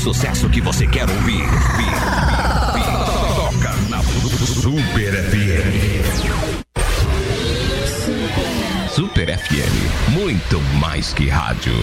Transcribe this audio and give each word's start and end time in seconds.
sucesso 0.00 0.48
que 0.48 0.62
você 0.62 0.86
quer 0.86 1.08
ouvir. 1.10 1.44
Toca 3.36 3.76
na 3.90 4.02
Super 4.02 5.12
FM. 5.12 6.00
Super 8.88 9.38
FM, 9.38 10.10
muito 10.12 10.58
mais 10.80 11.12
que 11.12 11.28
rádio. 11.28 11.74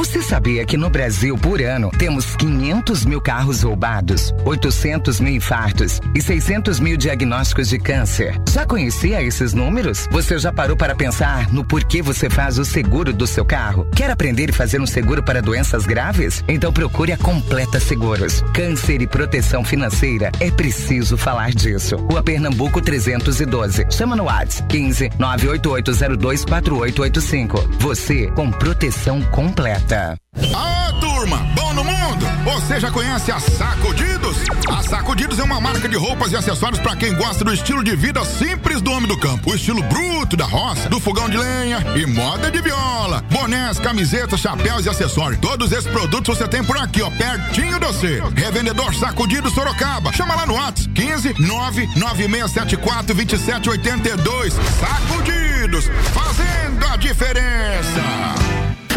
Você 0.00 0.22
sabia 0.22 0.64
que 0.64 0.78
no 0.78 0.88
Brasil, 0.88 1.36
por 1.36 1.60
ano, 1.60 1.90
temos 1.90 2.34
500 2.36 3.04
mil 3.04 3.20
carros 3.20 3.60
roubados, 3.60 4.32
800 4.46 5.20
mil 5.20 5.34
infartos 5.34 6.00
e 6.14 6.22
600 6.22 6.80
mil 6.80 6.96
diagnósticos 6.96 7.68
de 7.68 7.78
câncer? 7.78 8.40
Já 8.50 8.64
conhecia 8.64 9.22
esses 9.22 9.52
números? 9.52 10.08
Você 10.10 10.38
já 10.38 10.50
parou 10.50 10.74
para 10.74 10.94
pensar 10.94 11.52
no 11.52 11.62
porquê 11.62 12.00
você 12.00 12.30
faz 12.30 12.58
o 12.58 12.64
seguro 12.64 13.12
do 13.12 13.26
seu 13.26 13.44
carro? 13.44 13.86
Quer 13.94 14.10
aprender 14.10 14.48
e 14.48 14.54
fazer 14.54 14.80
um 14.80 14.86
seguro 14.86 15.22
para 15.22 15.42
doenças 15.42 15.84
graves? 15.84 16.42
Então 16.48 16.72
procure 16.72 17.12
a 17.12 17.18
Completa 17.18 17.78
Seguros. 17.78 18.42
Câncer 18.54 19.02
e 19.02 19.06
proteção 19.06 19.62
financeira 19.62 20.32
é 20.40 20.50
preciso 20.50 21.18
falar 21.18 21.50
disso. 21.50 21.96
Rua 21.96 22.22
Pernambuco 22.22 22.80
312. 22.80 23.84
Chama 23.90 24.16
no 24.16 24.24
WhatsApp 24.24 24.66
15 24.66 25.10
988024885. 25.10 27.80
Você 27.80 28.28
com 28.28 28.50
proteção 28.50 29.20
completa. 29.24 29.89
Ah, 29.92 30.92
turma, 31.00 31.38
bom 31.56 31.74
no 31.74 31.82
mundo? 31.82 32.24
Você 32.44 32.78
já 32.78 32.92
conhece 32.92 33.32
a 33.32 33.40
Sacudidos? 33.40 34.36
A 34.68 34.84
Sacudidos 34.84 35.40
é 35.40 35.42
uma 35.42 35.60
marca 35.60 35.88
de 35.88 35.96
roupas 35.96 36.30
e 36.30 36.36
acessórios 36.36 36.78
para 36.80 36.94
quem 36.94 37.12
gosta 37.12 37.42
do 37.42 37.52
estilo 37.52 37.82
de 37.82 37.96
vida 37.96 38.24
simples 38.24 38.80
do 38.80 38.92
homem 38.92 39.08
do 39.08 39.18
campo. 39.18 39.50
O 39.50 39.54
estilo 39.56 39.82
bruto 39.82 40.36
da 40.36 40.44
roça, 40.44 40.88
do 40.88 41.00
fogão 41.00 41.28
de 41.28 41.36
lenha 41.36 41.84
e 41.96 42.06
moda 42.06 42.52
de 42.52 42.60
viola. 42.60 43.24
Bonés, 43.32 43.80
camisetas, 43.80 44.38
chapéus 44.38 44.86
e 44.86 44.88
acessórios. 44.88 45.40
Todos 45.40 45.72
esses 45.72 45.90
produtos 45.90 46.38
você 46.38 46.46
tem 46.46 46.62
por 46.62 46.78
aqui, 46.78 47.02
ó, 47.02 47.10
pertinho 47.10 47.80
de 47.80 47.86
você. 47.86 48.22
Revendedor 48.36 48.94
Sacudidos 48.94 49.52
Sorocaba. 49.52 50.12
Chama 50.12 50.36
lá 50.36 50.46
no 50.46 50.54
WhatsApp 50.54 50.88
15 50.90 51.34
99674 51.36 53.12
2782. 53.12 54.54
Sacudidos, 54.54 55.90
fazendo 56.14 56.86
a 56.86 56.96
diferença. 56.96 58.49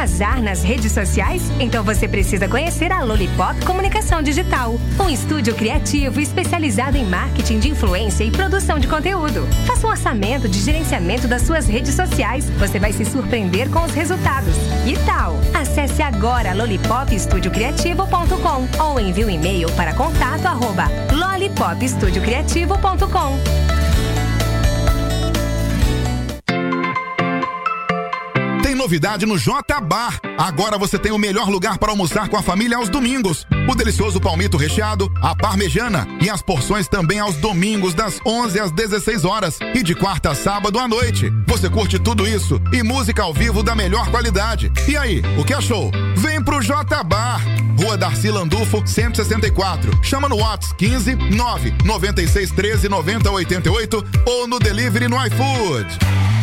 arrasar 0.00 0.42
nas 0.42 0.62
redes 0.62 0.92
sociais? 0.92 1.42
Então 1.60 1.84
você 1.84 2.08
precisa 2.08 2.48
conhecer 2.48 2.90
a 2.90 3.02
Lollipop 3.02 3.62
Comunicação 3.66 4.22
Digital, 4.22 4.80
um 4.98 5.10
estúdio 5.10 5.54
criativo 5.54 6.18
especializado 6.20 6.96
em 6.96 7.04
marketing 7.04 7.58
de 7.58 7.68
influência 7.68 8.24
e 8.24 8.30
produção 8.30 8.78
de 8.78 8.88
conteúdo. 8.88 9.46
Faça 9.66 9.86
um 9.86 9.90
orçamento 9.90 10.48
de 10.48 10.58
gerenciamento 10.58 11.28
das 11.28 11.42
suas 11.42 11.66
redes 11.66 11.94
sociais. 11.94 12.48
Você 12.58 12.78
vai 12.78 12.94
se 12.94 13.04
surpreender 13.04 13.68
com 13.68 13.84
os 13.84 13.92
resultados. 13.92 14.54
E 14.86 14.96
tal? 15.04 15.38
Acesse 15.52 16.00
agora 16.00 16.54
lollipopestudiocriativo.com 16.54 18.82
ou 18.82 18.98
envie 18.98 19.26
um 19.26 19.30
e-mail 19.30 19.70
para 19.72 19.92
contato 19.92 20.46
arroba. 20.46 20.84
Novidade 28.80 29.26
no 29.26 29.36
J 29.36 29.78
Bar. 29.82 30.18
Agora 30.38 30.78
você 30.78 30.98
tem 30.98 31.12
o 31.12 31.18
melhor 31.18 31.50
lugar 31.50 31.76
para 31.76 31.90
almoçar 31.90 32.30
com 32.30 32.36
a 32.38 32.42
família 32.42 32.78
aos 32.78 32.88
domingos. 32.88 33.46
O 33.68 33.74
delicioso 33.74 34.18
palmito 34.18 34.56
recheado, 34.56 35.12
a 35.20 35.36
parmejana 35.36 36.08
e 36.18 36.30
as 36.30 36.40
porções 36.40 36.88
também 36.88 37.20
aos 37.20 37.36
domingos 37.36 37.92
das 37.92 38.18
11 38.24 38.58
às 38.58 38.72
16 38.72 39.26
horas 39.26 39.58
e 39.74 39.82
de 39.82 39.94
quarta 39.94 40.30
a 40.30 40.34
sábado 40.34 40.78
à 40.78 40.88
noite. 40.88 41.30
Você 41.46 41.68
curte 41.68 41.98
tudo 41.98 42.26
isso 42.26 42.58
e 42.72 42.82
música 42.82 43.22
ao 43.22 43.34
vivo 43.34 43.62
da 43.62 43.74
melhor 43.74 44.10
qualidade. 44.10 44.72
E 44.88 44.96
aí, 44.96 45.22
o 45.38 45.44
que 45.44 45.52
achou? 45.52 45.90
Vem 46.16 46.42
pro 46.42 46.62
J 46.62 47.04
Bar. 47.04 47.42
Rua 47.78 47.98
Darcy 47.98 48.30
Landufo, 48.30 48.82
164. 48.86 50.02
Chama 50.02 50.26
no 50.26 50.38
Whats 50.38 50.72
15 50.72 51.16
9 51.16 51.74
96 51.84 52.50
13 52.52 52.88
90 52.88 53.30
88 53.30 54.04
ou 54.24 54.48
no 54.48 54.58
delivery 54.58 55.06
no 55.06 55.16
iFood. 55.26 56.39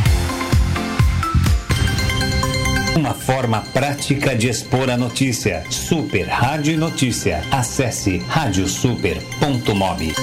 Uma 2.97 3.13
forma 3.13 3.61
prática 3.61 4.35
de 4.35 4.49
expor 4.49 4.89
a 4.89 4.97
notícia. 4.97 5.63
Super 5.69 6.27
Rádio 6.27 6.79
Notícia. 6.79 7.43
Acesse 7.51 8.17
radiosuper.mob. 8.27 10.15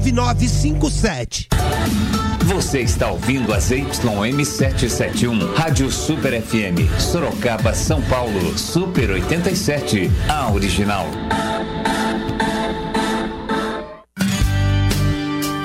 1532319957. 0.00 1.46
Você 2.44 2.80
está 2.80 3.10
ouvindo 3.10 3.52
a 3.54 3.58
ZYM771, 3.58 5.54
Rádio 5.54 5.90
Super 5.90 6.42
FM, 6.42 6.88
Sorocaba, 6.98 7.72
São 7.72 8.02
Paulo, 8.02 8.58
Super 8.58 9.10
87, 9.10 10.10
a 10.28 10.50
original. 10.50 11.06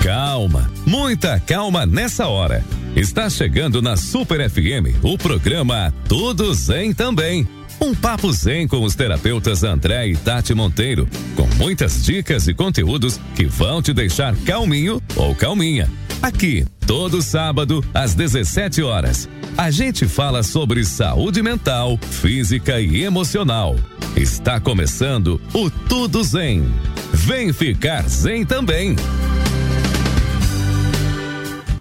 Calma, 0.04 0.72
muita 0.86 1.40
calma 1.40 1.86
nessa 1.86 2.28
hora. 2.28 2.64
Está 2.96 3.30
chegando 3.30 3.82
na 3.82 3.98
Super 3.98 4.50
FM 4.50 5.04
o 5.04 5.18
programa 5.18 5.94
Todos 6.08 6.70
em 6.70 6.94
Também 6.94 7.48
um 7.80 7.94
papo 7.94 8.32
zen 8.32 8.68
com 8.68 8.84
os 8.84 8.96
terapeutas 8.96 9.64
André 9.64 10.08
e 10.08 10.16
Tati 10.16 10.54
Monteiro, 10.54 11.08
com 11.36 11.48
muitas 11.56 12.04
dicas 12.04 12.48
e 12.48 12.54
conteúdos 12.54 13.20
que 13.36 13.46
vão 13.46 13.82
te 13.82 13.94
deixar 13.94 14.36
calminho 14.38 15.02
ou 15.16 15.36
calminha. 15.36 15.90
Aqui, 16.22 16.66
todo 16.86 17.22
sábado, 17.22 17.84
às 17.94 18.16
17 18.16 18.82
horas. 18.82 19.30
A 19.58 19.70
gente 19.72 20.08
fala 20.08 20.44
sobre 20.44 20.84
saúde 20.84 21.42
mental, 21.42 21.98
física 21.98 22.80
e 22.80 23.04
emocional. 23.04 23.76
Está 24.16 24.60
começando 24.60 25.40
o 25.54 25.70
Tudo 25.70 26.24
Zen. 26.24 26.64
Vem 27.14 27.54
ficar 27.54 28.08
zen 28.08 28.46
também. 28.46 28.96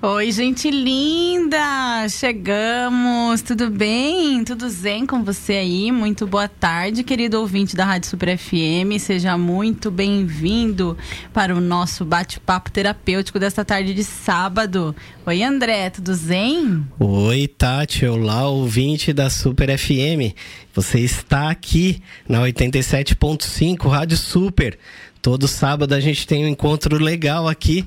Oi, 0.08 0.30
gente 0.30 0.70
linda! 0.70 2.08
Chegamos! 2.08 3.42
Tudo 3.42 3.68
bem? 3.68 4.44
Tudo 4.44 4.68
zen 4.68 5.04
com 5.04 5.24
você 5.24 5.54
aí? 5.54 5.90
Muito 5.90 6.28
boa 6.28 6.46
tarde, 6.46 7.02
querido 7.02 7.40
ouvinte 7.40 7.74
da 7.74 7.84
Rádio 7.84 8.08
Super 8.10 8.38
FM. 8.38 9.00
Seja 9.00 9.36
muito 9.36 9.90
bem-vindo 9.90 10.96
para 11.32 11.52
o 11.52 11.60
nosso 11.60 12.04
bate-papo 12.04 12.70
terapêutico 12.70 13.40
desta 13.40 13.64
tarde 13.64 13.92
de 13.94 14.04
sábado. 14.04 14.94
Oi, 15.26 15.42
André, 15.42 15.90
tudo 15.90 16.14
zen? 16.14 16.86
Oi, 17.00 17.48
Tati. 17.48 18.06
Olá, 18.06 18.46
ouvinte 18.46 19.12
da 19.12 19.28
Super 19.28 19.76
FM. 19.76 20.36
Você 20.72 21.00
está 21.00 21.50
aqui 21.50 22.00
na 22.28 22.38
87.5 22.42 23.88
Rádio 23.88 24.16
Super. 24.16 24.78
Todo 25.20 25.48
sábado 25.48 25.92
a 25.92 25.98
gente 25.98 26.24
tem 26.24 26.44
um 26.44 26.48
encontro 26.48 26.96
legal 27.02 27.48
aqui 27.48 27.84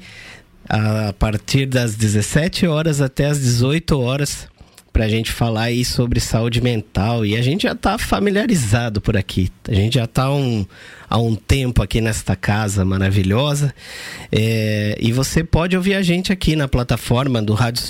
a 0.70 1.12
partir 1.14 1.66
das 1.66 1.96
17 1.96 2.68
horas 2.68 3.02
até 3.02 3.26
as 3.26 3.40
18 3.40 4.00
horas 4.00 4.48
para 4.94 5.06
a 5.06 5.10
gente 5.10 5.32
falar 5.32 5.64
aí 5.64 5.84
sobre 5.84 6.20
saúde 6.20 6.62
mental 6.62 7.26
e 7.26 7.36
a 7.36 7.42
gente 7.42 7.64
já 7.64 7.72
está 7.72 7.98
familiarizado 7.98 9.02
por 9.02 9.18
aqui. 9.18 9.50
A 9.68 9.74
gente 9.74 9.96
já 9.96 10.04
está 10.04 10.32
um, 10.32 10.66
há 11.10 11.18
um 11.18 11.36
tempo 11.36 11.82
aqui 11.82 12.02
nesta 12.02 12.36
casa 12.36 12.86
maravilhosa 12.86 13.74
é, 14.32 14.96
e 15.00 15.12
você 15.12 15.44
pode 15.44 15.76
ouvir 15.76 15.96
a 15.96 16.02
gente 16.02 16.32
aqui 16.32 16.56
na 16.56 16.68
plataforma 16.68 17.42
do 17.42 17.54
Rádio 17.54 17.82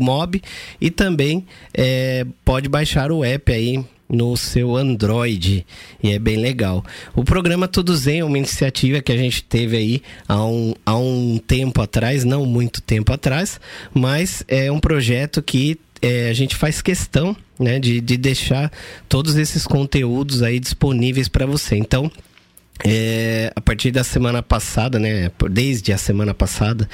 Mob 0.00 0.42
e 0.80 0.90
também 0.90 1.46
é, 1.72 2.26
pode 2.44 2.68
baixar 2.68 3.12
o 3.12 3.24
app 3.24 3.52
aí 3.52 3.84
no 4.08 4.36
seu 4.36 4.76
Android 4.76 5.66
e 6.02 6.10
é 6.10 6.18
bem 6.18 6.36
legal. 6.36 6.84
O 7.14 7.22
programa 7.22 7.68
Tudo 7.68 7.94
Zen 7.96 8.20
é 8.20 8.24
uma 8.24 8.38
iniciativa 8.38 9.02
que 9.02 9.12
a 9.12 9.16
gente 9.16 9.42
teve 9.42 9.76
aí 9.76 10.02
há 10.26 10.44
um, 10.44 10.74
há 10.84 10.96
um 10.96 11.38
tempo 11.38 11.82
atrás, 11.82 12.24
não 12.24 12.46
muito 12.46 12.80
tempo 12.80 13.12
atrás, 13.12 13.60
mas 13.92 14.42
é 14.48 14.72
um 14.72 14.80
projeto 14.80 15.42
que 15.42 15.78
é, 16.00 16.28
a 16.28 16.32
gente 16.32 16.56
faz 16.56 16.80
questão 16.80 17.36
né, 17.58 17.78
de, 17.78 18.00
de 18.00 18.16
deixar 18.16 18.72
todos 19.08 19.36
esses 19.36 19.66
conteúdos 19.66 20.42
aí 20.42 20.60
disponíveis 20.60 21.28
para 21.28 21.44
você. 21.44 21.76
Então, 21.76 22.10
é, 22.84 23.52
a 23.56 23.60
partir 23.60 23.90
da 23.90 24.04
semana 24.04 24.42
passada, 24.42 24.98
né? 24.98 25.30
Desde 25.50 25.92
a 25.92 25.98
semana 25.98 26.32
passada, 26.32 26.88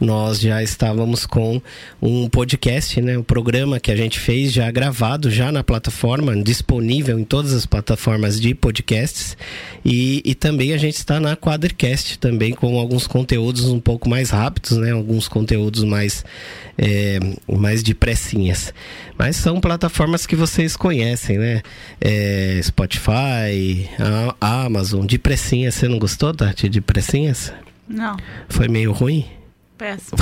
nós 0.00 0.40
já 0.40 0.62
estávamos 0.62 1.26
com 1.26 1.60
um 2.00 2.28
podcast, 2.28 3.00
né? 3.00 3.18
Um 3.18 3.22
programa 3.22 3.78
que 3.78 3.90
a 3.90 3.96
gente 3.96 4.18
fez 4.18 4.52
já 4.52 4.70
gravado, 4.70 5.30
já 5.30 5.52
na 5.52 5.62
plataforma, 5.62 6.34
disponível 6.42 7.18
em 7.18 7.24
todas 7.24 7.52
as 7.52 7.66
plataformas 7.66 8.40
de 8.40 8.54
podcasts. 8.54 9.36
E, 9.84 10.22
e 10.24 10.34
também 10.34 10.72
a 10.72 10.78
gente 10.78 10.96
está 10.96 11.20
na 11.20 11.36
Quadricast 11.36 12.18
também 12.18 12.52
com 12.54 12.78
alguns 12.78 13.06
conteúdos 13.06 13.66
um 13.66 13.80
pouco 13.80 14.08
mais 14.08 14.30
rápidos, 14.30 14.78
né? 14.78 14.92
Alguns 14.92 15.28
conteúdos 15.28 15.84
mais, 15.84 16.24
é, 16.78 17.18
mais 17.46 17.82
de 17.82 17.94
pressinhas. 17.94 18.72
Mas 19.18 19.36
são 19.36 19.60
plataformas 19.60 20.24
que 20.26 20.36
vocês 20.36 20.74
conhecem, 20.74 21.36
né? 21.36 21.62
É, 22.00 22.60
Spotify, 22.62 23.88
a 24.40 24.64
Amazon, 24.64 25.04
de 25.04 25.17
pressinhas. 25.18 25.74
Você 25.74 25.88
não 25.88 25.98
gostou, 25.98 26.32
Tati, 26.32 26.68
de 26.68 26.80
pressinhas? 26.80 27.52
Não. 27.88 28.16
Foi 28.48 28.68
meio 28.68 28.92
ruim? 28.92 29.26
Péssimo. 29.76 30.18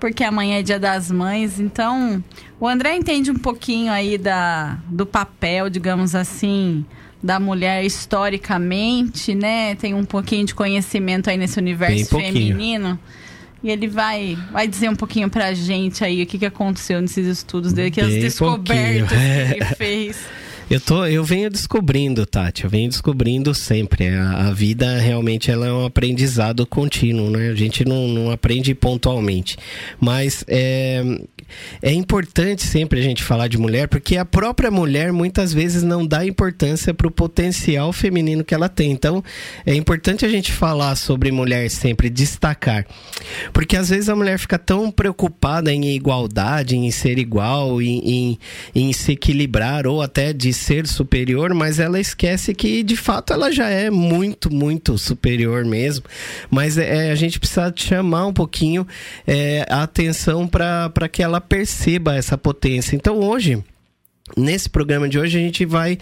Porque 0.00 0.24
amanhã 0.24 0.58
é 0.58 0.62
dia 0.62 0.78
das 0.78 1.10
mães, 1.10 1.60
então 1.60 2.22
o 2.58 2.66
André 2.66 2.96
entende 2.96 3.30
um 3.30 3.36
pouquinho 3.36 3.92
aí 3.92 4.18
da, 4.18 4.76
do 4.88 5.06
papel, 5.06 5.70
digamos 5.70 6.16
assim, 6.16 6.84
da 7.22 7.38
mulher 7.38 7.84
historicamente, 7.84 9.34
né? 9.34 9.76
Tem 9.76 9.94
um 9.94 10.04
pouquinho 10.04 10.44
de 10.44 10.54
conhecimento 10.54 11.30
aí 11.30 11.36
nesse 11.36 11.58
universo 11.58 12.10
feminino. 12.18 12.98
E 13.64 13.70
ele 13.70 13.88
vai, 13.88 14.36
vai 14.52 14.68
dizer 14.68 14.90
um 14.90 14.94
pouquinho 14.94 15.30
pra 15.30 15.54
gente 15.54 16.04
aí 16.04 16.22
o 16.22 16.26
que, 16.26 16.38
que 16.38 16.44
aconteceu 16.44 17.00
nesses 17.00 17.26
estudos 17.26 17.72
dele, 17.72 17.90
que 17.90 17.98
as 17.98 18.12
descobertas 18.12 19.08
que 19.08 19.54
ele 19.54 19.64
fez. 19.74 20.18
Eu, 20.70 20.80
tô, 20.80 21.04
eu 21.04 21.22
venho 21.22 21.50
descobrindo, 21.50 22.24
Tati, 22.24 22.64
eu 22.64 22.70
venho 22.70 22.88
descobrindo 22.88 23.54
sempre. 23.54 24.08
A, 24.08 24.48
a, 24.48 24.52
vida 24.52 24.98
realmente 24.98 25.50
ela 25.50 25.66
é 25.66 25.72
um 25.72 25.84
aprendizado 25.84 26.66
contínuo, 26.66 27.30
né? 27.30 27.50
A 27.50 27.54
gente 27.54 27.84
não, 27.84 28.08
não 28.08 28.30
aprende 28.30 28.74
pontualmente. 28.74 29.58
Mas 30.00 30.42
é, 30.48 31.02
é 31.82 31.92
importante 31.92 32.62
sempre 32.62 32.98
a 32.98 33.02
gente 33.02 33.22
falar 33.22 33.48
de 33.48 33.58
mulher, 33.58 33.88
porque 33.88 34.16
a 34.16 34.24
própria 34.24 34.70
mulher 34.70 35.12
muitas 35.12 35.52
vezes 35.52 35.82
não 35.82 36.06
dá 36.06 36.24
importância 36.24 36.94
para 36.94 37.06
o 37.06 37.10
potencial 37.10 37.92
feminino 37.92 38.42
que 38.42 38.54
ela 38.54 38.68
tem. 38.68 38.90
Então, 38.90 39.22
é 39.66 39.74
importante 39.74 40.24
a 40.24 40.28
gente 40.28 40.50
falar 40.50 40.96
sobre 40.96 41.30
mulher 41.30 41.68
sempre, 41.70 42.08
destacar. 42.08 42.86
Porque 43.52 43.76
às 43.76 43.90
vezes 43.90 44.08
a 44.08 44.16
mulher 44.16 44.38
fica 44.38 44.58
tão 44.58 44.90
preocupada 44.90 45.70
em 45.72 45.94
igualdade, 45.94 46.74
em 46.74 46.90
ser 46.90 47.18
igual, 47.18 47.82
em, 47.82 47.98
em, 47.98 48.38
em 48.74 48.92
se 48.94 49.12
equilibrar 49.12 49.86
ou 49.86 50.00
até 50.00 50.32
de 50.32 50.54
ser 50.64 50.86
superior, 50.86 51.52
mas 51.52 51.78
ela 51.78 52.00
esquece 52.00 52.54
que 52.54 52.82
de 52.82 52.96
fato 52.96 53.32
ela 53.32 53.52
já 53.52 53.68
é 53.68 53.90
muito, 53.90 54.52
muito 54.52 54.96
superior 54.96 55.64
mesmo. 55.64 56.04
Mas 56.50 56.78
é, 56.78 57.10
a 57.10 57.14
gente 57.14 57.38
precisa 57.38 57.72
chamar 57.76 58.26
um 58.26 58.32
pouquinho 58.32 58.86
é, 59.26 59.66
a 59.68 59.82
atenção 59.82 60.48
para 60.48 61.08
que 61.10 61.22
ela 61.22 61.40
perceba 61.40 62.14
essa 62.16 62.38
potência. 62.38 62.96
Então 62.96 63.18
hoje. 63.20 63.62
Nesse 64.38 64.70
programa 64.70 65.06
de 65.06 65.18
hoje 65.18 65.36
a 65.36 65.40
gente 65.40 65.66
vai 65.66 65.98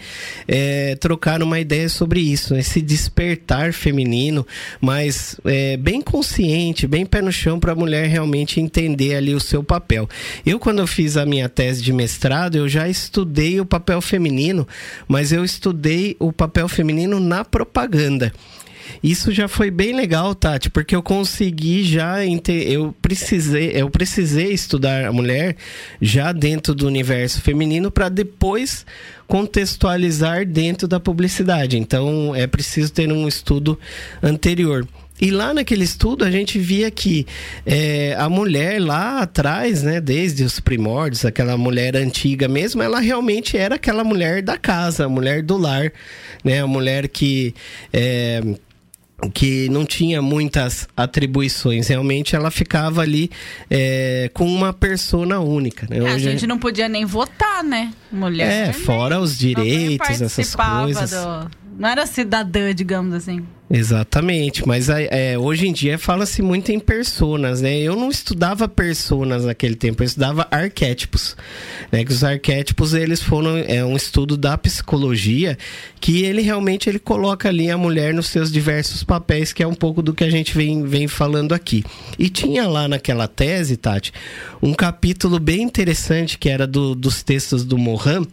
é, 0.47 0.95
trocar 0.95 1.43
uma 1.43 1.59
ideia 1.59 1.89
sobre 1.89 2.21
isso, 2.21 2.55
esse 2.55 2.81
despertar 2.81 3.73
feminino, 3.73 4.47
mas 4.79 5.37
é, 5.43 5.75
bem 5.75 6.01
consciente, 6.01 6.87
bem 6.87 7.05
pé 7.05 7.21
no 7.21 7.33
chão 7.33 7.59
para 7.59 7.73
a 7.73 7.75
mulher 7.75 8.07
realmente 8.07 8.61
entender 8.61 9.15
ali 9.15 9.35
o 9.35 9.41
seu 9.41 9.61
papel. 9.61 10.07
Eu 10.45 10.57
quando 10.57 10.79
eu 10.79 10.87
fiz 10.87 11.17
a 11.17 11.25
minha 11.25 11.49
tese 11.49 11.83
de 11.83 11.91
mestrado 11.91 12.55
eu 12.55 12.69
já 12.69 12.87
estudei 12.87 13.59
o 13.59 13.65
papel 13.65 13.99
feminino, 13.99 14.65
mas 15.05 15.33
eu 15.33 15.43
estudei 15.43 16.15
o 16.17 16.31
papel 16.31 16.69
feminino 16.69 17.19
na 17.19 17.43
propaganda. 17.43 18.31
Isso 19.01 19.31
já 19.31 19.47
foi 19.47 19.71
bem 19.71 19.95
legal, 19.95 20.35
Tati, 20.35 20.69
porque 20.69 20.95
eu 20.95 21.01
consegui 21.01 21.83
já 21.83 22.23
eu 22.25 22.95
precisei, 23.01 23.71
eu 23.73 23.89
precisei 23.89 24.51
estudar 24.51 25.05
a 25.05 25.11
mulher 25.11 25.55
já 26.01 26.31
dentro 26.31 26.75
do 26.75 26.87
universo 26.87 27.41
feminino 27.41 27.89
para 27.89 28.09
depois 28.09 28.85
contextualizar 29.27 30.45
dentro 30.45 30.87
da 30.87 30.99
publicidade. 30.99 31.77
Então 31.77 32.35
é 32.35 32.45
preciso 32.47 32.91
ter 32.91 33.11
um 33.11 33.27
estudo 33.27 33.79
anterior. 34.21 34.87
E 35.21 35.31
lá 35.31 35.53
naquele 35.53 35.83
estudo 35.83 36.25
a 36.25 36.31
gente 36.31 36.59
via 36.59 36.89
que 36.89 37.25
é, 37.65 38.15
a 38.17 38.27
mulher 38.27 38.81
lá 38.81 39.21
atrás, 39.21 39.83
né, 39.83 40.01
desde 40.01 40.43
os 40.43 40.59
primórdios, 40.59 41.23
aquela 41.23 41.55
mulher 41.55 41.95
antiga 41.95 42.47
mesmo, 42.47 42.81
ela 42.81 42.99
realmente 42.99 43.57
era 43.57 43.75
aquela 43.75 44.03
mulher 44.03 44.41
da 44.41 44.57
casa, 44.57 45.05
a 45.05 45.09
mulher 45.09 45.41
do 45.43 45.55
lar, 45.55 45.93
né, 46.43 46.61
a 46.61 46.67
mulher 46.67 47.07
que 47.07 47.53
é, 47.93 48.41
que 49.33 49.69
não 49.69 49.85
tinha 49.85 50.21
muitas 50.21 50.87
atribuições, 50.95 51.87
realmente 51.87 52.35
ela 52.35 52.51
ficava 52.51 53.01
ali 53.01 53.29
é, 53.69 54.29
com 54.33 54.45
uma 54.45 54.73
persona 54.73 55.39
única. 55.39 55.87
Né? 55.89 55.99
É, 55.99 56.09
a 56.09 56.17
gente 56.17 56.45
não 56.45 56.57
podia 56.57 56.89
nem 56.89 57.05
votar, 57.05 57.63
né? 57.63 57.93
Mulher. 58.11 58.69
É, 58.69 58.73
fora 58.73 59.19
os 59.19 59.37
direitos, 59.37 60.21
essas 60.21 60.55
coisas. 60.55 61.11
Do... 61.11 61.51
Não 61.77 61.89
era 61.89 62.05
cidadã, 62.05 62.73
digamos 62.73 63.13
assim. 63.13 63.45
Exatamente, 63.71 64.67
mas 64.67 64.89
é, 64.89 65.37
hoje 65.37 65.67
em 65.67 65.73
dia 65.73 65.97
fala-se 65.97 66.41
muito 66.41 66.71
em 66.71 66.79
personas, 66.79 67.61
né? 67.61 67.75
Eu 67.79 67.95
não 67.95 68.09
estudava 68.09 68.67
personas 68.67 69.45
naquele 69.45 69.73
tempo, 69.75 70.03
eu 70.03 70.05
estudava 70.05 70.47
arquétipos, 70.51 71.35
né? 71.91 72.03
Que 72.03 72.11
os 72.11 72.23
arquétipos 72.23 72.93
eles 72.93 73.21
foram 73.21 73.57
é 73.57 73.83
um 73.83 73.95
estudo 73.95 74.35
da 74.35 74.57
psicologia 74.57 75.57
que 76.01 76.23
ele 76.23 76.41
realmente 76.41 76.89
ele 76.89 76.99
coloca 76.99 77.47
ali 77.47 77.71
a 77.71 77.77
mulher 77.77 78.13
nos 78.13 78.27
seus 78.27 78.51
diversos 78.51 79.03
papéis, 79.03 79.53
que 79.53 79.63
é 79.63 79.67
um 79.67 79.73
pouco 79.73 80.01
do 80.01 80.13
que 80.13 80.25
a 80.25 80.29
gente 80.29 80.53
vem, 80.53 80.83
vem 80.83 81.07
falando 81.07 81.53
aqui. 81.53 81.83
E 82.19 82.29
tinha 82.29 82.67
lá 82.67 82.87
naquela 82.87 83.27
tese, 83.27 83.77
Tati, 83.77 84.11
um 84.61 84.73
capítulo 84.73 85.39
bem 85.39 85.61
interessante 85.61 86.37
que 86.37 86.49
era 86.49 86.67
do, 86.67 86.93
dos 86.93 87.23
textos 87.23 87.63
do 87.63 87.77
Mohan 87.77 88.23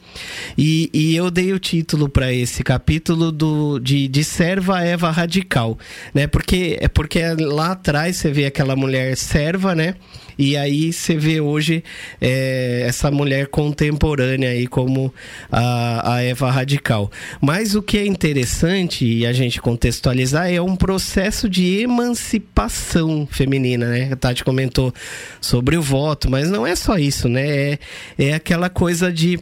e, 0.59 0.91
e 0.93 1.15
eu 1.15 1.31
dei 1.31 1.53
o 1.53 1.59
título 1.61 2.09
para 2.09 2.33
esse 2.33 2.65
capítulo 2.65 3.31
do 3.31 3.79
de, 3.79 4.09
de 4.09 4.25
serva 4.25 4.83
Eva 4.83 5.20
radical, 5.21 5.79
né? 6.15 6.27
Porque 6.27 6.79
é 6.81 6.89
porque 6.89 7.21
lá 7.39 7.73
atrás 7.73 8.17
você 8.17 8.31
vê 8.31 8.47
aquela 8.47 8.75
mulher 8.75 9.17
serva, 9.17 9.75
né? 9.75 9.95
E 10.39 10.57
aí 10.57 10.91
você 10.91 11.17
vê 11.17 11.39
hoje 11.39 11.85
é, 12.19 12.85
essa 12.87 13.11
mulher 13.11 13.49
contemporânea 13.49 14.49
aí 14.49 14.67
como 14.67 15.13
a, 15.53 16.15
a 16.15 16.23
Eva 16.23 16.51
Radical. 16.51 17.11
Mas 17.43 17.75
o 17.75 17.83
que 17.83 17.99
é 17.99 18.07
interessante 18.07 19.05
e 19.05 19.27
a 19.27 19.35
gente 19.35 19.61
contextualizar 19.61 20.51
é 20.51 20.59
um 20.59 20.77
processo 20.77 21.47
de 21.47 21.81
emancipação 21.81 23.29
feminina, 23.31 23.91
né? 23.91 24.09
A 24.11 24.17
Tati 24.17 24.43
comentou 24.43 24.95
sobre 25.43 25.77
o 25.77 25.83
voto, 25.83 26.31
mas 26.31 26.51
não 26.51 26.67
é 26.67 26.75
só 26.75 26.97
isso, 26.97 27.29
né? 27.29 27.47
É, 27.47 27.79
é 28.19 28.33
aquela 28.33 28.71
coisa 28.71 29.13
de 29.13 29.39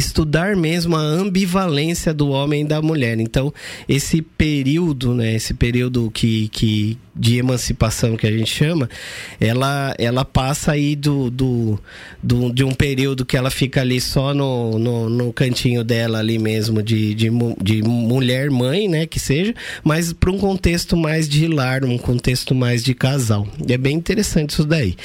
estudar 0.00 0.56
mesmo 0.56 0.96
a 0.96 1.00
ambivalência 1.00 2.12
do 2.12 2.30
homem 2.30 2.62
e 2.62 2.68
da 2.68 2.80
mulher. 2.82 3.20
Então, 3.20 3.52
esse 3.88 4.22
período, 4.22 5.14
né, 5.14 5.34
esse 5.34 5.54
período 5.54 6.10
que, 6.10 6.48
que 6.48 6.98
de 7.20 7.36
emancipação 7.36 8.16
que 8.16 8.26
a 8.26 8.32
gente 8.32 8.50
chama, 8.50 8.88
ela, 9.38 9.94
ela 9.98 10.24
passa 10.24 10.72
aí 10.72 10.96
do, 10.96 11.30
do, 11.30 11.78
do, 12.22 12.50
de 12.50 12.64
um 12.64 12.72
período 12.72 13.26
que 13.26 13.36
ela 13.36 13.50
fica 13.50 13.82
ali 13.82 14.00
só 14.00 14.32
no, 14.32 14.78
no, 14.78 15.10
no 15.10 15.30
cantinho 15.30 15.84
dela 15.84 16.18
ali 16.18 16.38
mesmo, 16.38 16.82
de, 16.82 17.14
de, 17.14 17.28
de 17.62 17.82
mulher 17.82 18.50
mãe, 18.50 18.88
né, 18.88 19.04
que 19.04 19.20
seja, 19.20 19.54
mas 19.84 20.14
para 20.14 20.30
um 20.30 20.38
contexto 20.38 20.96
mais 20.96 21.28
de 21.28 21.46
lar, 21.46 21.84
um 21.84 21.98
contexto 21.98 22.54
mais 22.54 22.82
de 22.82 22.94
casal. 22.94 23.46
É 23.68 23.76
bem 23.76 23.96
interessante 23.96 24.50
isso 24.50 24.64
daí. 24.64 24.96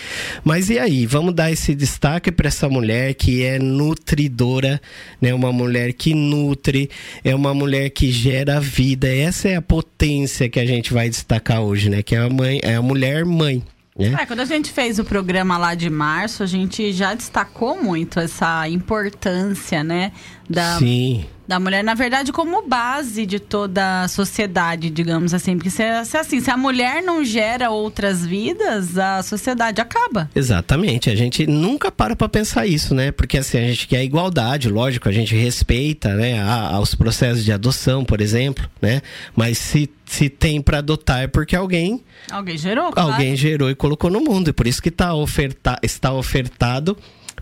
Mas 0.41 0.69
e 0.69 0.79
aí, 0.79 1.05
vamos 1.05 1.36
dar 1.36 1.51
esse 1.51 1.75
destaque 1.75 2.31
para 2.31 2.48
essa 2.48 2.69
mulher 2.69 3.13
que 3.15 3.43
é 3.43 3.60
nutridora, 3.60 4.81
né, 5.22 5.34
uma 5.34 5.51
mulher 5.51 5.91
que 5.91 6.13
nutre, 6.13 6.89
é 7.25 7.36
uma 7.36 7.53
mulher 7.53 7.89
que 7.89 8.10
gera 8.10 8.62
vida. 8.62 9.13
Essa 9.13 9.50
é 9.50 9.55
a 9.57 9.62
potência 9.62 10.48
que 10.48 10.62
a 10.62 10.65
gente 10.65 10.93
vai 10.93 11.10
destacar 11.10 11.62
hoje, 11.62 11.89
né? 11.89 12.05
Que 12.06 12.16
é 12.16 12.20
a 12.20 12.30
mãe, 12.30 12.60
é 12.64 12.76
a 12.76 12.82
mulher 12.82 13.26
mãe. 13.26 13.64
Né? 13.98 14.14
É, 14.20 14.26
quando 14.26 14.42
a 14.42 14.46
gente 14.46 14.72
fez 14.72 15.00
o 15.00 15.06
programa 15.06 15.58
lá 15.58 15.74
de 15.74 15.90
março, 15.90 16.44
a 16.44 16.46
gente 16.46 16.92
já 16.92 17.14
destacou 17.14 17.82
muito 17.82 18.20
essa 18.20 18.68
importância, 18.68 19.84
né? 19.86 20.12
Da, 20.50 20.78
Sim 20.78 21.25
da 21.48 21.60
mulher, 21.60 21.84
na 21.84 21.94
verdade, 21.94 22.32
como 22.32 22.68
base 22.68 23.25
de 23.25 23.40
toda 23.40 24.04
a 24.04 24.08
sociedade, 24.08 24.90
digamos 24.90 25.34
assim. 25.34 25.56
Porque 25.56 25.70
se, 25.70 25.84
se, 26.06 26.18
assim, 26.18 26.42
se 26.42 26.50
a 26.50 26.58
mulher 26.58 27.04
não 27.04 27.24
gera 27.24 27.70
outras 27.70 28.25
vidas, 28.25 28.98
a 28.98 29.22
sociedade 29.22 29.80
acaba. 29.80 30.30
Exatamente. 30.36 31.10
A 31.10 31.16
gente 31.16 31.46
nunca 31.46 31.92
para 31.92 32.16
para 32.16 32.28
pensar 32.28 32.66
isso, 32.66 32.96
né? 32.96 33.12
Porque 33.12 33.38
assim, 33.38 33.58
a 33.58 33.62
gente 33.62 33.88
quer 33.88 34.04
igualdade, 34.04 34.70
lógico, 34.70 35.08
a 35.08 35.12
gente 35.12 35.36
respeita, 35.36 36.16
né, 36.16 36.40
a, 36.42 36.75
aos 36.75 36.96
processos 36.96 37.44
de 37.44 37.52
adoção, 37.52 38.04
por 38.04 38.22
exemplo, 38.22 38.68
né? 38.82 39.02
Mas 39.36 39.58
se 39.58 39.90
se 40.06 40.30
tem 40.30 40.62
para 40.62 40.78
adotar 40.78 41.24
é 41.24 41.28
porque 41.28 41.56
alguém 41.56 42.04
alguém 42.30 42.58
gerou, 42.58 42.92
claro. 42.92 43.12
alguém 43.12 43.36
gerou 43.36 43.72
e 43.72 43.75
colocou 43.75 44.12
no 44.12 44.22
mundo, 44.22 44.50
e 44.50 44.54
por 44.54 44.68
isso 44.68 44.80
que 44.80 44.92
tá 44.92 45.16
oferta, 45.16 45.80
está 45.82 46.14
ofertado 46.14 46.96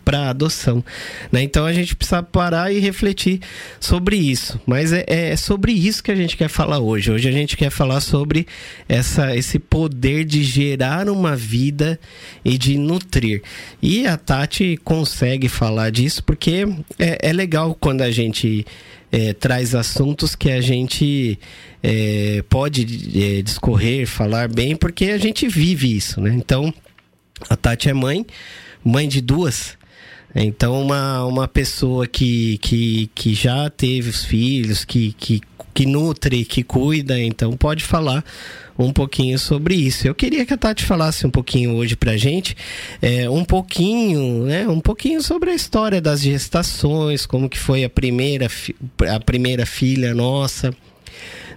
para 0.04 0.30
adoção. 0.30 0.84
Né? 1.32 1.44
Então 1.44 1.66
a 1.66 1.74
gente 1.74 1.96
precisa 1.96 2.22
parar 2.22 2.72
e 2.72 2.80
refletir 2.80 3.40
sobre 3.80 4.16
isso. 4.16 4.60
Mas 4.66 4.92
é, 4.94 5.04
é, 5.08 5.36
sobre 5.36 5.72
isso 5.72 6.04
que 6.04 6.12
a 6.12 6.16
gente 6.16 6.38
quer 6.38 6.50
falar 6.50 6.80
hoje. 6.80 7.12
Hoje 7.12 7.28
a 7.28 7.32
gente 7.32 7.58
quer 7.58 7.70
falar 7.70 8.02
sobre 8.02 8.48
essa, 8.88 9.36
esse 9.36 9.60
poder 9.60 10.26
de 10.26 10.44
gerar 10.44 11.10
uma 11.10 11.36
vida 11.36 12.00
e 12.44 12.58
de 12.58 12.78
nutrir. 12.78 13.42
E 13.82 14.06
a 14.06 14.18
Tati 14.18 14.80
consegue 14.84 15.48
falar 15.48 15.90
disso 15.90 16.24
porque 16.24 16.66
é, 17.00 17.30
é 17.30 17.34
legal 17.34 17.76
quando 17.76 18.02
a 18.02 18.12
gente 18.12 18.66
é, 19.14 19.32
traz 19.32 19.76
assuntos 19.76 20.36
que 20.36 20.50
a 20.50 20.60
gente 20.60 21.40
é, 21.84 22.44
pode 22.50 22.82
é, 23.16 23.44
discorrer, 23.44 24.08
falar 24.08 24.48
bem, 24.48 24.76
porque 24.76 25.06
a 25.06 25.20
gente 25.20 25.48
vive 25.48 25.96
isso, 25.96 26.20
né? 26.20 26.34
Então, 26.34 26.74
a 27.48 27.56
Tati 27.56 27.90
é 27.90 27.94
mãe, 27.94 28.26
mãe 28.84 29.08
de 29.08 29.22
duas, 29.22 29.78
então, 30.36 30.82
uma, 30.82 31.24
uma 31.26 31.48
pessoa 31.48 32.08
que, 32.08 32.58
que, 32.58 33.10
que 33.14 33.34
já 33.34 33.70
teve 33.70 34.10
os 34.10 34.26
filhos, 34.26 34.84
que, 34.84 35.14
que, 35.14 35.42
que 35.74 35.86
nutre, 35.86 36.44
que 36.44 36.64
cuida, 36.64 37.20
então 37.20 37.52
pode 37.54 37.84
falar 37.84 38.24
um 38.78 38.92
pouquinho 38.92 39.38
sobre 39.38 39.76
isso. 39.76 40.08
Eu 40.08 40.16
queria 40.16 40.46
que 40.46 40.54
a 40.54 40.58
Tati 40.58 40.84
falasse 40.84 41.26
um 41.28 41.30
pouquinho 41.30 41.76
hoje 41.76 41.96
pra 41.96 42.18
gente, 42.18 42.56
é, 43.02 43.30
um 43.30 43.46
pouquinho, 43.46 44.46
né, 44.46 44.68
um 44.68 44.80
pouquinho 44.80 45.22
sobre 45.22 45.52
a 45.52 45.56
história 45.56 46.02
das 46.02 46.22
gestações, 46.22 47.26
como 47.26 47.50
que 47.50 47.58
foi 47.58 47.84
a 47.84 47.90
primeira, 47.90 48.48
a 49.10 49.20
primeira 49.20 49.66
filha 49.66 50.14
nossa, 50.14 50.74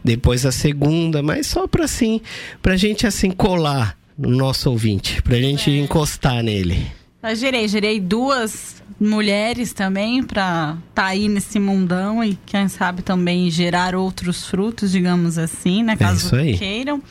depois 0.04 0.45
a 0.45 0.52
segunda, 0.52 1.23
mas 1.23 1.47
só 1.47 1.66
para 1.66 1.85
assim, 1.85 2.21
pra 2.62 2.76
gente 2.76 3.06
assim 3.06 3.30
colar 3.30 3.99
no 4.18 4.30
nosso 4.30 4.71
ouvinte, 4.71 5.21
pra 5.23 5.37
gente 5.37 5.71
é. 5.71 5.78
encostar 5.78 6.42
nele. 6.42 6.87
Eu 7.28 7.37
gerei, 7.37 7.68
gerei 7.68 8.00
duas 8.00 8.83
mulheres 9.00 9.73
também 9.73 10.23
para 10.23 10.76
estar 10.88 11.02
tá 11.02 11.06
aí 11.06 11.28
nesse 11.28 11.59
mundão 11.59 12.23
e 12.23 12.38
quem 12.47 12.68
sabe 12.68 13.02
também 13.02 13.50
gerar 13.50 13.95
outros 13.95 14.47
frutos, 14.47 14.90
digamos 14.90 15.37
assim, 15.37 15.83
né? 15.83 15.95
É 15.95 15.97
Caso 15.97 16.37
é 16.37 16.52
queiram. 16.52 17.02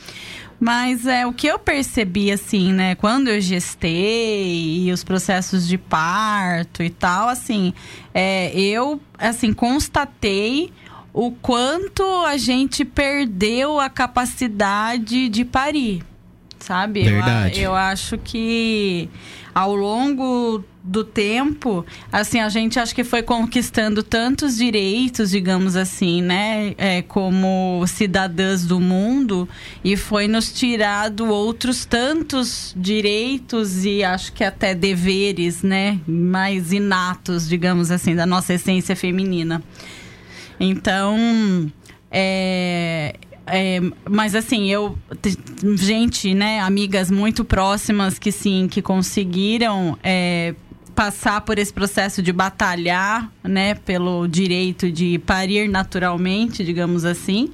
Mas 0.58 1.06
é 1.06 1.26
o 1.26 1.32
que 1.32 1.46
eu 1.46 1.58
percebi 1.58 2.32
assim, 2.32 2.72
né, 2.72 2.94
quando 2.94 3.28
eu 3.28 3.40
gestei 3.42 4.86
e 4.86 4.92
os 4.92 5.04
processos 5.04 5.68
de 5.68 5.76
parto 5.76 6.82
e 6.82 6.88
tal, 6.88 7.28
assim, 7.28 7.74
é, 8.14 8.58
eu 8.58 8.98
assim 9.18 9.52
constatei 9.52 10.72
o 11.12 11.30
quanto 11.30 12.02
a 12.24 12.38
gente 12.38 12.86
perdeu 12.86 13.78
a 13.78 13.90
capacidade 13.90 15.28
de 15.28 15.44
parir, 15.44 16.02
sabe? 16.58 17.02
Verdade. 17.02 17.60
Eu, 17.60 17.64
eu 17.64 17.74
acho 17.74 18.16
que 18.16 19.10
ao 19.56 19.74
longo 19.74 20.62
do 20.84 21.02
tempo, 21.02 21.82
assim, 22.12 22.40
a 22.40 22.48
gente 22.50 22.78
acho 22.78 22.94
que 22.94 23.02
foi 23.02 23.22
conquistando 23.22 24.02
tantos 24.02 24.58
direitos, 24.58 25.30
digamos 25.30 25.76
assim, 25.76 26.20
né, 26.20 26.74
é, 26.76 27.00
como 27.00 27.82
cidadãs 27.86 28.66
do 28.66 28.78
mundo, 28.78 29.48
e 29.82 29.96
foi 29.96 30.28
nos 30.28 30.52
tirado 30.52 31.24
outros 31.30 31.86
tantos 31.86 32.74
direitos 32.76 33.86
e 33.86 34.04
acho 34.04 34.30
que 34.34 34.44
até 34.44 34.74
deveres, 34.74 35.62
né, 35.62 35.98
mais 36.06 36.70
inatos, 36.70 37.48
digamos 37.48 37.90
assim, 37.90 38.14
da 38.14 38.26
nossa 38.26 38.52
essência 38.52 38.94
feminina. 38.94 39.62
Então, 40.60 41.72
é, 42.10 43.14
é, 43.46 43.80
mas 44.08 44.34
assim, 44.34 44.70
eu. 44.70 44.98
Gente, 45.76 46.34
né, 46.34 46.60
amigas 46.60 47.10
muito 47.10 47.44
próximas 47.44 48.18
que 48.18 48.32
sim, 48.32 48.66
que 48.68 48.82
conseguiram 48.82 49.96
é, 50.02 50.54
passar 50.94 51.42
por 51.42 51.58
esse 51.58 51.72
processo 51.72 52.20
de 52.22 52.32
batalhar, 52.32 53.30
né, 53.44 53.74
pelo 53.74 54.26
direito 54.26 54.90
de 54.90 55.18
parir 55.20 55.68
naturalmente, 55.68 56.64
digamos 56.64 57.04
assim. 57.04 57.52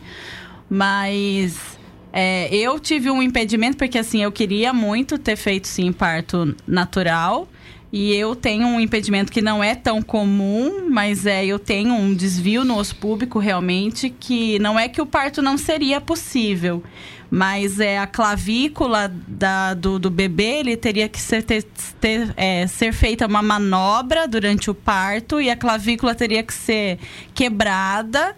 Mas 0.71 1.79
é, 2.13 2.55
eu 2.55 2.81
tive 2.81 3.11
um 3.11 3.23
impedimento, 3.23 3.77
porque 3.77 3.99
assim, 3.99 4.23
eu 4.23 4.33
queria 4.33 4.73
muito 4.73 5.19
ter 5.19 5.37
feito 5.37 5.69
sim 5.69 5.93
parto 5.93 6.57
natural. 6.67 7.47
E 7.93 8.15
eu 8.15 8.35
tenho 8.35 8.67
um 8.67 8.81
impedimento 8.81 9.31
que 9.31 9.43
não 9.43 9.63
é 9.63 9.75
tão 9.75 10.01
comum, 10.01 10.89
mas 10.89 11.27
é 11.27 11.45
eu 11.45 11.59
tenho 11.59 11.93
um 11.93 12.15
desvio 12.15 12.65
no 12.65 12.79
osso 12.79 12.97
público 12.97 13.39
realmente 13.39 14.09
que 14.09 14.59
não 14.61 14.79
é 14.79 14.89
que 14.89 15.03
o 15.03 15.05
parto 15.05 15.43
não 15.43 15.59
seria 15.59 16.01
possível, 16.01 16.83
mas 17.31 17.81
é 17.81 17.99
a 17.99 18.07
clavícula 18.07 19.15
da, 19.29 19.75
do, 19.75 19.99
do 19.99 20.09
bebê 20.09 20.61
ele 20.61 20.75
teria 20.75 21.07
que 21.07 21.21
ser, 21.21 21.43
ter, 21.43 21.65
ter, 22.01 22.33
é, 22.35 22.67
ser 22.67 22.95
feita 22.95 23.27
uma 23.27 23.43
manobra 23.43 24.27
durante 24.27 24.71
o 24.71 24.75
parto 24.75 25.39
e 25.39 25.51
a 25.51 25.57
clavícula 25.57 26.15
teria 26.15 26.43
que 26.43 26.55
ser 26.55 26.99
quebrada 27.35 28.35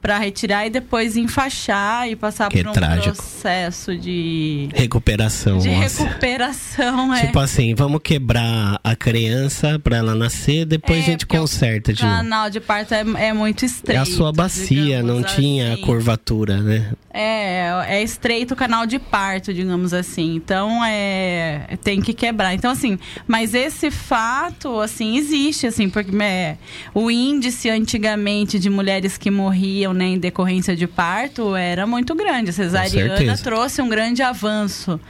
para 0.00 0.16
retirar 0.18 0.66
e 0.66 0.70
depois 0.70 1.16
enfaixar 1.16 2.08
e 2.08 2.14
passar 2.16 2.48
Que 2.48 2.62
por 2.62 2.70
um 2.70 2.72
trágico. 2.72 3.16
processo 3.16 3.96
de 3.96 4.68
Recuperação. 4.74 5.58
de 5.58 5.68
recuperação, 5.68 7.14
é. 7.14 7.26
Tipo 7.26 7.38
assim, 7.40 7.74
vamos 7.74 8.00
quebrar 8.02 8.80
a 8.82 8.94
criança 8.94 9.78
pra 9.78 9.96
ela 9.96 10.14
nascer, 10.14 10.64
depois 10.64 11.00
É, 11.00 11.02
a 11.02 11.04
gente 11.04 11.24
o 11.24 11.28
conserta 11.28 11.92
de 11.92 12.02
novo. 12.02 12.16
canal 12.16 12.50
de 12.50 12.60
parto 12.60 12.94
é, 12.94 13.00
é 13.28 13.32
muito 13.32 13.64
É 13.64 13.66
estreito. 13.66 14.02
a 14.02 14.04
sua 14.04 14.32
bacia, 14.32 15.02
não 15.02 15.16
digamos 15.16 15.34
tinha 15.34 15.72
assim. 15.74 15.82
curvatura, 15.82 16.58
né? 16.58 16.92
É, 17.12 17.68
é 17.88 18.02
estreito 18.02 18.54
o 18.54 18.56
canal 18.56 18.86
de 18.86 18.98
parto, 18.98 19.52
digamos 19.52 19.92
assim. 19.92 20.36
Então, 20.36 20.84
é, 20.84 21.76
tem 21.82 22.00
que 22.00 22.12
quebrar. 22.12 22.54
Então, 22.54 22.70
assim, 22.70 22.96
mas 23.26 23.54
esse 23.54 23.90
fato, 23.90 24.78
assim, 24.80 25.16
existe, 25.16 25.66
assim, 25.66 25.88
porque 25.88 26.14
é, 26.22 26.56
o 26.94 27.10
índice 27.10 27.68
antigamente 27.70 28.58
de 28.58 28.70
mulheres 28.70 29.18
que 29.18 29.30
morriam, 29.30 29.87
né, 29.92 30.06
em 30.06 30.18
decorrência 30.18 30.76
de 30.76 30.86
parto 30.86 31.54
era 31.54 31.86
muito 31.86 32.14
grande. 32.14 32.50
A 32.50 32.52
cesariana 32.52 33.36
trouxe 33.38 33.80
um 33.82 33.88
grande 33.88 34.22
avanço 34.22 35.00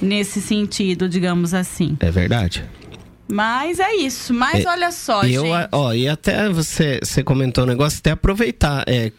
nesse 0.00 0.40
sentido, 0.40 1.08
digamos 1.08 1.54
assim. 1.54 1.96
É 2.00 2.10
verdade. 2.10 2.64
Mas 3.26 3.80
é 3.80 3.94
isso. 3.96 4.34
Mas 4.34 4.64
É, 4.64 4.68
olha 4.68 4.92
só, 4.92 5.24
e 5.24 5.32
gente. 5.32 5.36
eu, 5.36 5.68
ó, 5.72 5.92
e 5.94 6.08
até 6.08 6.48
você, 6.48 7.00
você 7.02 7.22
comentou 7.22 7.64
um 7.64 7.66
negócio, 7.66 7.98
até 7.98 8.10
aproveitar 8.10 8.84
é, 8.86 9.10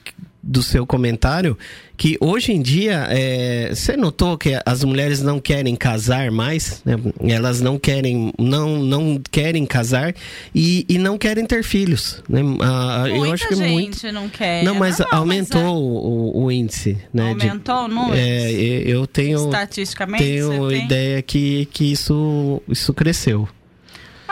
do 0.45 0.61
seu 0.61 0.85
comentário, 0.85 1.57
que 1.97 2.17
hoje 2.21 2.51
em 2.51 2.61
dia, 2.61 3.07
é, 3.09 3.71
você 3.73 3.97
notou 3.97 4.37
que 4.37 4.59
as 4.63 4.83
mulheres 4.83 5.21
não 5.21 5.39
querem 5.39 5.75
casar 5.75 6.29
mais, 6.29 6.81
né? 6.85 6.95
elas 7.27 7.61
não 7.61 7.79
querem, 7.79 8.31
não, 8.37 8.77
não 8.77 9.19
querem 9.31 9.65
casar 9.65 10.13
e, 10.53 10.85
e 10.87 10.99
não 10.99 11.17
querem 11.17 11.45
ter 11.45 11.63
filhos, 11.63 12.21
né? 12.29 12.41
Ah, 12.61 13.05
eu 13.09 13.31
acho 13.31 13.47
que 13.47 13.55
gente 13.55 13.71
muito. 13.71 14.11
não 14.11 14.29
quer. 14.29 14.63
Não, 14.63 14.75
mas 14.75 14.99
Não, 14.99 15.07
não, 15.11 15.17
aumentou 15.19 15.61
mas 15.61 15.71
o, 15.71 16.43
o 16.43 16.51
índice, 16.51 16.97
né? 17.11 17.29
Aumentou 17.29 17.85
o 17.85 17.87
número? 17.87 18.17
É, 18.17 18.51
eu 18.51 19.07
tenho, 19.07 19.45
Estatisticamente, 19.45 20.23
tenho 20.23 20.71
ideia 20.71 21.21
que, 21.23 21.67
que 21.71 21.91
isso, 21.91 22.61
isso 22.69 22.93
cresceu. 22.93 23.47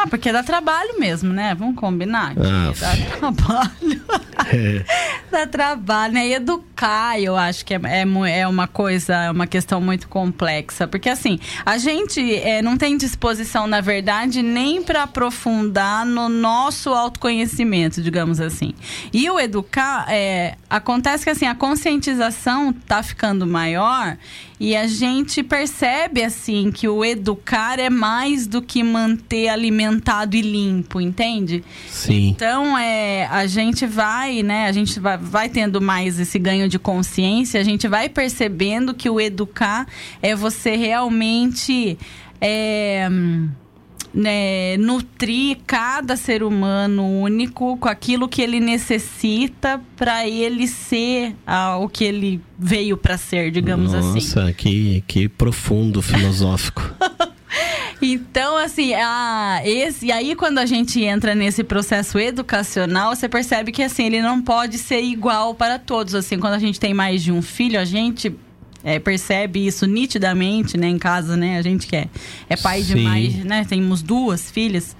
Ah, 0.04 0.08
porque 0.08 0.34
dá 0.34 0.44
trabalho 0.44 1.00
mesmo, 1.00 1.32
né? 1.32 1.56
Vamos 1.56 1.76
combinar. 1.76 2.34
Ah, 2.38 2.74
dá 2.78 3.18
trabalho. 3.18 4.04
É. 4.52 4.84
dá 5.32 5.48
trabalho, 5.48 6.14
né? 6.16 6.28
E 6.28 6.34
educar, 6.34 7.18
eu 7.18 7.38
acho 7.38 7.64
que 7.64 7.74
é, 7.74 7.80
é, 7.86 8.40
é 8.40 8.48
uma 8.48 8.68
coisa, 8.68 9.16
é 9.16 9.32
uma 9.32 9.48
questão 9.48 9.80
muito 9.80 10.10
complexa. 10.10 10.86
Porque, 10.86 11.08
assim, 11.08 11.40
a 11.66 11.78
gente 11.78 12.36
é, 12.40 12.62
não 12.62 12.76
tem 12.76 12.98
disposição, 12.98 13.68
na 13.68 13.80
verdade, 13.80 14.42
nem 14.42 14.84
para 14.84 15.04
aprofundar 15.04 16.06
no 16.06 16.28
nosso 16.28 16.90
autoconhecimento, 16.90 18.02
digamos 18.02 18.42
assim. 18.42 18.74
E 19.14 19.30
o 19.30 19.40
educar, 19.40 20.08
é, 20.10 20.56
acontece 20.70 21.24
que, 21.24 21.30
assim, 21.30 21.46
a 21.46 21.56
conscientização 21.56 22.74
tá 22.74 23.02
ficando 23.02 23.48
maior 23.48 24.18
e 24.64 24.78
a 24.78 24.88
gente 24.88 25.44
percebe, 25.44 26.24
assim, 26.24 26.72
que 26.72 26.88
o 26.88 27.04
educar 27.04 27.80
é 27.80 27.90
mais 27.90 28.48
do 28.48 28.62
que 28.62 28.82
manter 28.82 29.50
alimentado 29.50 30.38
e 30.38 30.42
limpo, 30.42 31.02
entende? 31.02 31.62
Sim. 31.90 32.30
Então, 32.30 32.78
é, 32.78 33.26
a 33.26 33.46
gente 33.46 33.86
vai, 33.86 34.42
né? 34.42 34.68
A 34.68 34.72
gente 34.72 35.02
vai, 35.02 35.18
vai 35.18 35.50
tendo 35.50 35.82
mais 35.82 36.18
esse 36.18 36.40
ganho 36.40 36.70
de 36.70 36.80
consciência, 36.80 37.60
a 37.60 37.64
gente 37.64 37.90
vai 37.90 38.08
percebendo 38.08 38.94
que 38.94 39.10
o 39.10 39.20
educar 39.20 39.86
é 40.22 40.34
você 40.34 40.78
realmente. 40.78 41.98
é, 42.40 43.10
né, 44.14 44.78
nutrir 44.78 45.58
cada 45.66 46.16
ser 46.16 46.44
humano 46.44 47.04
único 47.04 47.78
com 47.78 47.88
aquilo 47.88 48.28
que 48.28 48.42
ele 48.42 48.60
necessita 48.60 49.82
para 49.96 50.28
ele 50.28 50.68
ser 50.68 51.36
ah, 51.48 51.78
o 51.78 51.90
que 51.90 52.04
ele 52.04 52.42
veio 52.58 52.96
para 52.96 53.18
ser, 53.18 53.50
digamos 53.52 53.94
assim. 53.94 54.14
Nossa, 54.14 54.54
que, 54.54 55.04
que 55.08 55.28
profundo 55.28 56.02
filosófico. 56.02 56.82
Então, 58.02 58.58
assim, 58.58 58.94
a, 58.94 59.62
esse, 59.64 60.08
e 60.08 60.12
aí 60.12 60.36
quando 60.36 60.58
a 60.58 60.66
gente 60.66 61.02
entra 61.02 61.34
nesse 61.34 61.64
processo 61.64 62.20
educacional, 62.20 63.16
você 63.16 63.30
percebe 63.30 63.72
que 63.72 63.82
assim, 63.82 64.08
ele 64.08 64.22
não 64.22 64.42
pode 64.42 64.78
ser 64.78 65.02
igual 65.02 65.56
para 65.56 65.80
todos. 65.80 66.14
Assim, 66.14 66.38
quando 66.38 66.56
a 66.56 66.60
gente 66.60 66.80
tem 66.80 66.94
mais 66.94 67.24
de 67.24 67.32
um 67.32 67.42
filho, 67.42 67.80
a 67.80 67.86
gente 67.86 68.36
é, 68.84 69.00
percebe 69.00 69.66
isso 69.66 69.86
nitidamente, 69.86 70.78
né, 70.78 70.88
em 70.88 70.98
casa, 71.00 71.38
né? 71.38 71.58
A 71.58 71.62
gente 71.62 71.88
que 71.88 71.96
é, 71.96 72.08
é 72.50 72.56
pai 72.58 72.82
de 72.82 72.94
Sim. 72.94 73.04
mais, 73.04 73.36
né? 73.46 73.66
Temos 73.68 74.02
duas 74.02 74.52
filhas 74.52 74.96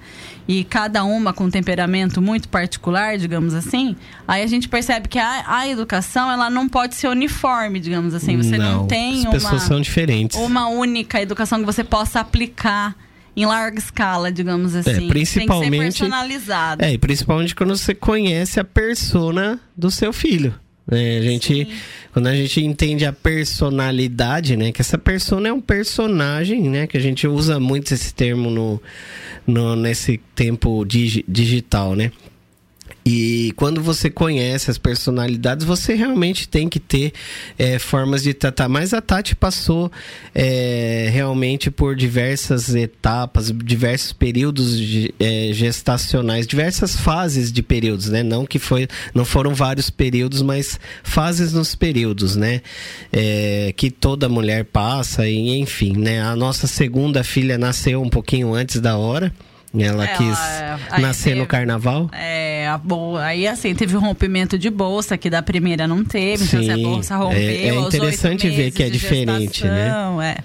e 0.46 0.64
cada 0.64 1.04
uma 1.04 1.32
com 1.32 1.44
um 1.44 1.50
temperamento 1.50 2.20
muito 2.20 2.48
particular, 2.48 3.16
digamos 3.18 3.54
assim. 3.54 3.96
Aí 4.26 4.42
a 4.42 4.46
gente 4.46 4.68
percebe 4.68 5.08
que 5.08 5.18
a, 5.18 5.44
a 5.46 5.68
educação 5.68 6.30
ela 6.30 6.50
não 6.50 6.68
pode 6.68 6.94
ser 6.94 7.08
uniforme, 7.08 7.80
digamos 7.80 8.14
assim. 8.14 8.36
Você 8.36 8.58
não, 8.58 8.86
tem 8.86 9.18
as 9.18 9.22
uma 9.24 9.30
pessoas 9.30 9.62
são 9.62 9.80
diferentes. 9.80 10.38
uma 10.38 10.68
única 10.68 11.20
educação 11.20 11.60
que 11.60 11.66
você 11.66 11.82
possa 11.84 12.20
aplicar 12.20 12.94
em 13.36 13.46
larga 13.46 13.78
escala, 13.78 14.30
digamos 14.30 14.74
assim. 14.76 14.84
Tem 14.84 14.94
que 14.94 15.00
ser 15.00 15.08
principalmente- 15.40 15.80
personalizado. 15.80 16.84
É, 16.84 16.92
e 16.92 16.98
principalmente 16.98 17.54
quando 17.54 17.76
você 17.76 17.94
conhece 17.94 18.60
a 18.60 18.64
persona 18.64 19.58
do 19.76 19.90
seu 19.90 20.12
filho. 20.12 20.54
Né? 20.86 21.18
a 21.18 21.22
gente, 21.22 21.68
quando 22.12 22.26
a 22.26 22.34
gente 22.34 22.62
entende 22.64 23.04
a 23.06 23.12
personalidade, 23.12 24.56
né? 24.56 24.72
Que 24.72 24.80
essa 24.80 24.98
persona 24.98 25.48
é 25.48 25.52
um 25.52 25.60
personagem, 25.60 26.68
né? 26.68 26.86
Que 26.86 26.96
a 26.96 27.00
gente 27.00 27.26
usa 27.26 27.58
muito 27.58 27.92
esse 27.94 28.12
termo 28.14 28.50
no, 28.50 28.82
no 29.46 29.76
nesse 29.76 30.20
tempo 30.34 30.84
digi- 30.84 31.24
digital, 31.28 31.94
né? 31.94 32.12
E 33.06 33.52
quando 33.56 33.82
você 33.82 34.08
conhece 34.08 34.70
as 34.70 34.78
personalidades, 34.78 35.66
você 35.66 35.92
realmente 35.94 36.48
tem 36.48 36.70
que 36.70 36.80
ter 36.80 37.12
é, 37.58 37.78
formas 37.78 38.22
de 38.22 38.32
tratar. 38.32 38.66
Mas 38.66 38.94
a 38.94 39.00
Tati 39.02 39.36
passou 39.36 39.92
é, 40.34 41.08
realmente 41.12 41.70
por 41.70 41.94
diversas 41.94 42.74
etapas, 42.74 43.52
diversos 43.64 44.12
períodos 44.14 44.78
de- 44.78 45.14
é, 45.20 45.50
gestacionais, 45.52 46.46
diversas 46.46 46.96
fases 46.96 47.52
de 47.52 47.62
períodos, 47.62 48.08
né? 48.08 48.22
Não 48.22 48.46
que 48.46 48.58
foi, 48.58 48.88
não 49.14 49.24
foram 49.26 49.54
vários 49.54 49.90
períodos, 49.90 50.40
mas 50.40 50.80
fases 51.02 51.52
nos 51.52 51.74
períodos, 51.74 52.36
né? 52.36 52.62
É, 53.12 53.74
que 53.76 53.90
toda 53.90 54.28
mulher 54.30 54.64
passa 54.64 55.28
e 55.28 55.58
enfim, 55.58 55.92
né? 55.96 56.22
A 56.22 56.34
nossa 56.34 56.66
segunda 56.66 57.22
filha 57.22 57.58
nasceu 57.58 58.00
um 58.00 58.08
pouquinho 58.08 58.54
antes 58.54 58.80
da 58.80 58.96
hora. 58.96 59.30
Ela, 59.76 60.06
Ela, 60.06 60.16
quis 60.16 60.38
é, 60.38 61.00
nascer 61.00 61.30
no 61.30 61.38
teve- 61.38 61.46
carnaval. 61.48 62.08
É, 62.12 62.53
a 62.74 62.78
boa. 62.78 63.24
Aí 63.24 63.46
assim, 63.46 63.74
teve 63.74 63.96
um 63.96 64.00
rompimento 64.00 64.58
de 64.58 64.68
bolsa, 64.70 65.16
que 65.16 65.30
da 65.30 65.42
primeira 65.42 65.86
não 65.88 66.04
teve, 66.04 66.44
então 66.44 66.62
se 66.62 66.70
a 66.70 66.74
Sim, 66.76 66.82
bolsa 66.82 67.16
rompeu. 67.16 67.38
é- 67.38 67.68
é 67.68 67.74
interessante 67.80 68.48
ver 68.50 68.70
que 68.70 68.82
é 68.82 68.90
diferente, 68.90 69.64
né? 69.64 69.84
gestação, 69.84 70.22
É. 70.22 70.36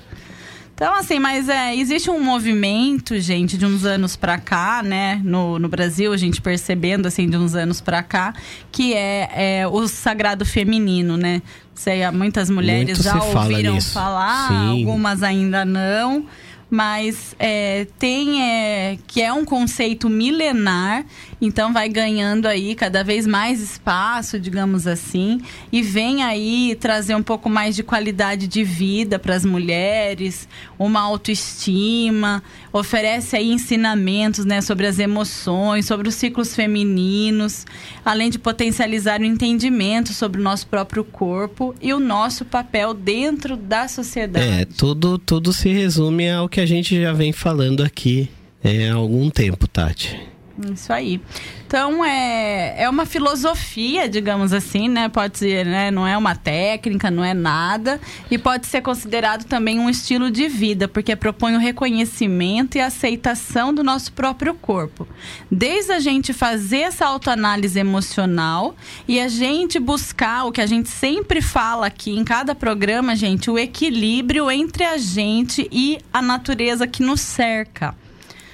Então, 0.73 0.93
assim, 0.95 1.19
mas 1.19 1.49
é, 1.49 1.75
existe 1.75 2.09
um 2.09 2.23
movimento, 2.23 3.19
gente, 3.19 3.57
de 3.57 3.65
uns 3.65 3.83
anos 3.83 4.15
pra 4.15 4.37
cá, 4.37 4.81
né? 4.81 5.19
No, 5.25 5.59
no 5.59 5.67
Brasil, 5.67 6.13
a 6.13 6.15
gente 6.15 6.39
percebendo, 6.39 7.05
assim, 7.05 7.29
de 7.29 7.35
uns 7.35 7.53
anos 7.53 7.81
pra 7.81 8.01
cá, 8.01 8.33
que 8.71 8.93
é, 8.93 9.29
é 9.61 9.67
o 9.67 9.85
sagrado 9.89 10.45
feminino, 10.45 11.17
né? 11.17 11.41
Sei, 11.75 12.09
muitas 12.11 12.49
mulheres 12.49 12.97
Muito 12.97 13.03
já 13.03 13.19
fala 13.19 13.49
ouviram 13.49 13.73
nisso. 13.73 13.91
falar, 13.91 14.47
Sim. 14.47 14.69
algumas 14.69 15.21
ainda 15.21 15.65
não. 15.65 16.25
Mas 16.69 17.35
é, 17.39 17.85
tem 17.97 18.41
é, 18.41 18.97
que 19.05 19.21
é 19.21 19.33
um 19.33 19.43
conceito 19.43 20.07
milenar, 20.07 21.03
então 21.41 21.71
vai 21.71 21.87
ganhando 21.87 22.47
aí 22.47 22.75
cada 22.75 23.03
vez 23.03 23.25
mais 23.25 23.61
espaço, 23.61 24.39
digamos 24.39 24.85
assim, 24.85 25.41
e 25.71 25.81
vem 25.81 26.23
aí 26.23 26.75
trazer 26.79 27.15
um 27.15 27.23
pouco 27.23 27.49
mais 27.49 27.75
de 27.75 27.83
qualidade 27.83 28.47
de 28.47 28.63
vida 28.63 29.17
para 29.17 29.35
as 29.35 29.45
mulheres, 29.45 30.47
uma 30.77 31.01
autoestima, 31.01 32.43
oferece 32.73 33.35
aí 33.35 33.51
ensinamentos 33.51 34.45
né, 34.45 34.61
sobre 34.61 34.85
as 34.85 34.99
emoções, 34.99 35.85
sobre 35.85 36.09
os 36.09 36.15
ciclos 36.15 36.53
femininos, 36.53 37.65
além 38.03 38.29
de 38.29 38.37
potencializar 38.37 39.21
o 39.21 39.25
entendimento 39.25 40.13
sobre 40.13 40.41
o 40.41 40.43
nosso 40.43 40.67
próprio 40.67 41.03
corpo 41.03 41.73
e 41.81 41.93
o 41.93 41.99
nosso 41.99 42.43
papel 42.43 42.93
dentro 42.93 43.55
da 43.55 43.87
sociedade. 43.87 44.45
É, 44.45 44.65
tudo, 44.65 45.17
tudo 45.17 45.53
se 45.53 45.69
resume 45.69 46.29
ao 46.29 46.49
que 46.49 46.59
a 46.59 46.65
gente 46.65 47.01
já 47.01 47.13
vem 47.13 47.31
falando 47.31 47.83
aqui 47.83 48.29
é, 48.63 48.89
há 48.89 48.95
algum 48.95 49.29
tempo, 49.29 49.67
Tati. 49.67 50.38
Isso 50.67 50.91
aí. 50.91 51.21
Então, 51.65 52.03
é, 52.03 52.83
é 52.83 52.89
uma 52.89 53.05
filosofia, 53.05 54.09
digamos 54.09 54.51
assim, 54.51 54.89
né? 54.89 55.07
Pode 55.07 55.37
ser, 55.37 55.65
né? 55.65 55.89
Não 55.89 56.05
é 56.05 56.17
uma 56.17 56.35
técnica, 56.35 57.09
não 57.09 57.23
é 57.23 57.33
nada. 57.33 58.01
E 58.29 58.37
pode 58.37 58.67
ser 58.67 58.81
considerado 58.81 59.45
também 59.45 59.79
um 59.79 59.89
estilo 59.89 60.29
de 60.29 60.49
vida, 60.49 60.87
porque 60.87 61.15
propõe 61.15 61.55
o 61.55 61.59
reconhecimento 61.59 62.77
e 62.77 62.81
aceitação 62.81 63.73
do 63.73 63.83
nosso 63.83 64.11
próprio 64.11 64.53
corpo. 64.53 65.07
Desde 65.49 65.93
a 65.93 65.99
gente 65.99 66.33
fazer 66.33 66.79
essa 66.79 67.05
autoanálise 67.05 67.79
emocional 67.79 68.75
e 69.07 69.19
a 69.19 69.27
gente 69.27 69.79
buscar 69.79 70.45
o 70.45 70.51
que 70.51 70.61
a 70.61 70.65
gente 70.65 70.89
sempre 70.89 71.41
fala 71.41 71.85
aqui 71.85 72.17
em 72.17 72.23
cada 72.23 72.53
programa, 72.53 73.15
gente, 73.15 73.49
o 73.49 73.57
equilíbrio 73.57 74.51
entre 74.51 74.83
a 74.83 74.97
gente 74.97 75.69
e 75.71 75.99
a 76.11 76.21
natureza 76.21 76.87
que 76.87 77.03
nos 77.03 77.21
cerca. 77.21 77.95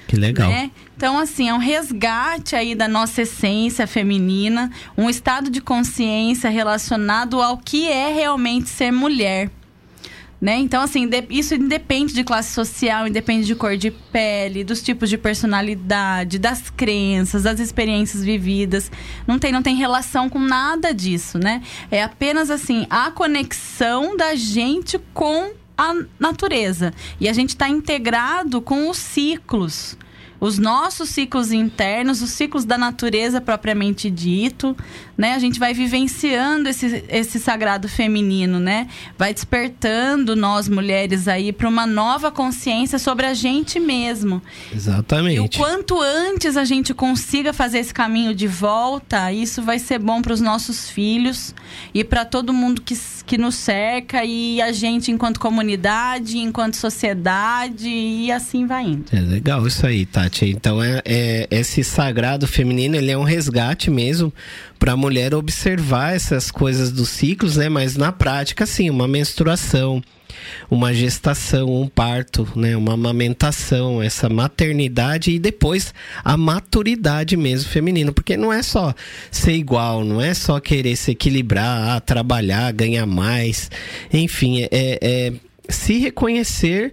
Que 0.06 0.16
legal. 0.16 0.48
Né? 0.48 0.70
Então, 0.96 1.18
assim, 1.18 1.48
é 1.48 1.54
um 1.54 1.58
resgate 1.58 2.54
aí 2.54 2.74
da 2.74 2.86
nossa 2.86 3.22
essência 3.22 3.86
feminina, 3.86 4.70
um 4.96 5.10
estado 5.10 5.50
de 5.50 5.60
consciência 5.60 6.48
relacionado 6.48 7.42
ao 7.42 7.58
que 7.58 7.88
é 7.88 8.12
realmente 8.12 8.68
ser 8.68 8.92
mulher. 8.92 9.50
Né? 10.40 10.58
Então, 10.58 10.82
assim, 10.82 11.08
isso 11.30 11.54
independe 11.54 12.12
de 12.12 12.22
classe 12.22 12.52
social, 12.52 13.08
independe 13.08 13.46
de 13.46 13.54
cor 13.54 13.76
de 13.76 13.90
pele, 13.90 14.62
dos 14.62 14.82
tipos 14.82 15.08
de 15.08 15.16
personalidade, 15.16 16.38
das 16.38 16.68
crenças, 16.68 17.44
das 17.44 17.58
experiências 17.58 18.22
vividas. 18.22 18.90
Não 19.26 19.38
tem, 19.38 19.50
não 19.50 19.62
tem 19.62 19.74
relação 19.76 20.28
com 20.28 20.38
nada 20.38 20.92
disso, 20.92 21.38
né? 21.38 21.62
É 21.90 22.02
apenas, 22.02 22.50
assim, 22.50 22.86
a 22.90 23.10
conexão 23.10 24.14
da 24.16 24.34
gente 24.34 25.00
com 25.14 25.52
a 25.76 25.94
natureza. 26.18 26.92
E 27.20 27.28
a 27.28 27.32
gente 27.32 27.50
está 27.50 27.68
integrado 27.68 28.60
com 28.60 28.88
os 28.88 28.96
ciclos 28.96 29.96
os 30.40 30.58
nossos 30.58 31.08
ciclos 31.10 31.50
internos, 31.50 32.20
os 32.22 32.30
ciclos 32.30 32.64
da 32.64 32.76
natureza 32.76 33.40
propriamente 33.40 34.10
dito, 34.10 34.76
né? 35.16 35.32
A 35.32 35.38
gente 35.38 35.58
vai 35.58 35.72
vivenciando 35.72 36.68
esse, 36.68 37.04
esse 37.08 37.38
sagrado 37.38 37.88
feminino, 37.88 38.60
né? 38.60 38.88
Vai 39.16 39.32
despertando 39.32 40.36
nós 40.36 40.68
mulheres 40.68 41.26
aí 41.26 41.52
para 41.52 41.68
uma 41.68 41.86
nova 41.86 42.30
consciência 42.30 42.98
sobre 42.98 43.26
a 43.26 43.34
gente 43.34 43.80
mesmo. 43.80 44.42
Exatamente. 44.74 45.36
E 45.36 45.40
o 45.40 45.48
quanto 45.48 46.00
antes 46.00 46.56
a 46.56 46.64
gente 46.64 46.92
consiga 46.92 47.52
fazer 47.52 47.78
esse 47.78 47.94
caminho 47.94 48.34
de 48.34 48.46
volta, 48.46 49.32
isso 49.32 49.62
vai 49.62 49.78
ser 49.78 49.98
bom 49.98 50.20
para 50.20 50.32
os 50.32 50.40
nossos 50.40 50.90
filhos 50.90 51.54
e 51.94 52.04
para 52.04 52.24
todo 52.24 52.52
mundo 52.52 52.82
que, 52.82 52.96
que 53.26 53.36
nos 53.36 53.56
cerca 53.56 54.24
e 54.24 54.62
a 54.62 54.72
gente 54.72 55.10
enquanto 55.10 55.40
comunidade, 55.40 56.38
enquanto 56.38 56.76
sociedade 56.76 57.88
e 57.88 58.30
assim 58.30 58.66
vai 58.66 58.84
indo. 58.84 59.04
É 59.12 59.20
legal 59.20 59.66
isso 59.66 59.84
aí, 59.86 60.06
Tati. 60.06 60.46
Então 60.46 60.82
é, 60.82 61.02
é 61.04 61.48
esse 61.50 61.82
sagrado 61.82 62.46
feminino, 62.46 62.96
ele 62.96 63.10
é 63.10 63.18
um 63.18 63.24
resgate 63.24 63.90
mesmo 63.90 64.32
para 64.78 64.92
a 64.92 64.96
mulher 64.96 65.34
observar 65.34 66.14
essas 66.14 66.50
coisas 66.50 66.92
dos 66.92 67.08
ciclos, 67.08 67.56
né? 67.56 67.68
Mas 67.68 67.96
na 67.96 68.12
prática, 68.12 68.64
sim, 68.64 68.88
uma 68.88 69.08
menstruação, 69.08 70.02
uma 70.70 70.92
gestação, 70.92 71.68
um 71.82 71.88
parto, 71.88 72.48
né? 72.56 72.76
Uma 72.76 72.94
amamentação, 72.94 74.02
essa 74.02 74.28
maternidade 74.28 75.30
e 75.30 75.38
depois 75.38 75.94
a 76.24 76.36
maturidade 76.36 77.36
mesmo 77.36 77.70
feminina, 77.70 78.12
porque 78.12 78.36
não 78.36 78.52
é 78.52 78.62
só 78.62 78.94
ser 79.30 79.52
igual, 79.52 80.04
não 80.04 80.20
é 80.20 80.34
só 80.34 80.60
querer 80.60 80.96
se 80.96 81.12
equilibrar, 81.12 81.96
ah, 81.96 82.00
trabalhar, 82.00 82.72
ganhar 82.72 83.06
mais, 83.06 83.70
enfim, 84.12 84.62
é, 84.62 84.68
é 84.72 85.32
se 85.68 85.98
reconhecer 85.98 86.92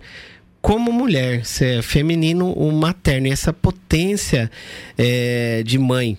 como 0.61 0.93
mulher, 0.93 1.45
ser 1.45 1.81
feminino 1.83 2.53
ou 2.55 2.71
materno, 2.71 3.27
e 3.27 3.31
essa 3.31 3.51
potência 3.51 4.49
é, 4.97 5.61
de 5.63 5.77
mãe 5.77 6.17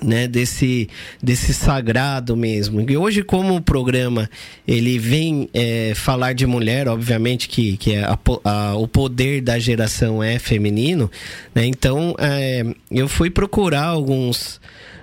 né, 0.00 0.26
desse, 0.26 0.88
desse 1.22 1.52
sagrado 1.52 2.36
mesmo. 2.36 2.80
E 2.88 2.96
hoje, 2.96 3.22
como 3.22 3.56
o 3.56 3.60
programa 3.60 4.30
ele 4.66 4.98
vem 4.98 5.48
é, 5.52 5.92
falar 5.94 6.32
de 6.32 6.46
mulher, 6.46 6.88
obviamente 6.88 7.48
que, 7.48 7.76
que 7.76 7.94
é 7.94 8.04
a, 8.04 8.18
a, 8.44 8.74
o 8.76 8.88
poder 8.88 9.42
da 9.42 9.58
geração 9.58 10.22
é 10.22 10.38
feminino, 10.38 11.10
né, 11.54 11.66
então 11.66 12.14
é, 12.18 12.64
eu 12.90 13.08
fui 13.08 13.28
procurar 13.28 13.84
alguns 13.84 14.60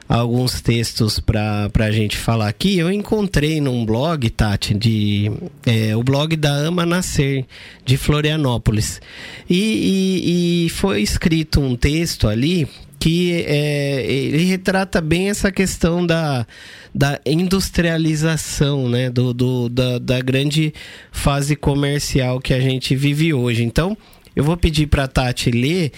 alguns 0.07 0.59
textos 0.59 1.19
para 1.19 1.69
a 1.71 1.91
gente 1.91 2.17
falar 2.17 2.47
aqui. 2.47 2.79
Eu 2.79 2.91
encontrei 2.91 3.61
num 3.61 3.85
blog, 3.85 4.27
Tati, 4.31 4.73
de, 4.73 5.31
é, 5.63 5.95
o 5.95 6.01
blog 6.01 6.35
da 6.35 6.49
Ama 6.49 6.83
Nascer, 6.83 7.45
de 7.85 7.95
Florianópolis. 7.95 8.99
E, 9.47 10.65
e, 10.65 10.65
e 10.65 10.69
foi 10.69 11.03
escrito 11.03 11.61
um 11.61 11.75
texto 11.75 12.27
ali 12.27 12.67
que 12.99 13.45
é, 13.47 14.05
ele 14.05 14.43
retrata 14.43 14.99
bem 14.99 15.29
essa 15.29 15.51
questão 15.51 16.05
da, 16.05 16.45
da 16.93 17.19
industrialização, 17.25 18.89
né? 18.89 19.09
Do, 19.09 19.33
do 19.33 19.69
da, 19.69 19.97
da 19.97 20.19
grande 20.19 20.73
fase 21.11 21.55
comercial 21.55 22.39
que 22.41 22.53
a 22.53 22.59
gente 22.59 22.95
vive 22.95 23.33
hoje. 23.33 23.63
Então, 23.63 23.97
eu 24.35 24.43
vou 24.43 24.55
pedir 24.55 24.87
para 24.87 25.03
a 25.03 25.07
Tati 25.07 25.51
ler, 25.51 25.91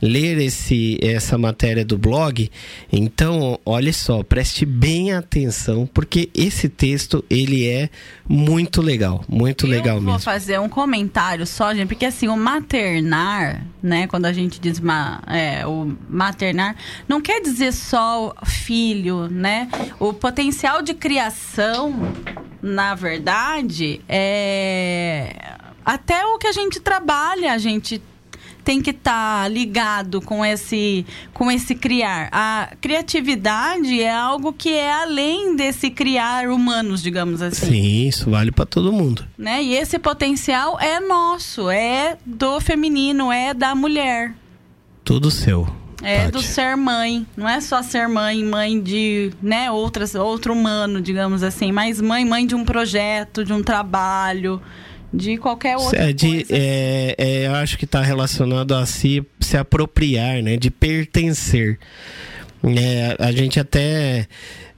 ler 0.00 0.38
esse, 0.38 0.98
essa 1.02 1.36
matéria 1.36 1.84
do 1.84 1.98
blog. 1.98 2.50
Então, 2.92 3.58
olha 3.64 3.92
só, 3.92 4.22
preste 4.22 4.64
bem 4.64 5.12
atenção, 5.12 5.88
porque 5.92 6.30
esse 6.34 6.68
texto 6.68 7.24
ele 7.28 7.66
é 7.66 7.90
muito 8.28 8.80
legal, 8.82 9.24
muito 9.28 9.66
eu 9.66 9.70
legal 9.70 9.96
mesmo. 9.96 10.10
Vou 10.10 10.18
fazer 10.18 10.60
um 10.60 10.68
comentário 10.68 11.46
só, 11.46 11.74
gente, 11.74 11.88
porque 11.88 12.06
assim 12.06 12.28
o 12.28 12.36
maternar, 12.36 13.66
né? 13.82 14.06
Quando 14.06 14.26
a 14.26 14.32
gente 14.32 14.60
diz 14.60 14.78
ma, 14.78 15.22
é, 15.26 15.66
o 15.66 15.96
maternar, 16.08 16.76
não 17.08 17.20
quer 17.20 17.40
dizer 17.40 17.72
só 17.72 18.34
filho, 18.44 19.28
né? 19.28 19.68
O 19.98 20.12
potencial 20.12 20.82
de 20.82 20.94
criação, 20.94 21.94
na 22.62 22.94
verdade, 22.94 24.00
é 24.08 25.57
até 25.88 26.22
o 26.26 26.36
que 26.36 26.46
a 26.46 26.52
gente 26.52 26.80
trabalha, 26.80 27.54
a 27.54 27.56
gente 27.56 28.02
tem 28.62 28.82
que 28.82 28.90
estar 28.90 29.44
tá 29.44 29.48
ligado 29.48 30.20
com 30.20 30.44
esse 30.44 31.06
com 31.32 31.50
esse 31.50 31.74
criar. 31.74 32.28
A 32.30 32.74
criatividade 32.78 33.98
é 33.98 34.12
algo 34.12 34.52
que 34.52 34.68
é 34.68 34.92
além 34.92 35.56
desse 35.56 35.88
criar 35.88 36.50
humanos, 36.50 37.02
digamos 37.02 37.40
assim. 37.40 37.70
Sim, 37.70 38.06
isso 38.06 38.30
vale 38.30 38.52
para 38.52 38.66
todo 38.66 38.92
mundo. 38.92 39.24
Né? 39.38 39.62
E 39.62 39.74
esse 39.74 39.98
potencial 39.98 40.78
é 40.78 41.00
nosso, 41.00 41.70
é 41.70 42.18
do 42.26 42.60
feminino, 42.60 43.32
é 43.32 43.54
da 43.54 43.74
mulher. 43.74 44.34
Tudo 45.02 45.30
seu. 45.30 45.66
É 46.02 46.24
Tati. 46.24 46.32
do 46.32 46.42
ser 46.42 46.76
mãe, 46.76 47.26
não 47.34 47.48
é 47.48 47.62
só 47.62 47.82
ser 47.82 48.06
mãe, 48.08 48.44
mãe 48.44 48.78
de, 48.78 49.32
né, 49.42 49.68
outras, 49.68 50.14
outro 50.14 50.52
humano, 50.52 51.00
digamos 51.00 51.42
assim, 51.42 51.72
mas 51.72 52.00
mãe, 52.00 52.24
mãe 52.26 52.46
de 52.46 52.54
um 52.54 52.64
projeto, 52.64 53.44
de 53.44 53.52
um 53.52 53.62
trabalho, 53.62 54.62
de 55.12 55.36
qualquer 55.38 55.76
outra 55.76 56.10
é, 56.10 56.12
de, 56.12 56.26
coisa. 56.26 56.46
É, 56.50 57.14
é, 57.18 57.46
eu 57.46 57.54
acho 57.54 57.78
que 57.78 57.84
está 57.84 58.02
relacionado 58.02 58.74
a 58.74 58.84
se, 58.86 59.24
se 59.40 59.56
apropriar, 59.56 60.42
né? 60.42 60.56
De 60.56 60.70
pertencer. 60.70 61.78
É, 62.62 63.16
a 63.18 63.30
gente 63.30 63.60
até 63.60 64.26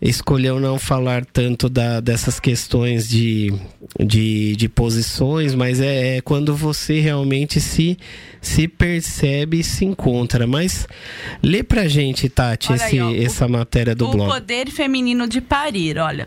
escolheu 0.00 0.58
não 0.58 0.78
falar 0.78 1.24
tanto 1.24 1.68
da, 1.68 2.00
dessas 2.00 2.40
questões 2.40 3.08
de, 3.08 3.52
de, 3.98 4.56
de 4.56 4.68
posições, 4.68 5.54
mas 5.54 5.80
é, 5.80 6.16
é, 6.16 6.20
quando 6.20 6.54
você 6.54 7.00
realmente 7.00 7.60
se, 7.60 7.98
se 8.40 8.66
percebe 8.66 9.60
e 9.60 9.64
se 9.64 9.84
encontra. 9.84 10.46
Mas 10.46 10.86
lê 11.42 11.62
pra 11.62 11.88
gente, 11.88 12.28
Tati, 12.28 12.72
esse, 12.72 12.98
aí, 12.98 13.00
ó, 13.00 13.14
essa 13.14 13.46
o, 13.46 13.50
matéria 13.50 13.94
do 13.94 14.06
o 14.06 14.10
blog. 14.10 14.30
O 14.30 14.32
poder 14.34 14.70
feminino 14.70 15.26
de 15.26 15.40
parir, 15.40 15.98
olha. 15.98 16.26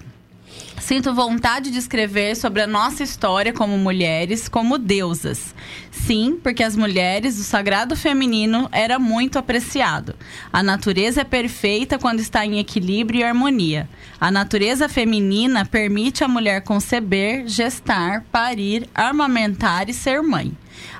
Sinto 0.84 1.14
vontade 1.14 1.72
de 1.72 1.80
escrever 1.80 2.36
sobre 2.36 2.62
a 2.62 2.68
nossa 2.68 3.04
história 3.04 3.54
como 3.54 3.78
mulheres, 3.78 4.50
como 4.50 4.78
deusas. 4.78 5.56
Sim, 5.90 6.38
porque 6.44 6.62
as 6.62 6.76
mulheres, 6.76 7.40
o 7.40 7.44
sagrado 7.44 7.96
feminino 7.96 8.68
era 8.70 9.00
muito 9.00 9.40
apreciado. 9.40 10.14
A 10.52 10.62
natureza 10.62 11.22
é 11.22 11.24
perfeita 11.24 11.98
quando 11.98 12.20
está 12.20 12.46
em 12.46 12.60
equilíbrio 12.60 13.22
e 13.22 13.24
harmonia. 13.24 13.88
A 14.20 14.30
natureza 14.30 14.90
feminina 14.90 15.64
permite 15.64 16.22
à 16.22 16.28
mulher 16.28 16.62
conceber, 16.64 17.48
gestar, 17.48 18.26
parir, 18.30 18.90
armamentar 18.94 19.90
e 19.90 19.94
ser 19.94 20.22
mãe. 20.22 20.52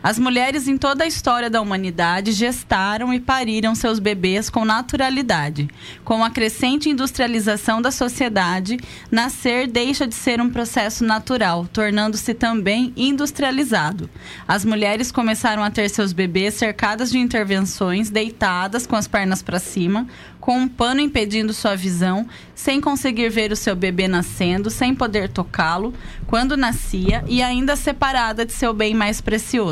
As 0.02 0.20
mulheres 0.20 0.68
em 0.68 0.78
toda 0.78 1.04
a 1.04 1.08
história 1.08 1.50
da 1.50 1.62
humanidade 1.62 2.32
gestaram 2.32 3.14
e 3.14 3.20
pariram 3.20 3.74
seus 3.74 4.00
bebês 4.00 4.50
com 4.50 4.66
naturalidade. 4.66 5.70
Com 6.04 6.24
a 6.24 6.30
crescente 6.30 6.90
industrialização 6.90 7.82
da 7.82 7.92
sociedade, 7.92 8.78
nascer 9.10 9.68
deixa 9.68 10.06
de 10.06 10.16
ser 10.16 10.42
um 10.42 10.50
processo 10.50 11.04
natural, 11.04 11.68
tornando-se 11.72 12.34
também 12.34 12.94
industrializado. 12.96 14.10
As 14.48 14.66
mulheres 14.66 15.12
começaram 15.12 15.64
a 15.64 15.72
ter 15.72 15.90
seus 15.90 16.14
bebês 16.14 16.54
cercadas 16.54 17.12
de 17.12 17.18
intervenções, 17.18 18.10
deitadas 18.10 18.86
com 18.86 18.96
as 18.96 19.08
pernas 19.08 19.42
para 19.42 19.60
cima, 19.60 20.08
com 20.44 20.58
um 20.58 20.68
pano 20.68 21.00
impedindo 21.00 21.54
sua 21.54 21.74
visão, 21.74 22.28
sem 22.54 22.82
conseguir 22.82 23.30
ver 23.30 23.54
o 23.54 23.56
seu 23.56 23.78
bebê 23.78 24.10
nascendo, 24.10 24.70
sem 24.70 24.94
poder 24.94 25.30
tocá-lo 25.30 25.94
quando 26.28 26.58
nascia 26.58 27.24
e 27.28 27.42
ainda 27.42 27.78
separada 27.78 28.46
de 28.46 28.52
seu 28.52 28.74
bem 28.74 28.94
mais 28.94 29.22
precioso. 29.22 29.63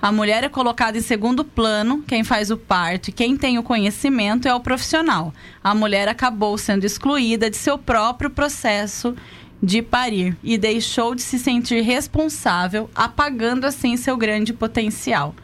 A 0.00 0.10
mulher 0.10 0.44
é 0.44 0.48
colocada 0.48 0.98
em 0.98 1.00
segundo 1.00 1.44
plano, 1.44 2.02
quem 2.06 2.24
faz 2.24 2.50
o 2.50 2.56
parto 2.56 3.08
e 3.08 3.12
quem 3.12 3.36
tem 3.36 3.58
o 3.58 3.62
conhecimento 3.62 4.48
é 4.48 4.54
o 4.54 4.60
profissional. 4.60 5.32
A 5.62 5.74
mulher 5.74 6.08
acabou 6.08 6.58
sendo 6.58 6.84
excluída 6.84 7.48
de 7.48 7.56
seu 7.56 7.78
próprio 7.78 8.30
processo 8.30 9.14
de 9.62 9.82
parir 9.82 10.36
e 10.42 10.56
deixou 10.56 11.14
de 11.14 11.22
se 11.22 11.38
sentir 11.38 11.82
responsável, 11.82 12.88
apagando 12.94 13.66
assim 13.66 13.96
seu 13.96 14.16
grande 14.16 14.52
potencial. 14.52 15.34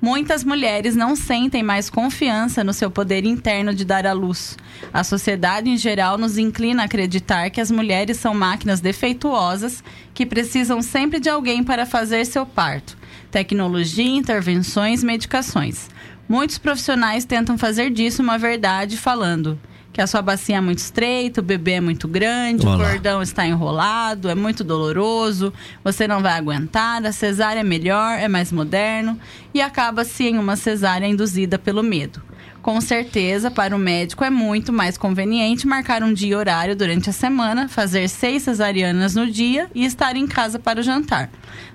Muitas 0.00 0.42
mulheres 0.42 0.96
não 0.96 1.14
sentem 1.14 1.62
mais 1.62 1.90
confiança 1.90 2.64
no 2.64 2.72
seu 2.72 2.90
poder 2.90 3.24
interno 3.26 3.74
de 3.74 3.84
dar 3.84 4.06
à 4.06 4.12
luz. 4.12 4.56
A 4.92 5.04
sociedade 5.04 5.68
em 5.68 5.76
geral 5.76 6.16
nos 6.16 6.38
inclina 6.38 6.82
a 6.82 6.86
acreditar 6.86 7.50
que 7.50 7.60
as 7.60 7.70
mulheres 7.70 8.16
são 8.16 8.32
máquinas 8.32 8.80
defeituosas 8.80 9.84
que 10.14 10.24
precisam 10.24 10.80
sempre 10.80 11.20
de 11.20 11.28
alguém 11.28 11.62
para 11.62 11.84
fazer 11.84 12.24
seu 12.24 12.46
parto. 12.46 12.96
Tecnologia, 13.36 14.16
intervenções, 14.16 15.04
medicações. 15.04 15.90
Muitos 16.26 16.56
profissionais 16.56 17.26
tentam 17.26 17.58
fazer 17.58 17.90
disso 17.90 18.22
uma 18.22 18.38
verdade 18.38 18.96
falando 18.96 19.60
que 19.92 20.00
a 20.00 20.06
sua 20.06 20.22
bacia 20.22 20.56
é 20.56 20.60
muito 20.60 20.78
estreita, 20.78 21.42
o 21.42 21.44
bebê 21.44 21.72
é 21.72 21.80
muito 21.82 22.08
grande, 22.08 22.66
Olá. 22.66 22.76
o 22.76 22.78
cordão 22.78 23.20
está 23.20 23.46
enrolado, 23.46 24.30
é 24.30 24.34
muito 24.34 24.64
doloroso, 24.64 25.52
você 25.84 26.08
não 26.08 26.22
vai 26.22 26.32
aguentar, 26.32 27.04
a 27.04 27.12
cesárea 27.12 27.60
é 27.60 27.62
melhor, 27.62 28.18
é 28.18 28.26
mais 28.26 28.50
moderno 28.50 29.20
e 29.52 29.60
acaba-se 29.60 30.24
em 30.24 30.38
uma 30.38 30.56
cesárea 30.56 31.06
induzida 31.06 31.58
pelo 31.58 31.82
medo. 31.82 32.22
Com 32.66 32.80
certeza, 32.80 33.48
para 33.48 33.76
o 33.76 33.78
médico 33.78 34.24
é 34.24 34.28
muito 34.28 34.72
mais 34.72 34.98
conveniente 34.98 35.68
marcar 35.68 36.02
um 36.02 36.12
dia 36.12 36.32
e 36.32 36.34
horário 36.34 36.74
durante 36.74 37.08
a 37.08 37.12
semana, 37.12 37.68
fazer 37.68 38.08
seis 38.08 38.42
cesarianas 38.42 39.14
no 39.14 39.30
dia 39.30 39.70
e 39.72 39.84
estar 39.84 40.16
em 40.16 40.26
casa 40.26 40.58
para 40.58 40.80
o 40.80 40.82
jantar, 40.82 41.30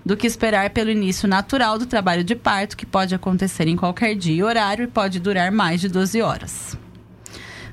do 0.06 0.17
que 0.17 0.27
esperar 0.27 0.69
pelo 0.71 0.89
início 0.89 1.30
natural 1.30 1.80
do 1.80 1.86
trabalho 1.86 2.25
de 2.25 2.36
parto, 2.36 2.75
que 2.75 2.86
pode 2.86 3.15
acontecer 3.15 3.69
em 3.69 3.77
qualquer 3.77 4.15
dia 4.15 4.36
e 4.36 4.43
horário 4.43 4.84
e 4.84 4.88
pode 4.88 5.17
durar 5.21 5.49
mais 5.49 5.80
de 5.80 5.88
12 5.88 6.21
horas. 6.21 6.77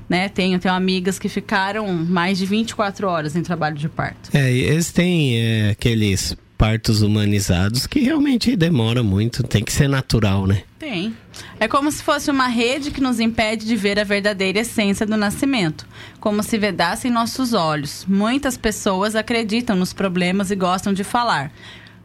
Né? 0.07 0.29
Tenho, 0.29 0.57
tenho 0.57 0.73
amigas 0.73 1.19
que 1.19 1.27
ficaram 1.27 1.93
mais 1.93 2.37
de 2.37 2.45
24 2.45 3.05
horas 3.05 3.35
em 3.35 3.41
trabalho 3.41 3.75
de 3.75 3.89
parto. 3.89 4.29
É, 4.33 4.49
eles 4.49 4.93
têm 4.93 5.37
é, 5.37 5.69
aqueles 5.71 6.37
partos 6.57 7.01
humanizados 7.01 7.85
que 7.85 7.99
realmente 7.99 8.55
demora 8.55 9.03
muito, 9.03 9.43
tem 9.43 9.63
que 9.63 9.73
ser 9.73 9.89
natural, 9.89 10.47
né? 10.47 10.63
Tem. 10.77 11.13
É 11.59 11.67
como 11.67 11.91
se 11.91 12.01
fosse 12.03 12.31
uma 12.31 12.47
rede 12.47 12.91
que 12.91 13.01
nos 13.01 13.19
impede 13.19 13.65
de 13.65 13.75
ver 13.75 13.99
a 13.99 14.03
verdadeira 14.03 14.59
essência 14.59 15.05
do 15.05 15.17
nascimento, 15.17 15.85
como 16.19 16.41
se 16.41 16.57
vedassem 16.57 17.11
nossos 17.11 17.53
olhos. 17.53 18.05
Muitas 18.07 18.57
pessoas 18.57 19.15
acreditam 19.15 19.75
nos 19.75 19.93
problemas 19.93 20.51
e 20.51 20.55
gostam 20.55 20.93
de 20.93 21.03
falar. 21.03 21.51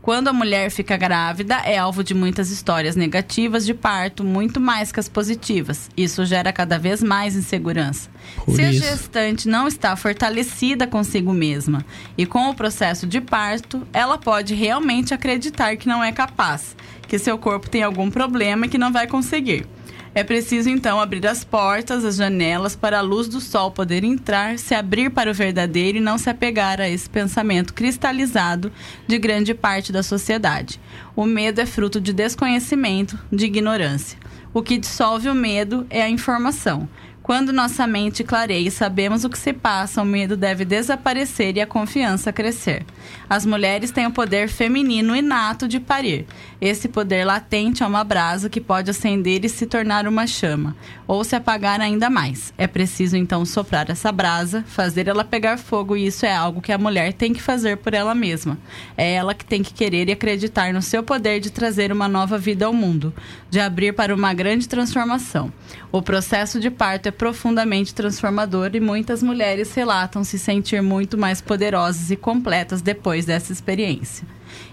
Quando 0.05 0.29
a 0.29 0.35
mulher 0.35 0.71
fica 0.71 0.99
grávida, 0.99 1.55
é 1.65 1.79
alvo 1.79 2.05
de 2.05 2.13
muitas 2.13 2.51
histórias 2.51 2.95
negativas 2.95 3.65
de 3.65 3.73
parto, 3.73 4.23
muito 4.23 4.61
mais 4.61 4.93
que 4.93 5.01
as 5.01 5.09
positivas. 5.09 5.89
Isso 5.97 6.27
gera 6.27 6.53
cada 6.53 6.79
vez 6.79 7.03
mais 7.03 7.35
insegurança. 7.35 8.11
Por 8.45 8.55
Se 8.55 8.61
a 8.61 8.71
isso. 8.71 8.83
gestante 8.85 9.49
não 9.49 9.67
está 9.67 9.97
fortalecida 9.97 10.87
consigo 10.87 11.33
mesma 11.33 11.87
e 12.19 12.27
com 12.27 12.51
o 12.51 12.55
processo 12.55 13.07
de 13.07 13.19
parto, 13.19 13.89
ela 13.95 14.19
pode 14.19 14.55
realmente 14.55 15.15
acreditar 15.15 15.75
que 15.79 15.89
não 15.89 16.05
é 16.05 16.13
capaz, 16.13 16.77
que 17.09 17.19
seu 17.19 17.39
corpo 17.39 17.71
tem 17.71 17.83
algum 17.83 18.11
problema 18.11 18.67
e 18.67 18.69
que 18.69 18.77
não 18.77 18.93
vai 18.93 19.07
conseguir. 19.07 19.67
É 20.17 20.23
preciso 20.23 20.71
então 20.71 21.01
abrir 21.01 21.27
as 21.27 21.43
portas, 21.43 22.05
as 22.05 22.15
janelas 22.15 22.77
para 22.77 22.99
a 22.99 23.03
luz 23.03 23.27
do 23.27 23.41
sol 23.41 23.73
poder 23.73 24.05
entrar, 24.05 24.61
se 24.61 24.73
abrir 24.73 25.11
para 25.11 25.29
o 25.29 25.35
verdadeiro 25.35 25.99
e 25.99 26.01
não 26.01 26.17
se 26.19 26.31
apegar 26.31 26.81
a 26.81 26.89
esse 26.89 27.11
pensamento 27.11 27.75
cristalizado 27.75 28.71
de 29.09 29.19
grande 29.19 29.53
parte 29.55 29.91
da 29.91 30.05
sociedade. 30.05 30.81
O 31.17 31.27
medo 31.27 31.61
é 31.61 31.67
fruto 31.67 32.01
de 32.01 32.13
desconhecimento, 32.13 33.19
de 33.33 33.47
ignorância. 33.47 34.17
O 34.53 34.63
que 34.63 34.79
dissolve 34.79 35.29
o 35.29 35.35
medo 35.35 35.85
é 35.91 36.01
a 36.01 36.09
informação. 36.09 36.89
Quando 37.25 37.55
nossa 37.55 37.87
mente 37.87 38.23
clareia 38.23 38.69
e 38.69 38.71
sabemos 38.71 39.25
o 39.25 39.31
que 39.31 39.39
se 39.39 39.55
passa, 39.55 40.03
o 40.03 40.05
medo 40.05 40.37
deve 40.37 40.63
desaparecer 40.63 41.57
e 41.57 41.61
a 41.63 41.67
confiança 41.67 42.31
crescer. 42.31 42.85
As 43.31 43.47
mulheres 43.47 43.91
têm 43.91 44.07
o 44.07 44.11
poder 44.11 44.47
feminino 44.47 45.17
inato 45.17 45.67
de 45.67 45.81
parir. 45.81 46.27
Esse 46.61 46.87
poder 46.87 47.25
latente 47.25 47.83
é 47.83 47.87
uma 47.87 48.05
brasa 48.05 48.51
que 48.51 48.61
pode 48.61 48.91
acender 48.91 49.43
e 49.43 49.49
se 49.49 49.65
tornar 49.65 50.07
uma 50.07 50.27
chama, 50.27 50.77
ou 51.07 51.25
se 51.25 51.35
apagar 51.35 51.81
ainda 51.81 52.11
mais. 52.11 52.53
É 52.59 52.67
preciso 52.67 53.17
então 53.17 53.43
soprar 53.47 53.89
essa 53.89 54.13
brasa, 54.13 54.63
fazer 54.67 55.09
ela 55.09 55.25
pegar 55.25 55.57
fogo, 55.57 55.97
e 55.97 56.07
isso 56.07 56.27
é 56.27 56.37
algo 56.37 56.61
que 56.61 56.73
a 56.73 56.79
mulher 56.79 57.15
tem 57.15 57.33
que 57.33 57.41
fazer 57.41 57.79
por 57.79 57.95
ela 57.95 58.15
mesma. 58.15 58.59
É 58.99 59.15
ela 59.15 59.33
que 59.33 59.47
tem 59.47 59.63
que 59.63 59.73
querer 59.73 60.11
e 60.11 60.13
acreditar 60.13 60.75
no 60.75 60.83
seu 60.83 61.03
poder 61.03 61.41
de 61.41 61.49
trazer 61.49 61.91
uma 61.91 62.07
nova 62.07 62.37
vida 62.37 62.67
ao 62.67 62.73
mundo, 62.75 63.15
de 63.49 63.61
abrir 63.61 63.95
para 63.95 64.15
uma 64.15 64.35
grande 64.35 64.69
transformação. 64.69 65.51
O 65.95 66.03
processo 66.03 66.59
de 66.59 66.73
parto 66.73 67.07
é 67.07 67.13
profundamente 67.13 67.95
transformador 67.95 68.75
e 68.75 68.81
muitas 68.81 69.23
mulheres 69.23 69.73
relatam 69.75 70.25
se 70.25 70.41
sentir 70.41 70.83
muito 70.83 71.17
mais 71.17 71.41
poderosas 71.41 72.11
e 72.11 72.17
completas 72.17 72.83
depois 72.83 73.25
dessa 73.25 73.53
experiência. 73.53 74.27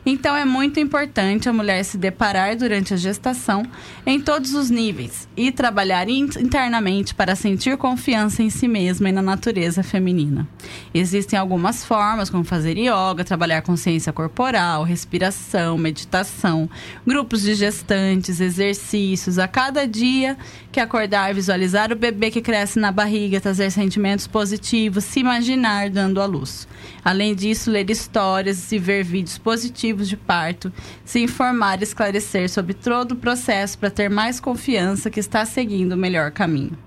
Então 0.05 0.35
é 0.35 0.43
muito 0.45 0.79
importante 0.79 1.47
a 1.47 1.53
mulher 1.53 1.83
se 1.83 1.97
deparar 1.97 2.55
durante 2.55 2.93
a 2.93 2.97
gestação 2.97 3.63
em 4.05 4.19
todos 4.19 4.53
os 4.53 4.69
níveis 4.69 5.27
e 5.37 5.51
trabalhar 5.51 6.09
in- 6.09 6.29
internamente 6.39 7.13
para 7.13 7.35
sentir 7.35 7.77
confiança 7.77 8.41
em 8.41 8.49
si 8.49 8.67
mesma 8.67 9.09
e 9.09 9.11
na 9.11 9.21
natureza 9.21 9.83
feminina. 9.83 10.47
Existem 10.93 11.37
algumas 11.37 11.85
formas, 11.85 12.29
como 12.29 12.43
fazer 12.43 12.77
yoga, 12.77 13.23
trabalhar 13.23 13.61
consciência 13.61 14.11
corporal, 14.11 14.83
respiração, 14.83 15.77
meditação, 15.77 16.69
grupos 17.05 17.41
de 17.41 17.53
gestantes, 17.55 18.39
exercícios. 18.41 19.37
A 19.39 19.47
cada 19.47 19.87
dia 19.87 20.37
que 20.71 20.79
acordar, 20.79 21.33
visualizar 21.33 21.91
o 21.91 21.95
bebê 21.95 22.31
que 22.31 22.41
cresce 22.41 22.79
na 22.79 22.91
barriga, 22.91 23.39
trazer 23.41 23.71
sentimentos 23.71 24.27
positivos, 24.27 25.03
se 25.03 25.19
imaginar 25.19 25.89
dando 25.89 26.21
à 26.21 26.25
luz. 26.25 26.67
Além 27.03 27.35
disso, 27.35 27.69
ler 27.71 27.89
histórias 27.89 28.71
e 28.71 28.79
ver 28.79 29.03
vídeos 29.03 29.37
positivos 29.37 29.70
de 29.71 30.17
parto, 30.17 30.71
se 31.03 31.19
informar 31.19 31.79
e 31.79 31.83
esclarecer 31.83 32.49
sobre 32.49 32.73
todo 32.73 33.13
o 33.13 33.15
processo 33.15 33.77
para 33.77 33.89
ter 33.89 34.09
mais 34.09 34.39
confiança 34.39 35.09
que 35.09 35.19
está 35.19 35.45
seguindo 35.45 35.93
o 35.93 35.97
melhor 35.97 36.31
caminho. 36.31 36.77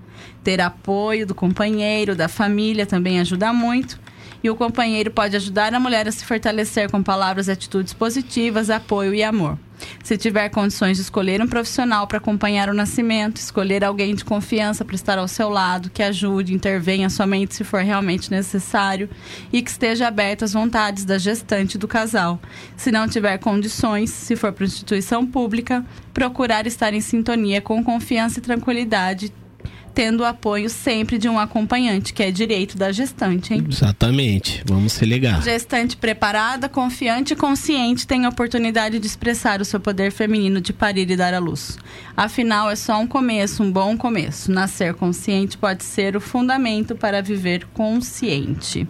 Ter 0.43 0.61
apoio 0.61 1.25
do 1.25 1.33
companheiro, 1.33 2.15
da 2.15 2.27
família 2.27 2.85
também 2.85 3.19
ajuda 3.19 3.51
muito. 3.51 3.99
E 4.43 4.49
o 4.49 4.55
companheiro 4.55 5.09
pode 5.09 5.35
ajudar 5.35 5.73
a 5.73 5.79
mulher 5.79 6.07
a 6.07 6.11
se 6.11 6.23
fortalecer 6.23 6.89
com 6.91 7.01
palavras 7.01 7.47
e 7.47 7.51
atitudes 7.51 7.93
positivas, 7.93 8.69
apoio 8.69 9.13
e 9.13 9.23
amor. 9.23 9.57
Se 10.03 10.17
tiver 10.17 10.49
condições 10.49 10.97
de 10.97 11.03
escolher 11.03 11.41
um 11.41 11.47
profissional 11.47 12.07
para 12.07 12.17
acompanhar 12.17 12.69
o 12.69 12.73
nascimento, 12.73 13.37
escolher 13.37 13.83
alguém 13.83 14.15
de 14.15 14.23
confiança 14.23 14.85
para 14.85 14.95
estar 14.95 15.17
ao 15.17 15.27
seu 15.27 15.49
lado, 15.49 15.89
que 15.89 16.03
ajude, 16.03 16.53
intervenha 16.53 17.09
somente 17.09 17.55
se 17.55 17.63
for 17.63 17.81
realmente 17.81 18.31
necessário 18.31 19.09
e 19.51 19.61
que 19.61 19.69
esteja 19.69 20.07
aberto 20.07 20.43
às 20.43 20.53
vontades 20.53 21.05
da 21.05 21.17
gestante 21.17 21.77
do 21.77 21.87
casal. 21.87 22.39
Se 22.75 22.91
não 22.91 23.07
tiver 23.07 23.37
condições, 23.37 24.09
se 24.09 24.35
for 24.35 24.51
para 24.51 24.65
instituição 24.65 25.25
pública, 25.25 25.85
procurar 26.13 26.67
estar 26.67 26.93
em 26.93 27.01
sintonia 27.01 27.61
com 27.61 27.83
confiança 27.83 28.39
e 28.39 28.41
tranquilidade, 28.41 29.33
tendo 29.95 30.19
o 30.21 30.25
apoio 30.25 30.69
sempre 30.69 31.17
de 31.17 31.29
um 31.29 31.39
acompanhante, 31.39 32.13
que 32.13 32.21
é 32.21 32.29
direito 32.29 32.77
da 32.77 32.91
gestante, 32.91 33.53
hein? 33.53 33.65
Exatamente. 33.67 34.61
Vamos 34.65 34.91
se 34.91 35.05
ligar. 35.05 35.41
Gestante 35.41 35.95
preparada, 35.95 36.67
confiante 36.67 37.31
e 37.31 37.35
consciente 37.35 38.05
tem 38.05 38.25
a 38.25 38.29
oportunidade 38.29 38.99
de 38.99 39.07
expressar 39.07 39.61
o 39.61 39.65
seu 39.65 39.79
poder 39.79 40.11
feminino 40.11 40.59
de 40.59 40.73
parir 40.73 41.09
e 41.09 41.15
dar 41.15 41.33
à 41.33 41.39
luz. 41.39 41.79
Afinal, 42.15 42.69
é 42.69 42.75
só 42.75 42.99
um 42.99 43.07
começo, 43.07 43.63
um 43.63 43.71
bom 43.71 43.95
começo. 43.95 44.51
Nascer 44.51 44.93
consciente 44.93 45.57
pode 45.57 45.85
ser 45.85 46.17
o 46.17 46.19
fundamento 46.19 46.95
para 46.95 47.21
viver 47.21 47.65
consciente. 47.73 48.85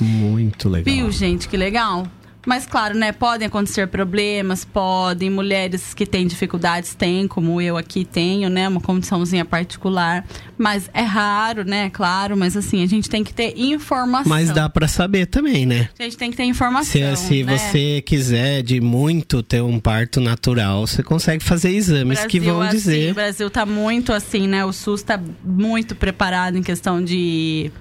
Muito 0.00 0.68
legal. 0.70 0.94
Viu, 0.94 1.10
gente, 1.10 1.48
que 1.48 1.56
legal? 1.56 2.06
Mas 2.46 2.64
claro, 2.64 2.96
né, 2.96 3.10
podem 3.10 3.48
acontecer 3.48 3.88
problemas, 3.88 4.64
podem, 4.64 5.28
mulheres 5.28 5.92
que 5.92 6.06
têm 6.06 6.26
dificuldades 6.26 6.94
têm, 6.94 7.26
como 7.26 7.60
eu 7.60 7.76
aqui 7.76 8.04
tenho, 8.04 8.48
né, 8.48 8.68
uma 8.68 8.80
condiçãozinha 8.80 9.44
particular, 9.44 10.24
mas 10.56 10.88
é 10.94 11.02
raro, 11.02 11.64
né, 11.64 11.90
claro, 11.90 12.36
mas 12.36 12.56
assim, 12.56 12.84
a 12.84 12.86
gente 12.86 13.10
tem 13.10 13.24
que 13.24 13.34
ter 13.34 13.58
informação. 13.58 14.30
Mas 14.30 14.50
dá 14.52 14.68
pra 14.68 14.86
saber 14.86 15.26
também, 15.26 15.66
né? 15.66 15.88
A 15.98 16.04
gente 16.04 16.16
tem 16.16 16.30
que 16.30 16.36
ter 16.36 16.44
informação, 16.44 17.16
Se, 17.16 17.16
se 17.16 17.42
né? 17.42 17.58
você 17.58 18.00
quiser 18.02 18.62
de 18.62 18.80
muito 18.80 19.42
ter 19.42 19.60
um 19.60 19.80
parto 19.80 20.20
natural, 20.20 20.86
você 20.86 21.02
consegue 21.02 21.42
fazer 21.42 21.70
exames 21.70 22.24
que 22.26 22.38
Brasil, 22.38 22.54
vão 22.54 22.62
assim, 22.62 22.76
dizer. 22.76 23.10
O 23.10 23.14
Brasil 23.14 23.50
tá 23.50 23.66
muito 23.66 24.12
assim, 24.12 24.46
né? 24.46 24.64
O 24.64 24.72
SUS 24.72 25.02
tá 25.02 25.20
muito 25.44 25.96
preparado 25.96 26.56
em 26.56 26.62
questão 26.62 27.02
de 27.02 27.72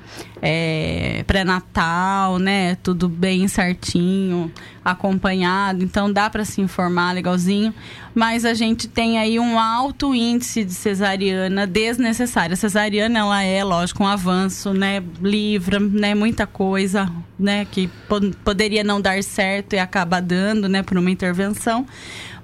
é, 0.41 1.23
pré-natal, 1.27 2.39
né? 2.39 2.75
Tudo 2.81 3.07
bem 3.07 3.47
certinho, 3.47 4.51
acompanhado. 4.83 5.83
Então 5.83 6.11
dá 6.11 6.29
para 6.29 6.45
se 6.45 6.61
informar 6.61 7.13
legalzinho. 7.13 7.73
Mas 8.13 8.45
a 8.45 8.53
gente 8.53 8.87
tem 8.87 9.17
aí 9.19 9.39
um 9.39 9.59
alto 9.59 10.15
índice 10.15 10.63
de 10.63 10.73
cesariana 10.73 11.67
desnecessária. 11.67 12.53
A 12.53 12.57
cesariana, 12.57 13.19
ela 13.19 13.43
é, 13.43 13.63
lógico, 13.63 14.03
um 14.03 14.07
avanço, 14.07 14.73
né? 14.73 15.03
Livra, 15.21 15.79
né? 15.79 16.15
Muita 16.15 16.47
coisa, 16.47 17.11
né? 17.37 17.65
Que 17.69 17.87
po- 18.07 18.31
poderia 18.43 18.83
não 18.83 19.01
dar 19.01 19.21
certo 19.23 19.73
e 19.73 19.79
acaba 19.79 20.21
dando, 20.21 20.69
né? 20.69 20.81
Por 20.83 20.97
uma 20.97 21.11
intervenção 21.11 21.85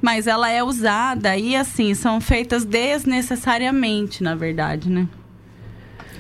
mas 0.04 0.26
ela 0.26 0.50
é 0.50 0.64
usada 0.64 1.38
e 1.38 1.56
assim 1.56 1.94
são 1.94 2.20
feitas 2.20 2.66
desnecessariamente, 2.66 4.24
na 4.24 4.34
verdade, 4.34 4.90
né? 4.90 5.08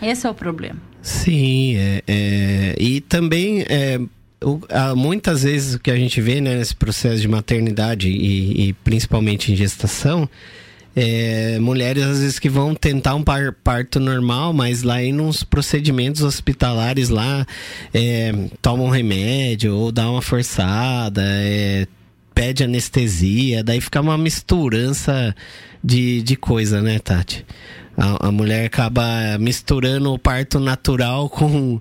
Esse 0.02 0.28
é 0.28 0.30
o 0.30 0.34
problema. 0.36 0.80
Sim, 1.02 1.76
é, 1.78 2.04
é, 2.08 2.76
e 2.80 3.02
também 3.02 3.66
é, 3.68 4.00
o- 4.44 4.62
há 4.70 4.96
muitas 4.96 5.44
vezes 5.44 5.76
o 5.76 5.80
que 5.80 5.92
a 5.92 5.96
gente 5.96 6.20
vê 6.22 6.42
né, 6.42 6.56
nesse 6.56 6.76
processo 6.76 7.22
de 7.22 7.28
maternidade 7.28 8.10
e, 8.10 8.70
e 8.70 8.74
principalmente 8.74 9.52
em 9.52 9.56
gestação, 9.56 10.28
é, 10.96 11.58
mulheres 11.60 12.04
às 12.04 12.20
vezes 12.20 12.40
que 12.40 12.50
vão 12.50 12.76
tentar 12.76 13.16
um 13.16 13.24
par- 13.24 13.54
parto 13.64 14.00
normal, 14.00 14.52
mas 14.52 14.84
lá 14.84 15.02
em 15.02 15.20
uns 15.22 15.44
procedimentos 15.44 16.22
hospitalares 16.22 17.10
lá 17.10 17.46
é, 17.94 18.34
tomam 18.62 18.90
remédio 18.90 19.74
ou 19.76 19.92
dá 19.92 20.10
uma 20.10 20.22
forçada, 20.22 21.22
é, 21.26 21.88
pede 22.36 22.64
anestesia, 22.64 23.64
daí 23.64 23.80
fica 23.80 24.02
uma 24.02 24.18
misturança 24.18 25.34
de, 25.84 26.22
de 26.22 26.36
coisa, 26.36 26.82
né, 26.82 27.00
Tati? 27.00 27.46
A, 27.98 28.28
a, 28.28 28.32
mulher 28.32 28.66
acaba 28.66 29.04
misturando 29.40 30.14
o 30.14 30.18
parto 30.20 30.60
natural 30.60 31.30
com, 31.30 31.80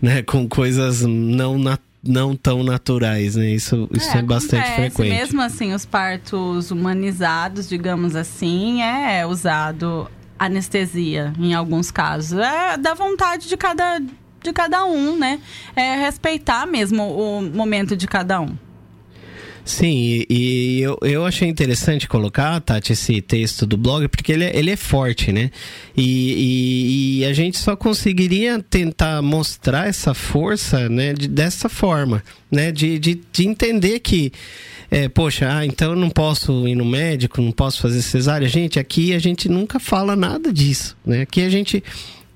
né, 0.00 0.22
com 0.22 0.46
coisas 0.48 1.02
não, 1.02 1.58
na, 1.58 1.78
não 2.06 2.36
tão 2.36 2.62
naturais, 2.62 3.36
né? 3.36 3.50
Isso, 3.50 3.88
isso 3.92 4.16
é, 4.16 4.20
é 4.20 4.22
bastante 4.22 4.62
acontece. 4.62 4.90
frequente. 4.94 5.18
Mesmo 5.18 5.42
assim, 5.42 5.72
os 5.74 5.84
partos 5.84 6.70
humanizados, 6.70 7.68
digamos 7.68 8.16
assim, 8.16 8.82
é 8.82 9.26
usado 9.26 10.10
anestesia 10.38 11.32
em 11.38 11.54
alguns 11.54 11.90
casos. 11.90 12.38
É 12.38 12.76
da 12.76 12.94
vontade 12.94 13.48
de 13.48 13.56
cada, 13.56 14.00
de 14.42 14.52
cada 14.52 14.84
um, 14.84 15.16
né? 15.16 15.40
É 15.74 15.96
respeitar 15.96 16.66
mesmo 16.66 17.02
o 17.02 17.42
momento 17.42 17.96
de 17.96 18.06
cada 18.06 18.40
um. 18.40 18.56
Sim, 19.66 20.24
e, 20.30 20.80
eu, 20.80 20.96
eu 21.02 21.26
achei 21.26 21.48
interessante 21.48 22.06
colocar, 22.06 22.60
Tati, 22.60 22.92
esse 22.92 23.20
texto 23.20 23.66
do 23.66 23.76
blog, 23.76 24.06
porque 24.06 24.30
ele, 24.30 24.44
é, 24.44 24.56
ele 24.56 24.70
é 24.70 24.76
forte, 24.76 25.32
né? 25.32 25.50
E, 25.96 27.18
e, 27.18 27.20
e, 27.20 27.24
a 27.24 27.32
gente 27.32 27.58
só 27.58 27.74
conseguiria 27.74 28.62
tentar 28.62 29.20
mostrar 29.22 29.88
essa 29.88 30.14
força, 30.14 30.88
né, 30.88 31.12
de, 31.12 31.26
dessa 31.26 31.68
forma, 31.68 32.22
né? 32.48 32.70
De, 32.70 32.96
de, 33.00 33.20
de 33.32 33.48
entender 33.48 33.98
que, 33.98 34.32
é, 34.88 35.08
poxa, 35.08 35.48
ah, 35.50 35.66
então 35.66 35.90
eu 35.90 35.96
não 35.96 36.10
posso 36.10 36.68
ir 36.68 36.76
no 36.76 36.84
médico, 36.84 37.42
não 37.42 37.50
posso 37.50 37.82
fazer 37.82 38.02
cesárea. 38.02 38.46
Gente, 38.46 38.78
aqui 38.78 39.14
a 39.14 39.18
gente 39.18 39.48
nunca 39.48 39.80
fala 39.80 40.14
nada 40.14 40.52
disso, 40.52 40.96
né? 41.04 41.22
Aqui 41.22 41.40
a 41.40 41.50
gente 41.50 41.82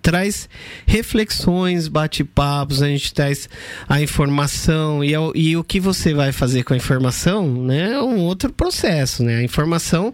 traz 0.02 0.48
reflexões, 0.86 1.88
bate-papos, 1.88 2.82
a 2.82 2.88
gente 2.88 3.12
traz 3.12 3.48
a 3.88 4.00
informação 4.00 5.04
e, 5.04 5.12
e, 5.34 5.56
o 5.56 5.64
que 5.64 5.80
você 5.80 6.14
vai 6.14 6.32
fazer 6.32 6.62
com 6.64 6.74
a 6.74 6.76
informação, 6.76 7.46
né, 7.64 7.92
é 7.92 8.02
um 8.02 8.20
outro 8.20 8.52
processo, 8.52 9.22
né? 9.22 9.36
A 9.36 9.42
informação, 9.42 10.12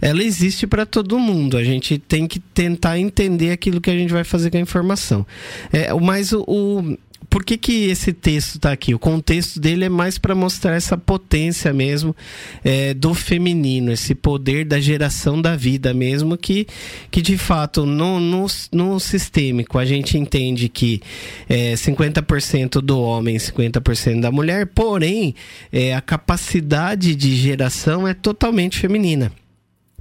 ela 0.00 0.22
existe 0.22 0.66
para 0.66 0.84
todo 0.84 1.18
mundo. 1.18 1.56
A 1.56 1.64
gente 1.64 1.98
tem 1.98 2.26
que 2.26 2.38
tentar 2.38 2.98
entender 2.98 3.52
aquilo 3.52 3.80
que 3.80 3.90
a 3.90 3.94
gente 3.94 4.12
vai 4.12 4.24
fazer 4.24 4.50
com 4.50 4.56
a 4.56 4.60
informação. 4.60 5.26
É, 5.72 5.92
mas 5.94 6.32
o, 6.32 6.44
o 6.46 6.98
por 7.30 7.44
que, 7.44 7.56
que 7.56 7.86
esse 7.86 8.12
texto 8.12 8.56
está 8.56 8.72
aqui? 8.72 8.94
O 8.94 8.98
contexto 8.98 9.60
dele 9.60 9.84
é 9.84 9.88
mais 9.88 10.18
para 10.18 10.34
mostrar 10.34 10.74
essa 10.74 10.96
potência 10.96 11.72
mesmo 11.72 12.16
é, 12.64 12.94
do 12.94 13.14
feminino, 13.14 13.92
esse 13.92 14.14
poder 14.14 14.64
da 14.64 14.80
geração 14.80 15.40
da 15.40 15.54
vida 15.54 15.92
mesmo, 15.92 16.36
que, 16.36 16.66
que 17.10 17.20
de 17.20 17.36
fato 17.36 17.84
no, 17.84 18.18
no, 18.18 18.46
no 18.72 18.98
sistêmico 18.98 19.78
a 19.78 19.84
gente 19.84 20.16
entende 20.16 20.68
que 20.68 21.02
é 21.48 21.74
50% 21.74 22.80
do 22.80 23.00
homem, 23.00 23.36
50% 23.36 24.20
da 24.20 24.30
mulher, 24.30 24.66
porém 24.66 25.34
é, 25.72 25.94
a 25.94 26.00
capacidade 26.00 27.14
de 27.14 27.36
geração 27.36 28.08
é 28.08 28.14
totalmente 28.14 28.78
feminina 28.78 29.30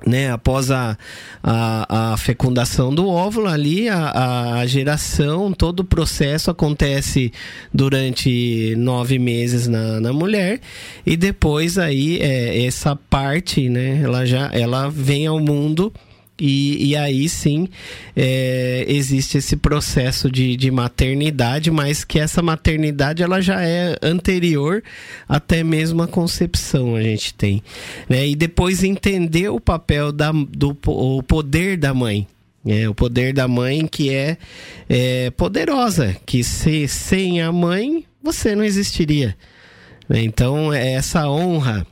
né, 0.05 0.31
após 0.31 0.69
a, 0.69 0.97
a, 1.41 2.13
a, 2.13 2.17
fecundação 2.17 2.93
do 2.93 3.07
óvulo 3.07 3.47
ali, 3.47 3.89
a, 3.89 4.59
a, 4.59 4.65
geração, 4.65 5.51
todo 5.51 5.79
o 5.79 5.83
processo 5.83 6.51
acontece 6.51 7.31
durante 7.73 8.75
nove 8.77 9.17
meses 9.17 9.67
na, 9.67 9.99
na 9.99 10.13
mulher 10.13 10.59
e 11.05 11.17
depois 11.17 11.77
aí 11.77 12.19
é, 12.21 12.65
essa 12.65 12.95
parte, 12.95 13.69
né, 13.69 14.01
ela 14.03 14.25
já 14.25 14.51
ela 14.53 14.89
vem 14.89 15.25
ao 15.25 15.39
mundo 15.39 15.91
e, 16.39 16.89
e 16.89 16.95
aí 16.95 17.27
sim 17.27 17.67
é, 18.15 18.85
existe 18.87 19.37
esse 19.37 19.55
processo 19.55 20.29
de, 20.29 20.55
de 20.55 20.69
maternidade, 20.69 21.71
mas 21.71 22.03
que 22.03 22.19
essa 22.19 22.41
maternidade 22.41 23.23
ela 23.23 23.41
já 23.41 23.61
é 23.61 23.95
anterior 24.01 24.83
até 25.27 25.63
mesmo 25.63 26.01
à 26.01 26.07
concepção 26.07 26.95
a 26.95 27.01
gente 27.01 27.33
tem. 27.33 27.63
Né? 28.07 28.27
E 28.27 28.35
depois 28.35 28.83
entender 28.83 29.49
o 29.49 29.59
papel 29.59 30.11
da, 30.11 30.31
do 30.31 30.77
o 30.85 31.23
poder 31.23 31.77
da 31.77 31.93
mãe. 31.93 32.27
É, 32.65 32.89
o 32.89 32.93
poder 32.93 33.33
da 33.33 33.47
mãe 33.47 33.87
que 33.87 34.13
é, 34.13 34.37
é 34.89 35.29
poderosa, 35.31 36.17
que 36.25 36.43
se, 36.43 36.85
sem 36.87 37.41
a 37.41 37.49
mãe 37.49 38.03
você 38.21 38.55
não 38.55 38.63
existiria. 38.63 39.37
Né? 40.09 40.21
Então, 40.21 40.73
é 40.73 40.93
essa 40.93 41.29
honra 41.29 41.87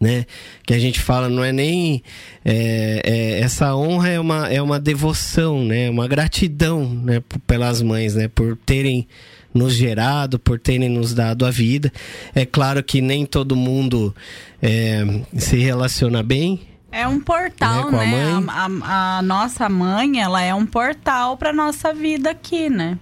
né? 0.00 0.24
Que 0.66 0.74
a 0.74 0.78
gente 0.78 1.00
fala, 1.00 1.28
não 1.28 1.42
é 1.42 1.52
nem. 1.52 2.02
É, 2.44 3.02
é, 3.04 3.40
essa 3.40 3.74
honra 3.74 4.08
é 4.08 4.20
uma, 4.20 4.48
é 4.48 4.62
uma 4.62 4.78
devoção, 4.78 5.64
né? 5.64 5.90
Uma 5.90 6.06
gratidão 6.06 6.88
né? 6.88 7.22
pelas 7.46 7.82
mães, 7.82 8.14
né? 8.14 8.28
Por 8.28 8.56
terem 8.56 9.06
nos 9.52 9.74
gerado, 9.74 10.38
por 10.38 10.58
terem 10.58 10.88
nos 10.88 11.14
dado 11.14 11.44
a 11.44 11.50
vida. 11.50 11.92
É 12.34 12.46
claro 12.46 12.82
que 12.82 13.00
nem 13.00 13.26
todo 13.26 13.56
mundo 13.56 14.14
é, 14.62 15.04
se 15.36 15.56
relaciona 15.56 16.22
bem, 16.22 16.60
é 16.90 17.06
um 17.06 17.20
portal, 17.20 17.90
né? 17.90 18.06
né? 18.06 18.46
A, 18.48 18.64
a, 18.64 19.18
a, 19.18 19.22
nossa 19.22 19.68
mãe, 19.68 20.20
ela 20.20 20.40
é 20.40 20.54
um 20.54 20.64
portal 20.64 21.36
para 21.36 21.52
nossa 21.52 21.92
vida 21.92 22.30
aqui, 22.30 22.70
né? 22.70 22.98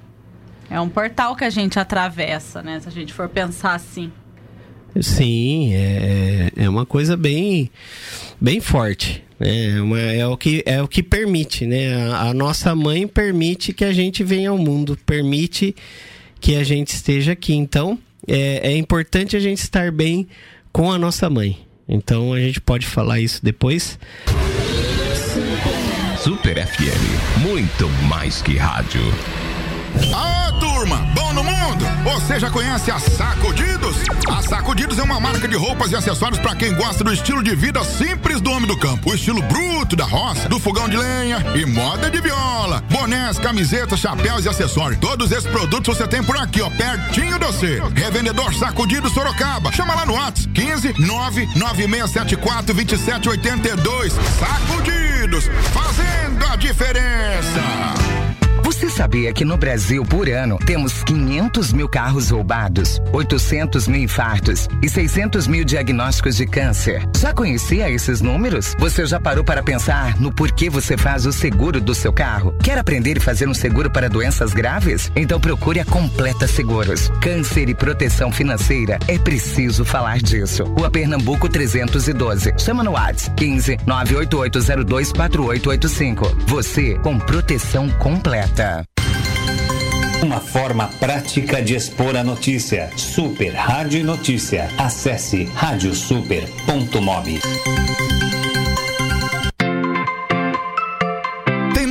É 0.69 0.81
um 0.81 0.89
portal 0.89 1.37
que 1.37 1.45
a 1.45 1.51
gente 1.51 1.79
atravessa, 1.79 2.63
né? 2.63 2.81
Se 2.81 2.89
a 2.89 2.91
gente 2.91 3.13
for 3.13 3.29
pensar 3.29 3.75
assim. 3.75 4.13
Sim, 5.01 5.75
é, 5.75 6.51
é 6.57 6.69
uma 6.69 6.87
coisa 6.87 7.17
bem, 7.17 7.71
bem 8.41 8.61
forte. 8.61 9.23
É, 9.39 9.81
uma, 9.81 10.01
é, 10.01 10.27
o 10.27 10.37
que, 10.37 10.63
é 10.65 10.83
o 10.83 10.89
que 10.89 11.03
permite, 11.03 11.67
né? 11.67 11.95
A, 11.95 12.29
a, 12.29 12.35
nossa 12.35 12.75
mãe 12.75 13.07
permite 13.07 13.73
que 13.73 13.85
a 13.85 13.93
gente 13.93 14.25
venha 14.25 14.51
ao 14.51 14.57
mundo, 14.59 14.99
permite 15.05 15.77
que 16.41 16.57
a 16.57 16.65
gente 16.65 16.95
esteja 16.95 17.33
aqui. 17.33 17.55
Então, 17.55 17.99
é, 18.27 18.73
é 18.73 18.77
importante 18.77 19.37
a 19.37 19.41
gente 19.41 19.59
estar 19.59 19.93
bem 19.93 20.27
com 20.73 20.91
a 20.91 20.99
nossa 20.99 21.29
mãe. 21.29 21.59
Então, 21.89 22.33
a 22.33 22.41
gente 22.41 22.61
pode 22.61 22.87
falar 22.87 23.21
isso 23.21 23.45
depois. 23.45 23.99
Super 26.19 26.67
FM, 26.67 27.43
muito 27.43 27.89
mais 28.09 28.43
que 28.43 28.57
rádio. 28.57 29.03
Ah, 30.13 30.59
turma, 30.77 30.99
bom 31.15 31.33
no 31.33 31.43
mundo? 31.43 31.87
Você 32.05 32.39
já 32.39 32.51
conhece 32.51 32.91
a 32.91 32.99
Sacudidos? 32.99 33.97
A 34.29 34.43
Sacudidos 34.43 34.99
é 34.99 35.03
uma 35.03 35.19
marca 35.19 35.49
de 35.49 35.57
roupas 35.57 35.91
e 35.91 35.97
acessórios 35.97 36.39
para 36.39 36.55
quem 36.55 36.75
gosta 36.75 37.03
do 37.03 37.13
estilo 37.15 37.43
de 37.43 37.55
vida 37.55 37.83
simples 37.83 38.43
do 38.43 38.51
homem 38.51 38.67
do 38.67 38.77
campo. 38.77 39.11
O 39.11 39.15
estilo 39.15 39.41
bruto 39.43 39.97
da 39.97 40.05
roça, 40.05 40.49
do 40.51 40.59
fogão 40.59 40.87
de 40.87 40.99
lenha 40.99 41.39
e 41.55 41.65
moda 41.65 42.11
de 42.11 42.21
viola. 42.21 42.85
Bonés, 42.91 43.39
camisetas, 43.39 44.01
chapéus 44.01 44.45
e 44.45 44.51
acessórios. 44.51 45.01
Todos 45.01 45.33
esses 45.33 45.51
produtos 45.51 45.97
você 45.97 46.07
tem 46.07 46.23
por 46.23 46.37
aqui, 46.37 46.61
ó, 46.61 46.69
pertinho 46.69 47.39
de 47.39 47.47
você. 47.47 47.83
Revendedor 47.95 48.55
Sacudidos 48.55 49.13
Sorocaba. 49.13 49.73
Chama 49.73 49.95
lá 49.95 50.05
no 50.05 50.13
WhatsApp 50.13 50.49
15 50.53 50.95
99674 50.99 52.75
2782. 52.75 54.13
Sacudidos, 54.13 55.49
fazendo 55.73 56.45
a 56.53 56.57
diferença. 56.57 58.26
Você 58.77 58.91
sabia 58.91 59.33
que 59.33 59.43
no 59.43 59.57
Brasil, 59.57 60.05
por 60.05 60.29
ano, 60.29 60.59
temos 60.59 61.03
500 61.05 61.73
mil 61.73 61.89
carros 61.89 62.29
roubados, 62.29 63.01
800 63.11 63.89
mil 63.89 64.03
infartos 64.03 64.69
e 64.83 64.89
600 64.91 65.47
mil 65.47 65.65
diagnósticos 65.65 66.37
de 66.37 66.47
câncer? 66.47 67.03
Já 67.17 67.33
conhecia 67.33 67.91
esses 67.91 68.21
números? 68.21 68.77
Você 68.79 69.07
já 69.07 69.19
parou 69.19 69.43
para 69.43 69.63
pensar 69.63 70.21
no 70.21 70.31
porquê 70.31 70.69
você 70.69 70.95
faz 70.95 71.25
o 71.25 71.33
seguro 71.33 71.81
do 71.81 71.95
seu 71.95 72.13
carro? 72.13 72.55
Quer 72.63 72.77
aprender 72.77 73.17
e 73.17 73.21
fazer 73.21 73.49
um 73.49 73.55
seguro 73.55 73.91
para 73.91 74.11
doenças 74.11 74.53
graves? 74.53 75.11
Então 75.17 75.41
procure 75.41 75.81
a 75.81 75.85
Completa 75.87 76.47
Seguros. 76.47 77.11
Câncer 77.23 77.71
e 77.71 77.75
proteção 77.75 78.31
financeira 78.31 78.99
é 79.09 79.19
preciso 79.19 79.87
falar 79.87 80.19
disso. 80.19 80.65
Rua 80.65 80.91
Pernambuco 80.91 81.49
312. 81.49 82.53
Chama 82.59 82.85
no 82.85 82.91
WhatsApp 82.91 83.35
15 83.37 83.79
98802 83.87 85.13
4885. 85.13 86.37
Você 86.47 86.99
com 86.99 87.19
proteção 87.19 87.89
completa. 87.93 88.67
Uma 90.23 90.41
forma 90.41 90.89
prática 90.99 91.63
de 91.63 91.75
expor 91.75 92.17
a 92.17 92.25
notícia. 92.25 92.91
Super 92.97 93.55
Rádio 93.55 94.05
Notícia. 94.05 94.69
Acesse 94.79 95.45
radiosuper.mob. 95.55 97.41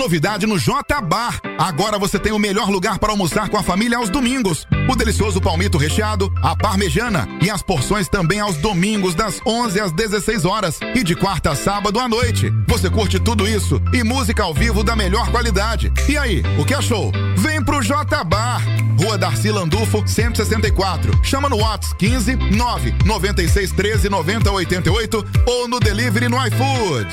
novidade 0.05 0.45
no 0.45 0.59
J 0.59 1.01
Bar. 1.01 1.41
Agora 1.57 1.97
você 1.97 2.19
tem 2.19 2.31
o 2.31 2.37
melhor 2.37 2.69
lugar 2.69 2.99
para 2.99 3.09
almoçar 3.09 3.49
com 3.49 3.57
a 3.57 3.63
família 3.63 3.97
aos 3.97 4.07
domingos. 4.07 4.67
O 4.87 4.95
delicioso 4.95 5.41
palmito 5.41 5.79
recheado, 5.79 6.31
a 6.43 6.55
parmejana 6.55 7.27
e 7.41 7.49
as 7.49 7.63
porções 7.63 8.07
também 8.07 8.39
aos 8.39 8.55
domingos 8.57 9.15
das 9.15 9.41
11 9.43 9.79
às 9.79 9.91
16 9.91 10.45
horas 10.45 10.77
e 10.93 11.03
de 11.03 11.15
quarta 11.15 11.51
a 11.51 11.55
sábado 11.55 11.99
à 11.99 12.07
noite. 12.07 12.53
Você 12.67 12.87
curte 12.87 13.19
tudo 13.19 13.47
isso 13.47 13.81
e 13.91 14.03
música 14.03 14.43
ao 14.43 14.53
vivo 14.53 14.83
da 14.83 14.95
melhor 14.95 15.31
qualidade. 15.31 15.91
E 16.07 16.15
aí, 16.15 16.43
o 16.59 16.63
que 16.63 16.75
achou? 16.75 17.11
Vem 17.37 17.63
pro 17.63 17.81
J 17.81 18.23
Bar. 18.23 18.61
Rua 18.99 19.17
Darcy 19.17 19.49
Landufo, 19.49 20.03
164. 20.05 21.19
Chama 21.23 21.49
no 21.49 21.57
WhatsApp 21.57 21.95
15 21.97 22.35
9 22.35 22.95
96 23.03 23.71
13 23.71 24.09
90 24.09 24.51
88 24.51 25.25
ou 25.47 25.67
no 25.67 25.79
delivery 25.79 26.29
no 26.29 26.37
iFood. 26.45 27.07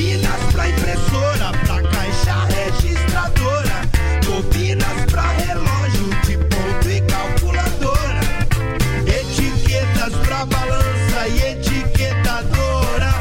Bobinas 0.00 0.40
pra 0.50 0.66
impressora, 0.66 1.52
pra 1.66 1.82
caixa 1.82 2.46
registradora. 2.46 3.82
Bobinas 4.24 5.04
pra 5.10 5.30
relógio 5.32 6.08
de 6.24 6.38
ponto 6.38 6.88
e 6.88 7.02
calculadora. 7.02 8.20
na 10.30 10.46
balança 10.46 11.28
e 11.28 11.52
etiquetadora. 11.52 13.12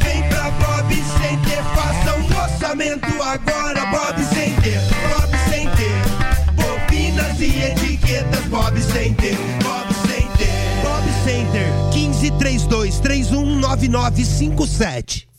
Vem 0.00 0.28
pra 0.28 0.50
Bob 0.50 0.92
Center, 0.92 1.62
faça 1.72 2.16
um 2.16 2.26
orçamento 2.42 3.22
agora. 3.22 3.86
Bob 3.86 4.24
Center, 4.24 4.80
Bob 5.08 5.38
Center. 5.48 5.92
Bobinas 6.56 7.40
e 7.40 7.62
etiquetas, 7.62 8.44
Bob 8.46 8.80
Center, 8.80 9.36
Bob 9.62 9.94
Center. 10.08 10.48
Bob 10.82 11.08
Center, 11.24 11.72
1532 11.92 12.98
319957. 12.98 15.32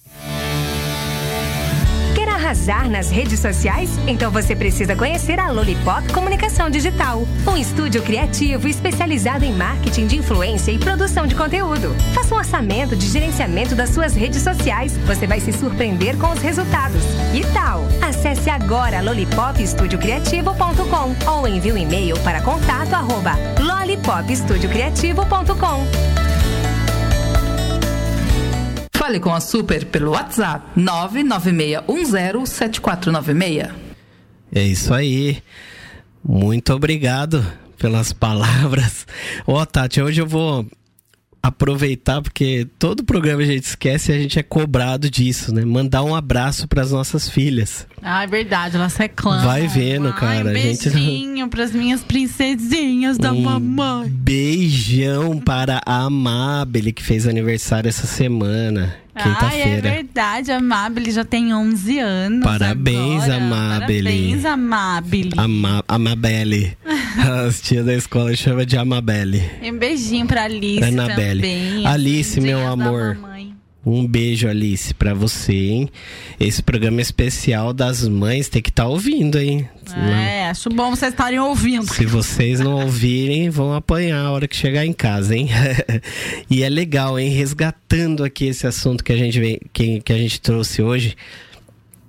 Arrasar 2.45 2.87
nas 2.87 3.09
redes 3.09 3.39
sociais? 3.39 3.89
Então 4.05 4.29
você 4.29 4.55
precisa 4.55 4.95
conhecer 4.95 5.39
a 5.39 5.49
Lollipop 5.49 6.13
Comunicação 6.13 6.69
Digital, 6.69 7.27
um 7.47 7.57
estúdio 7.57 8.03
criativo 8.03 8.67
especializado 8.67 9.43
em 9.43 9.51
marketing 9.51 10.05
de 10.05 10.17
influência 10.17 10.71
e 10.71 10.77
produção 10.77 11.25
de 11.25 11.33
conteúdo. 11.33 11.95
Faça 12.13 12.35
um 12.35 12.37
orçamento 12.37 12.95
de 12.95 13.07
gerenciamento 13.07 13.73
das 13.73 13.89
suas 13.89 14.13
redes 14.13 14.43
sociais. 14.43 14.95
Você 15.07 15.25
vai 15.25 15.39
se 15.39 15.51
surpreender 15.51 16.19
com 16.19 16.31
os 16.31 16.39
resultados. 16.39 17.01
E 17.33 17.41
tal? 17.51 17.83
Acesse 17.99 18.47
agora 18.47 19.01
lollipopestudiocriativo.com 19.01 21.31
ou 21.31 21.47
envie 21.47 21.73
um 21.73 21.77
e-mail 21.77 22.15
para 22.19 22.41
contato 22.41 22.93
arroba. 22.93 23.31
Fale 29.06 29.20
com 29.20 29.32
a 29.32 29.39
Super 29.39 29.86
pelo 29.86 30.14
WhatsApp 30.14 30.66
996107496. 30.80 33.70
É 34.51 34.64
isso 34.64 34.91
aí. 34.95 35.43
Muito 36.28 36.74
obrigado 36.74 37.45
pelas 37.78 38.12
palavras. 38.12 39.06
Ó, 39.45 39.64
Tati, 39.64 40.01
hoje 40.01 40.22
eu 40.22 40.26
vou 40.26 40.66
aproveitar 41.47 42.21
porque 42.21 42.67
todo 42.79 43.03
programa 43.03 43.41
a 43.41 43.45
gente 43.45 43.63
esquece 43.63 44.11
e 44.11 44.15
a 44.15 44.17
gente 44.17 44.39
é 44.39 44.43
cobrado 44.43 45.09
disso, 45.09 45.53
né? 45.53 45.63
Mandar 45.63 46.03
um 46.03 46.15
abraço 46.15 46.67
para 46.67 46.81
as 46.81 46.91
nossas 46.91 47.29
filhas. 47.29 47.85
Ah, 48.01 48.23
é 48.23 48.27
verdade, 48.27 48.75
elas 48.75 48.95
reclamam. 48.95 49.45
Vai 49.45 49.67
vendo, 49.67 50.11
cara. 50.13 50.45
Um 50.49 50.51
a 50.51 50.53
gente 50.55 50.89
beijinho 50.89 51.47
pras 51.47 51.71
minhas 51.71 52.01
princesinhas 52.03 53.17
da 53.17 53.31
Um 53.31 53.41
mamãe. 53.41 54.09
beijão 54.09 55.39
para 55.39 55.81
a 55.85 56.03
Amabile 56.03 56.91
que 56.93 57.03
fez 57.03 57.27
aniversário 57.27 57.87
essa 57.87 58.05
semana, 58.05 58.95
Ai, 59.15 59.21
é 59.21 59.23
quinta-feira. 59.33 59.81
verdade, 59.91 60.51
a 60.51 60.57
Amabile 60.57 61.11
já 61.11 61.23
tem 61.25 61.53
11 61.53 61.99
anos. 61.99 62.43
Parabéns, 62.43 63.23
agora. 63.23 63.35
Amabile. 63.37 64.03
Parabéns, 64.03 64.45
Amabile. 64.45 65.31
Ama 65.37 65.83
Amabelle. 65.87 66.77
As 67.45 67.61
tias 67.61 67.86
da 67.86 67.93
escola 67.93 68.36
chamam 68.36 68.66
de 68.66 68.78
Amabelle. 68.78 69.43
Um 69.61 69.78
beijinho 69.78 70.26
pra 70.26 70.43
Alice 70.43 70.84
Annabelle. 70.84 71.41
também. 71.41 71.86
Alice, 71.86 72.41
meu 72.41 72.66
amor. 72.66 73.18
Um 73.86 74.07
beijo, 74.07 74.47
Alice, 74.47 74.95
pra 74.95 75.13
você, 75.13 75.53
hein? 75.53 75.89
Esse 76.39 76.63
programa 76.63 77.01
especial 77.01 77.72
das 77.72 78.07
mães 78.07 78.49
tem 78.49 78.59
que 78.59 78.72
estar 78.72 78.88
ouvindo, 78.88 79.38
hein? 79.38 79.70
É, 79.95 80.49
acho 80.49 80.70
bom 80.70 80.89
vocês 80.89 81.11
estarem 81.11 81.38
ouvindo. 81.38 81.93
Se 81.93 82.03
vocês 82.03 82.59
não 82.59 82.82
ouvirem, 82.82 83.47
vão 83.51 83.76
apanhar 83.76 84.26
a 84.26 84.32
hora 84.32 84.47
que 84.47 84.55
chegar 84.55 84.84
em 84.84 84.93
casa, 84.93 85.36
hein? 85.36 85.49
e 86.49 86.63
é 86.63 86.70
legal, 86.70 87.20
hein? 87.20 87.30
Resgatando 87.30 88.24
aqui 88.24 88.47
esse 88.47 88.66
assunto 88.66 89.03
que 89.03 89.13
a 89.13 89.18
gente, 89.18 89.39
vem, 89.39 89.59
que, 89.72 90.01
que 90.01 90.11
a 90.11 90.18
gente 90.18 90.41
trouxe 90.41 90.82
hoje. 90.82 91.16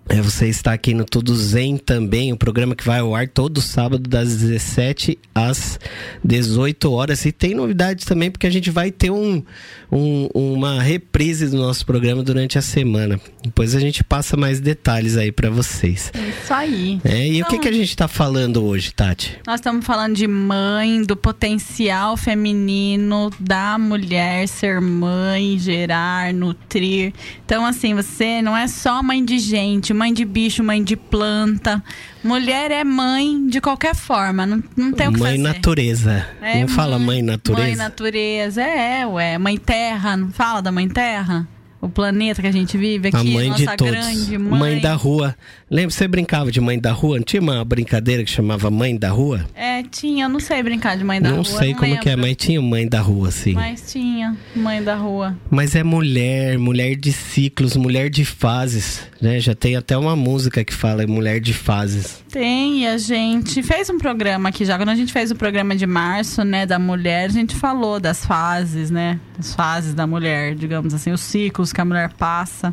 É, 0.08 0.20
você 0.22 0.46
está 0.48 0.72
aqui 0.72 0.94
no 0.94 1.04
Tudo 1.04 1.34
Zen 1.34 1.76
também, 1.78 2.32
o 2.32 2.36
programa 2.36 2.76
que 2.76 2.84
vai 2.86 3.00
ao 3.00 3.12
ar 3.14 3.26
todo 3.26 3.60
sábado 3.60 4.08
das 4.08 4.36
17 4.36 5.18
às 5.34 5.80
18 6.24 6.92
horas. 6.92 7.24
E 7.26 7.32
tem 7.32 7.54
novidades 7.54 8.04
também, 8.04 8.30
porque 8.30 8.46
a 8.46 8.50
gente 8.50 8.70
vai 8.70 8.92
ter 8.92 9.10
um, 9.10 9.42
um- 9.90 10.28
uma 10.32 10.80
reprise 10.80 11.48
do 11.48 11.56
nosso 11.56 11.84
programa 11.84 12.22
durante 12.22 12.56
a 12.56 12.62
semana. 12.62 13.20
Depois 13.42 13.74
a 13.74 13.80
gente 13.80 14.04
passa 14.04 14.36
mais 14.36 14.60
detalhes 14.60 15.16
aí 15.16 15.32
para 15.32 15.50
vocês. 15.50 16.12
Isso 16.42 16.54
aí. 16.54 17.00
É, 17.04 17.26
e 17.26 17.42
o 17.42 17.46
que, 17.46 17.54
Então- 17.56 17.58
que 17.60 17.68
a 17.68 17.72
gente 17.72 17.88
está 17.90 18.06
falando 18.06 18.62
hoje, 18.64 18.94
Tati? 18.94 19.38
Nós 19.44 19.56
estamos 19.58 19.84
falando 19.84 20.14
de 20.14 20.28
mãe, 20.28 21.02
do 21.02 21.16
potencial 21.16 22.16
feminino 22.16 23.30
da 23.40 23.76
mulher 23.76 24.46
ser 24.46 24.80
mãe, 24.80 25.58
gerar, 25.58 26.32
nutrir. 26.32 27.12
Então, 27.44 27.66
assim, 27.66 27.92
você 27.94 28.40
não 28.40 28.56
é 28.56 28.68
só 28.68 29.02
mãe 29.02 29.24
de 29.24 29.38
gente, 29.40 29.92
mãe 29.96 30.12
de 30.12 30.24
bicho, 30.24 30.62
mãe 30.62 30.82
de 30.84 30.94
planta. 30.96 31.82
Mulher 32.22 32.70
é 32.70 32.84
mãe 32.84 33.46
de 33.48 33.60
qualquer 33.60 33.94
forma, 33.94 34.46
não, 34.46 34.62
não 34.76 34.92
tem 34.92 35.08
o 35.08 35.12
que 35.12 35.18
Mãe 35.20 35.32
fazer. 35.32 35.42
natureza. 35.42 36.26
É, 36.40 36.60
não 36.60 36.68
fala 36.68 36.98
mãe 36.98 37.22
natureza? 37.22 37.66
Mãe 37.66 37.76
natureza, 37.76 38.62
é, 38.62 39.06
ué. 39.06 39.38
Mãe 39.38 39.56
terra, 39.56 40.16
não 40.16 40.30
fala 40.30 40.60
da 40.60 40.70
mãe 40.70 40.88
terra? 40.88 41.46
O 41.80 41.88
planeta 41.88 42.40
que 42.40 42.48
a 42.48 42.52
gente 42.52 42.76
vive 42.76 43.08
aqui, 43.08 43.16
a 43.16 43.22
mãe 43.22 43.48
nossa 43.48 43.60
de 43.66 43.76
todos. 43.76 43.92
grande 43.92 44.38
mãe. 44.38 44.58
mãe 44.58 44.80
da 44.80 44.94
rua. 44.94 45.36
Lembra, 45.68 45.90
você 45.90 46.06
brincava 46.06 46.52
de 46.52 46.60
mãe 46.60 46.78
da 46.78 46.92
rua? 46.92 47.16
Não 47.16 47.24
tinha 47.24 47.42
uma 47.42 47.64
brincadeira 47.64 48.22
que 48.22 48.30
chamava 48.30 48.70
mãe 48.70 48.96
da 48.96 49.10
rua? 49.10 49.44
É, 49.52 49.82
tinha, 49.82 50.26
eu 50.26 50.28
não 50.28 50.38
sei 50.38 50.62
brincar 50.62 50.96
de 50.96 51.02
mãe 51.02 51.20
da 51.20 51.30
não 51.30 51.42
rua. 51.42 51.44
sei 51.44 51.72
não 51.72 51.78
como 51.80 51.98
que 51.98 52.08
é, 52.08 52.12
lembro. 52.14 52.28
mas 52.28 52.36
tinha 52.36 52.62
mãe 52.62 52.88
da 52.88 53.00
rua, 53.00 53.28
assim. 53.28 53.52
Mas 53.52 53.90
tinha, 53.90 54.36
mãe 54.54 54.80
da 54.80 54.94
rua. 54.94 55.36
Mas 55.50 55.74
é 55.74 55.82
mulher, 55.82 56.56
mulher 56.56 56.94
de 56.94 57.12
ciclos, 57.12 57.76
mulher 57.76 58.08
de 58.08 58.24
fases, 58.24 59.02
né? 59.20 59.40
Já 59.40 59.56
tem 59.56 59.74
até 59.74 59.98
uma 59.98 60.14
música 60.14 60.64
que 60.64 60.72
fala 60.72 61.04
mulher 61.04 61.40
de 61.40 61.52
fases. 61.52 62.24
Tem, 62.30 62.82
e 62.82 62.86
a 62.86 62.96
gente 62.96 63.60
fez 63.62 63.90
um 63.90 63.98
programa 63.98 64.50
aqui 64.50 64.64
já. 64.64 64.76
Quando 64.76 64.90
a 64.90 64.94
gente 64.94 65.12
fez 65.12 65.32
o 65.32 65.34
programa 65.34 65.74
de 65.74 65.86
março, 65.86 66.44
né, 66.44 66.64
da 66.64 66.78
mulher, 66.78 67.24
a 67.24 67.32
gente 67.32 67.56
falou 67.56 67.98
das 67.98 68.24
fases, 68.24 68.88
né? 68.88 69.18
As 69.36 69.52
fases 69.52 69.94
da 69.94 70.06
mulher, 70.06 70.54
digamos 70.54 70.94
assim, 70.94 71.10
os 71.10 71.22
ciclos 71.22 71.72
que 71.72 71.80
a 71.80 71.84
mulher 71.84 72.12
passa. 72.12 72.72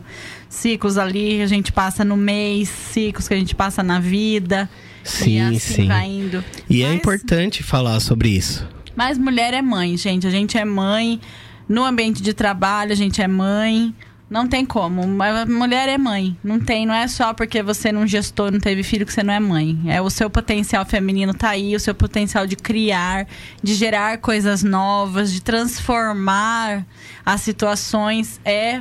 Ciclos 0.49 0.97
ali 0.99 1.41
a 1.41 1.47
gente 1.47 1.71
passa 1.71 2.05
no 2.05 2.15
mês, 2.15 2.82
ciclos 2.83 3.27
que 3.27 3.33
a 3.33 3.37
gente 3.37 3.55
passa 3.55 3.81
na 3.83 3.99
vida. 3.99 4.69
e 5.03 5.07
Sim, 5.07 5.41
assim 5.41 5.59
sim. 5.59 5.87
vai 5.87 6.07
indo. 6.07 6.43
E 6.69 6.81
é 6.83 6.87
Mas- 6.87 6.95
importante 6.97 7.61
falar 7.63 7.99
sobre 7.99 8.29
isso. 8.29 8.67
Mas 8.95 9.17
mulher 9.17 9.53
é 9.53 9.61
mãe, 9.61 9.97
gente. 9.97 10.27
A 10.27 10.29
gente 10.29 10.57
é 10.57 10.63
mãe. 10.65 11.19
No 11.67 11.83
ambiente 11.83 12.21
de 12.21 12.33
trabalho, 12.33 12.91
a 12.91 12.95
gente 12.95 13.21
é 13.21 13.27
mãe. 13.27 13.93
Não 14.29 14.47
tem 14.47 14.65
como. 14.65 15.05
Mas 15.07 15.47
mulher 15.47 15.87
é 15.89 15.97
mãe. 15.97 16.37
Não 16.43 16.59
tem. 16.59 16.85
Não 16.85 16.93
é 16.93 17.07
só 17.07 17.33
porque 17.33 17.61
você 17.61 17.91
não 17.91 18.05
gestou, 18.07 18.49
não 18.51 18.59
teve 18.59 18.81
filho 18.83 19.05
que 19.05 19.13
você 19.13 19.21
não 19.23 19.33
é 19.33 19.39
mãe. 19.39 19.79
É 19.87 20.01
o 20.01 20.09
seu 20.09 20.29
potencial 20.29 20.85
feminino 20.85 21.33
tá 21.33 21.49
aí, 21.49 21.75
o 21.75 21.79
seu 21.79 21.93
potencial 21.93 22.45
de 22.47 22.55
criar, 22.55 23.27
de 23.61 23.73
gerar 23.75 24.17
coisas 24.19 24.63
novas, 24.63 25.31
de 25.33 25.41
transformar 25.41 26.85
as 27.25 27.41
situações 27.41 28.39
é 28.45 28.79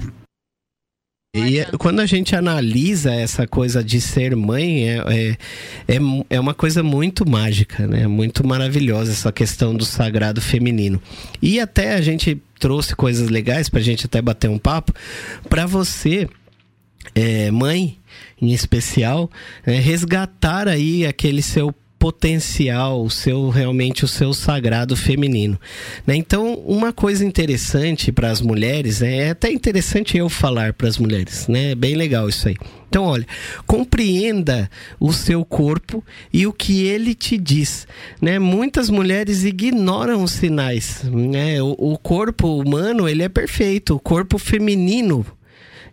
E 1.34 1.60
é- 1.60 1.64
quando 1.78 2.00
a 2.00 2.04
gente 2.04 2.36
analisa 2.36 3.10
essa 3.14 3.46
coisa 3.46 3.82
de 3.82 4.02
ser 4.02 4.36
mãe, 4.36 4.86
é, 4.86 4.96
é, 4.98 5.30
é, 5.88 5.98
é 6.28 6.38
uma 6.38 6.52
coisa 6.52 6.82
muito 6.82 7.26
mágica, 7.26 7.86
né? 7.86 8.06
Muito 8.06 8.46
maravilhosa 8.46 9.12
essa 9.12 9.32
questão 9.32 9.74
do 9.74 9.82
sagrado 9.82 10.42
feminino. 10.42 11.00
E 11.40 11.58
até 11.58 11.94
a 11.94 12.02
gente 12.02 12.38
trouxe 12.60 12.94
coisas 12.94 13.30
legais 13.30 13.70
pra 13.70 13.80
gente 13.80 14.04
até 14.04 14.20
bater 14.20 14.50
um 14.50 14.58
papo. 14.58 14.92
Pra 15.48 15.64
você, 15.64 16.28
é, 17.14 17.50
mãe, 17.50 17.96
em 18.38 18.52
especial, 18.52 19.30
é, 19.64 19.76
resgatar 19.78 20.68
aí 20.68 21.06
aquele 21.06 21.40
seu 21.40 21.74
potencial, 22.02 23.00
o 23.00 23.08
seu 23.08 23.48
realmente 23.48 24.04
o 24.04 24.08
seu 24.08 24.34
sagrado 24.34 24.96
feminino. 24.96 25.56
né? 26.04 26.16
Então, 26.16 26.54
uma 26.66 26.92
coisa 26.92 27.24
interessante 27.24 28.10
para 28.10 28.28
as 28.28 28.40
mulheres, 28.40 29.02
né? 29.02 29.18
é 29.18 29.30
até 29.30 29.52
interessante 29.52 30.18
eu 30.18 30.28
falar 30.28 30.72
para 30.72 30.88
as 30.88 30.98
mulheres, 30.98 31.46
né? 31.46 31.70
É 31.70 31.74
bem 31.76 31.94
legal 31.94 32.28
isso 32.28 32.48
aí. 32.48 32.56
Então, 32.88 33.04
olha, 33.04 33.24
compreenda 33.68 34.68
o 34.98 35.12
seu 35.12 35.44
corpo 35.44 36.04
e 36.32 36.44
o 36.44 36.52
que 36.52 36.84
ele 36.84 37.14
te 37.14 37.38
diz, 37.38 37.86
né? 38.20 38.36
Muitas 38.36 38.90
mulheres 38.90 39.44
ignoram 39.44 40.24
os 40.24 40.32
sinais, 40.32 41.04
né? 41.04 41.62
O, 41.62 41.76
o 41.78 41.96
corpo 41.96 42.48
humano, 42.48 43.08
ele 43.08 43.22
é 43.22 43.28
perfeito, 43.28 43.94
o 43.94 44.00
corpo 44.00 44.38
feminino 44.38 45.24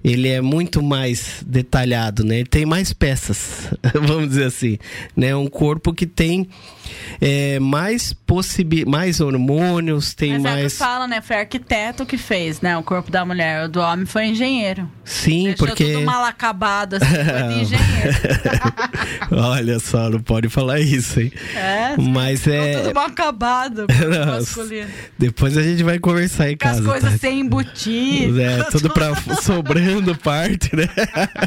ele 0.04 0.30
é 0.30 0.41
muito 0.41 0.82
mais 0.82 1.43
detalhado, 1.45 2.24
né? 2.24 2.39
Ele 2.39 2.50
tem 2.50 2.66
mais 2.66 2.93
peças, 2.93 3.68
vamos 3.93 4.30
dizer 4.30 4.45
assim, 4.45 4.78
né? 5.16 5.36
Um 5.36 5.47
corpo 5.47 5.93
que 5.93 6.06
tem 6.06 6.47
é, 7.22 7.60
mais 7.60 8.14
possibi 8.14 8.86
mais 8.86 9.20
hormônios, 9.20 10.14
tem 10.14 10.34
Mas 10.34 10.45
é 10.45 10.50
mais 10.50 10.74
que 10.74 10.80
fala, 10.80 11.08
né? 11.08 11.22
Foi 11.22 11.38
arquiteto 11.38 12.06
que 12.06 12.18
fez, 12.18 12.62
né? 12.62 12.78
O 12.78 12.84
corpo 12.84 13.12
da 13.12 13.26
mulher. 13.26 13.66
O 13.66 13.70
do 13.70 13.80
homem 13.80 14.06
foi 14.06 14.28
engenheiro. 14.28 14.89
sim, 15.04 15.45
Deixou 15.45 15.68
porque 15.68 15.93
tudo 15.93 16.06
mal 16.06 16.24
acabado, 16.24 16.95
assim, 16.95 17.06
foi 17.06 17.54
de 17.54 17.60
engenheiro. 17.62 18.20
olha 19.32 19.80
só, 19.80 20.10
não 20.10 20.20
pode 20.20 20.50
falar 20.50 20.80
isso, 20.80 21.20
hein? 21.20 21.32
É, 21.56 21.95
Mas 21.97 22.47
é 22.47 22.82
tudo 22.82 22.93
mal 22.95 23.06
acabado. 23.06 23.86
Depois 25.18 25.58
a 25.58 25.64
gente 25.64 25.84
vai 25.84 26.00
conversar 26.00 26.52
em 26.52 26.58
Com 26.58 26.68
as 26.68 26.78
casa, 26.78 26.89
coisas 26.89 27.12
tá? 27.12 27.18
sem 27.18 27.41
embutir. 27.41 28.39
É, 28.39 28.64
tudo 28.64 28.89
pra 28.89 29.14
sobrando 29.89 30.15
parte, 30.15 30.75
né? 30.75 30.87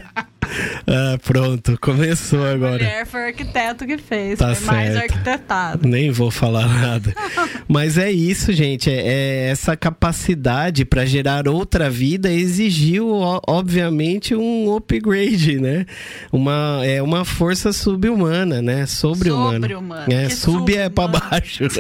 ah, 0.87 1.19
pronto, 1.23 1.79
começou 1.81 2.45
agora. 2.45 2.73
Mulher 2.73 3.07
foi 3.07 3.21
o 3.21 3.27
arquiteto 3.27 3.87
que 3.87 3.99
fez, 3.99 4.39
Tá 4.39 4.55
foi 4.55 4.67
mais 4.67 4.93
certo. 4.93 5.13
arquitetado. 5.13 5.89
Nem 5.89 6.11
vou 6.11 6.31
falar 6.31 6.67
nada. 6.67 7.15
Mas 7.69 7.97
é 7.99 8.11
isso, 8.11 8.53
gente. 8.53 8.91
É, 8.91 9.03
é 9.07 9.49
essa 9.51 9.77
capacidade 9.77 10.85
para 10.85 11.05
gerar 11.05 11.49
outra 11.49 11.89
vida 11.89 12.31
exigiu, 12.31 13.09
obviamente, 13.47 14.35
um 14.35 14.75
upgrade, 14.75 15.61
né? 15.61 15.87
Uma, 16.33 16.81
é 16.85 17.03
uma 17.03 17.25
força 17.25 17.73
subhumana, 17.73 18.61
né? 18.61 18.87
Sobre-humana. 18.87 19.61
Sobre-humana. 19.61 20.07
É, 20.09 20.27
Que 20.27 20.35
sub 20.35 20.75
é 20.75 20.89
para 20.89 21.09
baixo. 21.09 21.65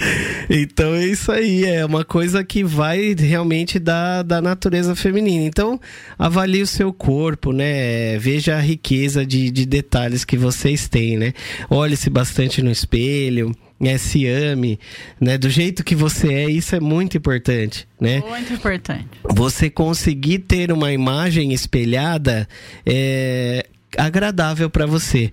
então 0.48 0.94
é 0.94 1.04
isso 1.06 1.32
aí. 1.32 1.64
É 1.64 1.84
uma 1.84 2.04
coisa 2.04 2.44
que 2.44 2.62
vai 2.62 3.14
realmente 3.18 3.78
da, 3.78 4.22
da 4.22 4.40
natureza 4.40 4.94
feminina. 4.94 5.44
Então, 5.44 5.80
avalie 6.18 6.62
o 6.62 6.66
seu 6.66 6.92
corpo, 6.92 7.52
né? 7.52 7.79
Veja 8.18 8.56
a 8.56 8.60
riqueza 8.60 9.24
de, 9.24 9.50
de 9.50 9.66
detalhes 9.66 10.24
que 10.24 10.36
vocês 10.36 10.88
têm, 10.88 11.16
né? 11.16 11.32
Olhe-se 11.68 12.10
bastante 12.10 12.62
no 12.62 12.70
espelho. 12.70 13.54
Né, 13.82 13.96
se 13.96 14.26
ame, 14.26 14.78
né, 15.18 15.38
do 15.38 15.48
jeito 15.48 15.82
que 15.82 15.94
você 15.94 16.30
é, 16.34 16.50
isso 16.50 16.76
é 16.76 16.80
muito 16.80 17.16
importante, 17.16 17.88
né? 17.98 18.22
Muito 18.28 18.52
importante. 18.52 19.08
Você 19.24 19.70
conseguir 19.70 20.40
ter 20.40 20.70
uma 20.70 20.92
imagem 20.92 21.54
espelhada 21.54 22.46
é 22.84 23.64
agradável 23.96 24.68
para 24.68 24.86
você. 24.86 25.30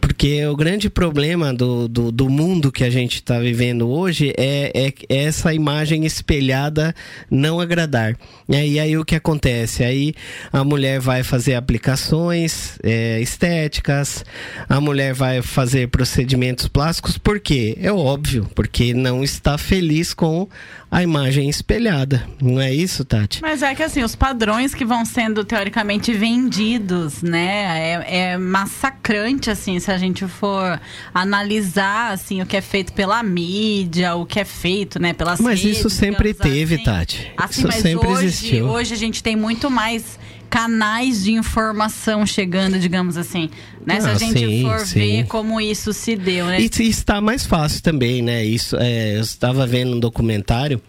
Porque 0.00 0.44
o 0.46 0.56
grande 0.56 0.88
problema 0.88 1.52
do, 1.52 1.88
do, 1.88 2.12
do 2.12 2.28
mundo 2.28 2.72
que 2.72 2.84
a 2.84 2.90
gente 2.90 3.16
está 3.16 3.38
vivendo 3.38 3.88
hoje 3.88 4.32
é, 4.36 4.70
é, 4.74 4.94
é 5.08 5.24
essa 5.24 5.52
imagem 5.52 6.04
espelhada 6.04 6.94
não 7.30 7.60
agradar. 7.60 8.16
E 8.48 8.78
aí 8.78 8.96
o 8.96 9.04
que 9.04 9.14
acontece? 9.14 9.84
Aí 9.84 10.14
a 10.52 10.64
mulher 10.64 11.00
vai 11.00 11.22
fazer 11.22 11.54
aplicações 11.54 12.78
é, 12.82 13.20
estéticas, 13.20 14.24
a 14.68 14.80
mulher 14.80 15.14
vai 15.14 15.42
fazer 15.42 15.88
procedimentos 15.88 16.68
plásticos, 16.68 17.18
por 17.18 17.40
quê? 17.40 17.76
É 17.80 17.92
óbvio, 17.92 18.48
porque 18.54 18.94
não 18.94 19.22
está 19.22 19.56
feliz 19.58 20.14
com 20.14 20.48
a 20.90 21.02
imagem 21.02 21.48
espelhada. 21.48 22.22
Não 22.40 22.60
é 22.60 22.72
isso, 22.72 23.04
Tati? 23.04 23.40
Mas 23.40 23.62
é 23.62 23.74
que 23.74 23.82
assim, 23.82 24.02
os 24.02 24.14
padrões 24.14 24.74
que 24.74 24.84
vão 24.84 25.06
sendo 25.06 25.42
teoricamente 25.42 26.12
vendidos, 26.12 27.22
né? 27.22 28.02
É, 28.04 28.32
é 28.32 28.38
massacrante, 28.38 29.50
assim, 29.50 29.80
se 29.82 29.90
a 29.90 29.98
gente 29.98 30.26
for 30.26 30.80
analisar 31.12 32.12
assim, 32.12 32.40
o 32.40 32.46
que 32.46 32.56
é 32.56 32.60
feito 32.60 32.92
pela 32.92 33.22
mídia, 33.22 34.14
o 34.14 34.24
que 34.24 34.40
é 34.40 34.44
feito, 34.44 34.98
né, 35.00 35.12
pelas 35.12 35.40
Mas 35.40 35.62
redes, 35.62 35.78
isso 35.78 35.90
sempre 35.90 36.32
teve, 36.34 36.76
assim. 36.76 36.84
Tati. 36.84 37.32
Assim, 37.36 37.52
isso 37.60 37.66
mas 37.66 37.76
sempre 37.76 38.08
hoje, 38.08 38.24
existiu. 38.26 38.66
hoje 38.66 38.94
a 38.94 38.96
gente 38.96 39.22
tem 39.22 39.36
muito 39.36 39.70
mais 39.70 40.18
canais 40.48 41.24
de 41.24 41.32
informação 41.32 42.26
chegando, 42.26 42.78
digamos 42.78 43.16
assim. 43.16 43.48
Né? 43.86 44.00
Se 44.00 44.06
a 44.06 44.12
Ah, 44.12 44.18
gente 44.18 44.38
sim, 44.38 44.62
for 44.62 44.80
sim. 44.80 44.98
ver 44.98 45.26
como 45.26 45.58
isso 45.60 45.92
se 45.94 46.14
deu, 46.14 46.44
né? 46.46 46.60
E 46.60 46.70
e 46.80 46.88
está 46.88 47.20
mais 47.22 47.46
fácil 47.46 47.82
também, 47.82 48.20
né? 48.20 48.44
Isso, 48.44 48.76
é, 48.78 49.16
eu 49.16 49.20
estava 49.22 49.66
vendo 49.66 49.96
um 49.96 50.00
documentário 50.00 50.80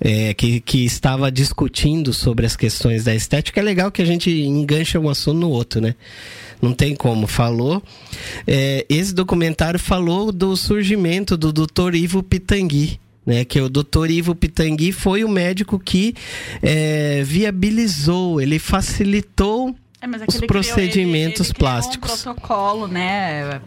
é, 0.00 0.34
que, 0.34 0.60
que 0.60 0.84
estava 0.84 1.32
discutindo 1.32 2.12
sobre 2.12 2.44
as 2.44 2.54
questões 2.54 3.04
da 3.04 3.14
estética. 3.14 3.58
É 3.58 3.62
legal 3.62 3.90
que 3.90 4.02
a 4.02 4.04
gente 4.04 4.30
engancha 4.30 5.00
um 5.00 5.08
assunto 5.08 5.38
no 5.38 5.48
outro, 5.50 5.80
né? 5.80 5.94
Não 6.60 6.72
tem 6.72 6.94
como. 6.94 7.26
Falou. 7.26 7.82
é, 8.46 8.84
esse 8.88 9.14
documentário 9.14 9.78
falou 9.78 10.32
do 10.32 10.56
surgimento 10.56 11.36
do 11.36 11.52
Dr. 11.52 11.94
Ivo 11.94 12.22
Pitangui. 12.22 12.98
Né, 13.26 13.44
que 13.44 13.60
o 13.60 13.68
Dr. 13.68 14.08
Ivo 14.10 14.34
Pitangui 14.34 14.90
foi 14.90 15.22
o 15.22 15.28
médico 15.28 15.78
que 15.78 16.14
é, 16.62 17.22
viabilizou, 17.22 18.40
ele 18.40 18.58
facilitou 18.58 19.76
É, 20.00 20.06
é 20.06 20.08
os 20.08 20.14
ele 20.14 20.26
criou- 20.26 20.46
procedimentos 20.46 21.40
ele- 21.40 21.48
ele 21.48 21.54
criou 21.54 21.58
plásticos. 21.58 22.10
Um 22.10 22.22
protocolo, 22.34 22.88
né? 22.88 23.60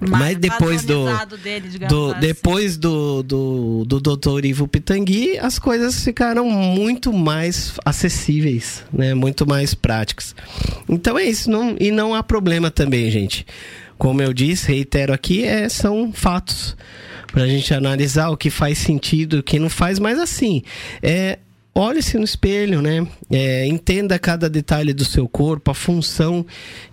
Mas 0.00 0.36
depois 0.36 0.84
do, 0.84 1.06
dele, 1.42 1.78
do 1.88 2.10
assim. 2.10 2.20
depois 2.20 2.76
do, 2.76 3.22
do, 3.22 3.84
do 3.86 4.00
Dr. 4.00 4.44
Ivo 4.44 4.68
Pitangui, 4.68 5.38
as 5.38 5.58
coisas 5.58 6.04
ficaram 6.04 6.48
muito 6.50 7.12
mais 7.12 7.74
acessíveis, 7.84 8.84
né? 8.92 9.14
Muito 9.14 9.46
mais 9.46 9.74
práticas. 9.74 10.34
Então 10.88 11.18
é 11.18 11.24
isso, 11.24 11.50
não, 11.50 11.76
e 11.80 11.90
não 11.90 12.14
há 12.14 12.22
problema 12.22 12.70
também, 12.70 13.10
gente. 13.10 13.46
Como 13.96 14.20
eu 14.20 14.34
disse, 14.34 14.68
reitero 14.68 15.14
aqui, 15.14 15.44
é, 15.44 15.68
são 15.68 16.12
fatos 16.12 16.76
pra 17.32 17.46
gente 17.46 17.72
analisar 17.72 18.28
o 18.28 18.36
que 18.36 18.50
faz 18.50 18.76
sentido, 18.78 19.38
o 19.38 19.42
que 19.42 19.58
não 19.58 19.70
faz, 19.70 19.98
mas 19.98 20.18
assim, 20.18 20.62
é 21.02 21.38
olhe-se 21.76 22.16
no 22.16 22.24
espelho, 22.24 22.80
né? 22.80 23.06
É, 23.30 23.66
entenda 23.66 24.18
cada 24.18 24.48
detalhe 24.48 24.94
do 24.94 25.04
seu 25.04 25.28
corpo, 25.28 25.70
a 25.70 25.74
função 25.74 26.44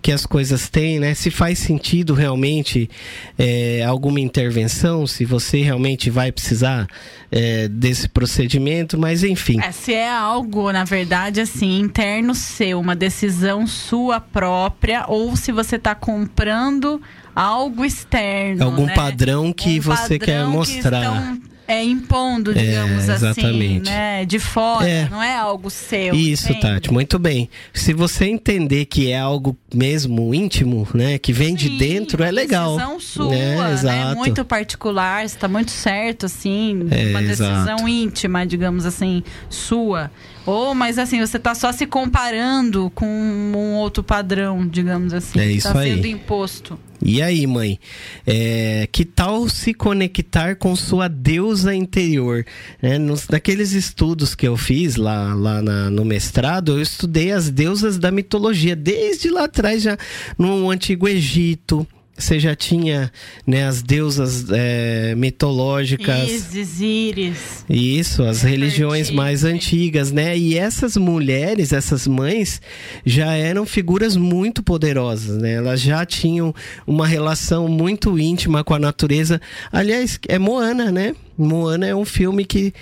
que 0.02 0.12
as 0.12 0.26
coisas 0.26 0.68
têm, 0.68 1.00
né? 1.00 1.14
Se 1.14 1.30
faz 1.30 1.58
sentido 1.58 2.12
realmente 2.12 2.90
é, 3.38 3.82
alguma 3.82 4.20
intervenção, 4.20 5.06
se 5.06 5.24
você 5.24 5.62
realmente 5.62 6.10
vai 6.10 6.30
precisar 6.30 6.86
é, 7.32 7.66
desse 7.66 8.08
procedimento, 8.08 8.98
mas 8.98 9.24
enfim. 9.24 9.58
É, 9.60 9.72
se 9.72 9.94
é 9.94 10.08
algo, 10.08 10.70
na 10.70 10.84
verdade, 10.84 11.40
assim, 11.40 11.80
interno 11.80 12.34
seu, 12.34 12.78
uma 12.78 12.94
decisão 12.94 13.66
sua 13.66 14.20
própria, 14.20 15.06
ou 15.08 15.34
se 15.34 15.50
você 15.50 15.76
está 15.76 15.94
comprando 15.94 17.00
algo 17.34 17.84
externo. 17.84 18.62
Algum 18.62 18.86
né? 18.86 18.94
padrão 18.94 19.50
que 19.50 19.78
Um 19.78 19.82
você 19.82 20.18
quer 20.18 20.42
padrão 20.42 20.50
que 20.50 20.56
mostrar. 20.56 21.32
estão, 21.32 21.53
é, 21.66 21.82
impondo, 21.82 22.52
digamos 22.54 23.08
assim, 23.08 23.26
exatamente. 23.40 23.90
né? 23.90 24.24
De 24.24 24.38
fora, 24.38 24.88
É. 24.88 25.08
não 25.08 25.22
é 25.22 25.34
algo 25.34 25.70
seu. 25.70 26.14
Isso, 26.14 26.50
entende? 26.50 26.60
Tati, 26.60 26.92
muito 26.92 27.18
bem. 27.18 27.48
Se 27.72 27.92
você 27.92 28.26
entender 28.26 28.84
que 28.84 29.10
é 29.10 29.18
algo 29.18 29.56
mesmo 29.74 30.34
íntimo, 30.34 30.86
né, 30.94 31.18
que 31.18 31.32
vem 31.32 31.54
de 31.54 31.68
Sim, 31.68 31.78
dentro, 31.78 32.22
é 32.22 32.30
legal. 32.30 32.76
decisão 32.76 33.00
sua, 33.00 33.30
né? 33.30 33.56
né? 33.56 33.72
Exato. 33.72 34.16
Muito 34.16 34.44
particular, 34.44 35.24
está 35.24 35.48
muito 35.48 35.70
certo, 35.70 36.26
assim, 36.26 36.86
É, 36.90 37.10
uma 37.10 37.22
decisão 37.22 37.62
exato. 37.62 37.88
íntima, 37.88 38.46
digamos 38.46 38.84
assim, 38.86 39.22
sua. 39.48 40.10
Ou, 40.46 40.74
mas 40.74 40.98
assim, 40.98 41.20
você 41.20 41.36
está 41.38 41.54
só 41.54 41.72
se 41.72 41.86
comparando 41.86 42.90
com 42.94 43.06
um 43.06 43.74
outro 43.74 44.02
padrão, 44.02 44.66
digamos 44.66 45.12
assim, 45.14 45.38
É 45.40 45.46
isso 45.50 45.66
está 45.68 45.80
aí. 45.80 45.94
sendo 45.94 46.06
imposto. 46.06 46.78
E 47.06 47.20
aí, 47.20 47.46
mãe? 47.46 47.78
É, 48.26 48.88
que 48.90 49.04
tal 49.04 49.48
se 49.48 49.74
conectar 49.74 50.56
com 50.56 50.74
sua 50.76 51.06
deusa 51.08 51.74
interior? 51.74 52.44
É, 52.80 52.96
nos, 52.98 53.28
naqueles 53.28 53.72
estudos 53.72 54.34
que 54.34 54.46
eu 54.48 54.56
fiz 54.56 54.96
lá, 54.96 55.34
lá 55.34 55.60
na- 55.60 55.90
no 55.90 56.04
mestrado, 56.04 56.72
eu 56.72 56.80
estudei 56.82 57.30
as 57.32 57.50
deusas 57.50 57.98
da 57.98 58.10
mitologia, 58.10 58.74
desde 58.76 59.28
lá 59.30 59.44
atrás, 59.44 59.82
já 59.82 59.98
no 60.38 60.70
Antigo 60.70 61.06
Egito. 61.08 61.86
Você 62.16 62.38
já 62.38 62.54
tinha 62.54 63.10
né, 63.44 63.66
as 63.66 63.82
deusas 63.82 64.46
é, 64.50 65.14
mitológicas. 65.16 66.30
Isis, 66.30 66.80
Íris. 66.80 67.64
Isso, 67.68 68.22
as 68.22 68.42
religiões 68.42 69.10
mais 69.10 69.42
antigas, 69.44 70.12
né? 70.12 70.36
E 70.36 70.56
essas 70.56 70.96
mulheres, 70.96 71.72
essas 71.72 72.06
mães, 72.06 72.62
já 73.04 73.32
eram 73.32 73.66
figuras 73.66 74.16
muito 74.16 74.62
poderosas, 74.62 75.38
né? 75.38 75.54
Elas 75.54 75.80
já 75.80 76.06
tinham 76.06 76.54
uma 76.86 77.06
relação 77.06 77.66
muito 77.66 78.16
íntima 78.18 78.62
com 78.62 78.74
a 78.74 78.78
natureza. 78.78 79.40
Aliás, 79.72 80.18
é 80.28 80.38
Moana, 80.38 80.92
né? 80.92 81.14
Moana 81.36 81.86
é 81.86 81.94
um 81.94 82.04
filme 82.04 82.44
que, 82.44 82.72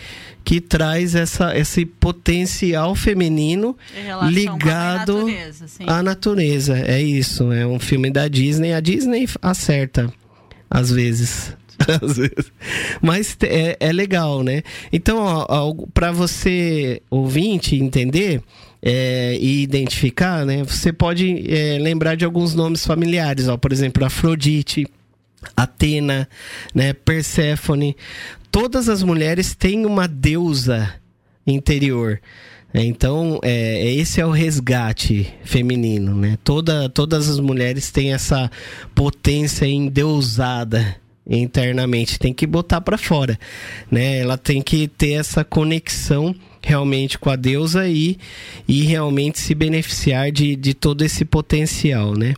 que 0.45 0.61
traz 0.61 1.15
essa, 1.15 1.57
esse 1.57 1.85
potencial 1.85 2.95
feminino 2.95 3.77
ligado 4.31 5.19
à 5.19 5.25
natureza, 5.25 5.67
à 5.87 6.03
natureza. 6.03 6.79
É 6.79 7.01
isso, 7.01 7.53
é 7.53 7.67
um 7.67 7.79
filme 7.79 8.11
da 8.11 8.29
Disney. 8.29 8.73
A 8.73 8.81
Disney 8.81 9.29
acerta 9.41 10.13
às 10.71 10.91
vezes. 10.91 11.55
Às 12.01 12.17
vezes. 12.17 12.53
Mas 13.01 13.37
é, 13.43 13.77
é 13.81 13.93
legal, 13.93 14.45
né? 14.45 14.63
Então, 14.93 15.45
para 15.93 16.13
você 16.13 17.03
ouvinte 17.11 17.75
entender 17.75 18.41
é, 18.81 19.37
e 19.41 19.63
identificar, 19.63 20.47
né? 20.47 20.63
Você 20.65 20.93
pode 20.93 21.45
é, 21.53 21.79
lembrar 21.79 22.15
de 22.15 22.25
alguns 22.25 22.55
nomes 22.55 22.87
familiares, 22.87 23.49
ó, 23.49 23.57
por 23.57 23.73
exemplo, 23.73 24.05
Afrodite, 24.05 24.87
Atena, 25.57 26.29
né? 26.75 26.93
Perséfone. 26.93 27.97
Todas 28.51 28.89
as 28.89 29.03
mulheres 29.03 29.55
têm 29.55 29.87
uma 29.87 30.07
deusa 30.07 30.95
interior. 31.47 32.21
Então, 32.75 33.39
é, 33.43 33.93
esse 33.95 34.21
é 34.21 34.27
o 34.27 34.31
resgate 34.31 35.33
feminino, 35.45 36.17
né? 36.17 36.39
Toda, 36.43 36.89
todas 36.89 37.29
as 37.29 37.39
mulheres 37.39 37.91
têm 37.91 38.15
essa 38.15 38.51
potência 38.95 39.67
endeusada 39.67 40.97
internamente, 41.27 42.19
tem 42.19 42.33
que 42.33 42.47
botar 42.47 42.81
para 42.81 42.97
fora, 42.97 43.39
né? 43.91 44.19
Ela 44.19 44.39
tem 44.39 44.63
que 44.63 44.89
ter 44.89 45.13
essa 45.13 45.45
conexão 45.45 46.35
realmente 46.63 47.19
com 47.19 47.29
a 47.29 47.37
deusa 47.37 47.87
e, 47.89 48.17
e 48.67 48.83
realmente 48.85 49.39
se 49.39 49.55
beneficiar 49.55 50.31
de, 50.33 50.57
de 50.57 50.73
todo 50.73 51.03
esse 51.03 51.25
potencial, 51.25 52.15
né? 52.15 52.35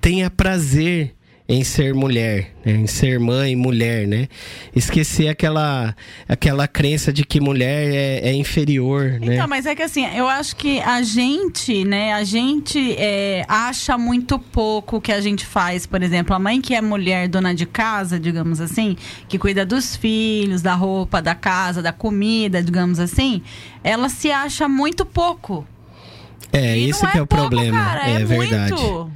Tenha 0.00 0.28
prazer 0.30 1.14
em 1.46 1.62
ser 1.62 1.92
mulher, 1.92 2.54
né? 2.64 2.72
em 2.72 2.86
ser 2.86 3.20
mãe, 3.20 3.54
mulher, 3.54 4.06
né? 4.08 4.28
Esquecer 4.74 5.28
aquela 5.28 5.94
aquela 6.26 6.66
crença 6.66 7.12
de 7.12 7.22
que 7.22 7.38
mulher 7.38 7.92
é, 7.92 8.30
é 8.30 8.32
inferior, 8.32 9.20
né? 9.20 9.34
Então, 9.34 9.46
mas 9.46 9.66
é 9.66 9.74
que 9.74 9.82
assim, 9.82 10.06
eu 10.16 10.26
acho 10.26 10.56
que 10.56 10.80
a 10.80 11.02
gente, 11.02 11.84
né, 11.84 12.14
a 12.14 12.24
gente 12.24 12.96
é, 12.98 13.44
acha 13.46 13.98
muito 13.98 14.38
pouco 14.38 14.96
o 14.96 15.00
que 15.02 15.12
a 15.12 15.20
gente 15.20 15.44
faz, 15.44 15.86
por 15.86 16.02
exemplo, 16.02 16.34
a 16.34 16.38
mãe 16.38 16.62
que 16.62 16.74
é 16.74 16.80
mulher 16.80 17.28
dona 17.28 17.54
de 17.54 17.66
casa, 17.66 18.18
digamos 18.18 18.58
assim, 18.58 18.96
que 19.28 19.38
cuida 19.38 19.66
dos 19.66 19.94
filhos, 19.94 20.62
da 20.62 20.74
roupa, 20.74 21.20
da 21.20 21.34
casa, 21.34 21.82
da 21.82 21.92
comida, 21.92 22.62
digamos 22.62 22.98
assim, 22.98 23.42
ela 23.82 24.08
se 24.08 24.32
acha 24.32 24.66
muito 24.66 25.04
pouco. 25.04 25.66
É, 26.50 26.78
E 26.78 26.88
esse 26.88 27.02
não 27.02 27.10
que 27.10 27.18
é, 27.18 27.22
o 27.22 27.26
pouco, 27.26 27.48
problema. 27.50 27.84
cara, 27.84 28.08
é, 28.08 28.22
é 28.22 28.24
verdade. 28.24 28.72
muito. 28.72 29.12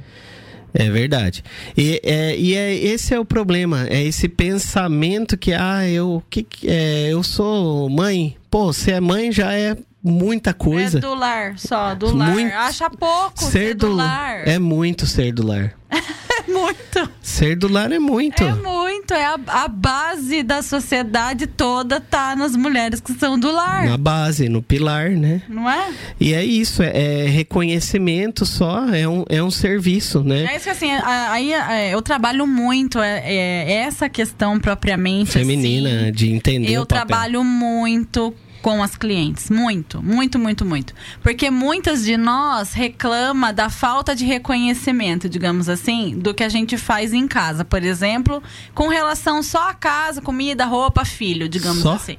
É 0.73 0.89
verdade. 0.89 1.43
E, 1.75 1.99
é, 2.03 2.35
e 2.37 2.55
é, 2.55 2.73
esse 2.73 3.13
é 3.13 3.19
o 3.19 3.25
problema. 3.25 3.87
É 3.89 4.03
esse 4.03 4.27
pensamento 4.27 5.37
que, 5.37 5.53
ah, 5.53 5.87
eu, 5.87 6.23
que, 6.29 6.45
é, 6.65 7.09
eu 7.11 7.23
sou 7.23 7.89
mãe. 7.89 8.35
Pô, 8.51 8.71
se 8.71 8.91
é 8.91 8.99
mãe 8.99 9.31
já 9.31 9.53
é 9.53 9.75
muita 10.03 10.53
coisa. 10.53 10.97
É 10.97 11.01
do 11.01 11.13
lar, 11.15 11.57
só, 11.57 11.93
do 11.95 12.15
lar. 12.15 12.29
Muito- 12.31 12.53
Acha 12.53 12.89
pouco 12.89 13.43
ser, 13.43 13.73
do, 13.75 13.91
lar. 13.93 14.47
É 14.47 14.57
muito 14.59 15.05
ser 15.05 15.33
do 15.33 15.45
lar. 15.45 15.73
Muito. 16.59 17.11
Ser 17.21 17.55
do 17.55 17.67
lar 17.67 17.91
é 17.91 17.99
muito. 17.99 18.43
É 18.43 18.53
muito. 18.53 19.13
É 19.13 19.25
a, 19.25 19.39
a 19.47 19.67
base 19.67 20.43
da 20.43 20.61
sociedade 20.61 21.47
toda 21.47 21.99
tá 22.01 22.35
nas 22.35 22.55
mulheres 22.55 22.99
que 22.99 23.13
são 23.13 23.39
do 23.39 23.51
lar. 23.51 23.85
Na 23.85 23.97
base, 23.97 24.49
no 24.49 24.61
pilar, 24.61 25.11
né? 25.11 25.41
Não 25.47 25.69
é? 25.69 25.93
E 26.19 26.33
é 26.33 26.43
isso, 26.43 26.81
é, 26.81 27.25
é 27.25 27.27
reconhecimento 27.27 28.45
só, 28.45 28.87
é 28.89 29.07
um, 29.07 29.23
é 29.29 29.41
um 29.41 29.51
serviço, 29.51 30.23
né? 30.23 30.45
É 30.51 30.55
isso 30.55 30.65
que 30.65 30.69
assim, 30.69 30.91
aí 30.91 31.53
é, 31.53 31.93
eu 31.93 32.01
trabalho 32.01 32.45
muito 32.47 32.99
é, 32.99 33.21
é, 33.25 33.71
essa 33.73 34.09
questão 34.09 34.59
propriamente 34.59 35.31
Feminina, 35.31 36.03
assim, 36.03 36.11
de 36.11 36.31
entender 36.31 36.71
eu 36.71 36.85
trabalho 36.85 37.43
muito 37.43 38.33
com 38.61 38.83
as 38.83 38.95
clientes, 38.95 39.49
muito, 39.49 40.03
muito, 40.03 40.37
muito, 40.37 40.65
muito. 40.65 40.93
Porque 41.23 41.49
muitas 41.49 42.03
de 42.03 42.17
nós 42.17 42.73
reclama 42.73 43.53
da 43.53 43.69
falta 43.69 44.15
de 44.15 44.25
reconhecimento, 44.25 45.29
digamos 45.29 45.69
assim, 45.69 46.17
do 46.17 46.33
que 46.33 46.43
a 46.43 46.49
gente 46.49 46.77
faz 46.77 47.13
em 47.13 47.27
casa, 47.27 47.63
por 47.63 47.83
exemplo, 47.83 48.43
com 48.75 48.87
relação 48.87 49.41
só 49.41 49.69
a 49.69 49.73
casa, 49.73 50.21
comida, 50.21 50.65
roupa, 50.65 51.05
filho, 51.05 51.47
digamos 51.47 51.83
Só? 51.83 51.93
assim. 51.93 52.17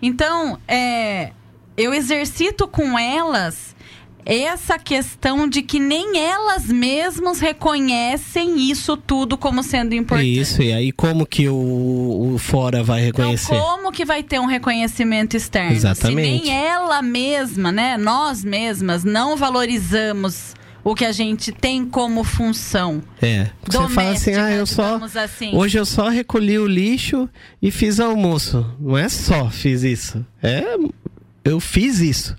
Então, 0.00 0.58
é, 0.66 1.32
eu 1.76 1.92
exercito 1.92 2.66
com 2.66 2.98
elas 2.98 3.75
essa 4.26 4.76
questão 4.76 5.48
de 5.48 5.62
que 5.62 5.78
nem 5.78 6.18
elas 6.18 6.66
mesmas 6.66 7.38
reconhecem 7.38 8.68
isso 8.68 8.96
tudo 8.96 9.38
como 9.38 9.62
sendo 9.62 9.94
importante. 9.94 10.40
Isso, 10.40 10.60
e 10.62 10.72
aí 10.72 10.90
como 10.90 11.24
que 11.24 11.48
o, 11.48 12.34
o 12.34 12.38
fora 12.38 12.82
vai 12.82 13.00
reconhecer? 13.00 13.54
Então, 13.54 13.64
como 13.64 13.92
que 13.92 14.04
vai 14.04 14.24
ter 14.24 14.40
um 14.40 14.46
reconhecimento 14.46 15.36
externo? 15.36 15.72
Exatamente. 15.72 16.44
Se 16.44 16.50
nem 16.50 16.66
ela 16.66 17.00
mesma, 17.00 17.70
né, 17.70 17.96
nós 17.96 18.44
mesmas, 18.44 19.04
não 19.04 19.36
valorizamos 19.36 20.54
o 20.82 20.94
que 20.94 21.04
a 21.04 21.12
gente 21.12 21.52
tem 21.52 21.84
como 21.84 22.24
função. 22.24 23.02
É, 23.22 23.48
você 23.64 23.88
fala 23.88 24.10
assim, 24.10 24.34
ah, 24.34 24.52
eu 24.52 24.66
só. 24.66 25.00
assim. 25.16 25.54
Hoje 25.54 25.78
eu 25.78 25.84
só 25.84 26.08
recolhi 26.08 26.58
o 26.58 26.66
lixo 26.66 27.28
e 27.62 27.70
fiz 27.70 28.00
almoço. 28.00 28.64
Não 28.78 28.96
é 28.98 29.08
só 29.08 29.50
fiz 29.50 29.82
isso. 29.82 30.24
É. 30.42 30.64
Eu 31.44 31.60
fiz 31.60 32.00
isso. 32.00 32.36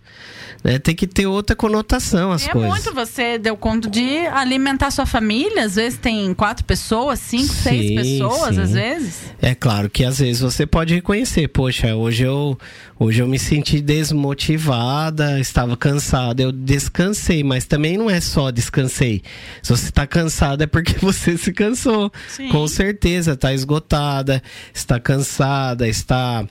Né? 0.67 0.77
Tem 0.77 0.93
que 0.93 1.07
ter 1.07 1.25
outra 1.25 1.55
conotação 1.55 2.33
as 2.33 2.45
é 2.45 2.51
coisas. 2.51 2.69
muito, 2.69 2.93
você 2.93 3.37
deu 3.37 3.55
conta 3.55 3.89
de 3.89 4.27
alimentar 4.27 4.91
sua 4.91 5.05
família, 5.05 5.63
às 5.63 5.75
vezes 5.75 5.97
tem 5.97 6.33
quatro 6.33 6.65
pessoas, 6.65 7.19
cinco, 7.19 7.53
seis 7.53 7.87
Sim, 7.87 7.95
pessoas, 7.95 8.55
sim. 8.55 8.61
às 8.61 8.71
vezes. 8.73 9.21
É 9.41 9.55
claro 9.55 9.89
que 9.89 10.03
às 10.03 10.19
vezes 10.19 10.41
você 10.41 10.65
pode 10.65 10.93
reconhecer, 10.93 11.47
poxa, 11.47 11.95
hoje 11.95 12.23
eu, 12.23 12.59
hoje 12.99 13.21
eu 13.21 13.27
me 13.29 13.39
senti 13.39 13.79
desmotivada, 13.79 15.39
estava 15.39 15.77
cansada, 15.77 16.41
eu 16.41 16.51
descansei, 16.51 17.45
mas 17.45 17.63
também 17.63 17.97
não 17.97 18.09
é 18.09 18.19
só 18.19 18.51
descansei. 18.51 19.23
Se 19.63 19.69
você 19.69 19.85
está 19.85 20.05
cansada 20.05 20.65
é 20.65 20.67
porque 20.67 20.95
você 20.99 21.37
se 21.37 21.53
cansou. 21.53 22.11
Sim. 22.27 22.49
Com 22.49 22.67
certeza, 22.67 23.31
está 23.31 23.53
esgotada, 23.53 24.43
está 24.73 24.99
cansada, 24.99 25.87
está 25.87 26.45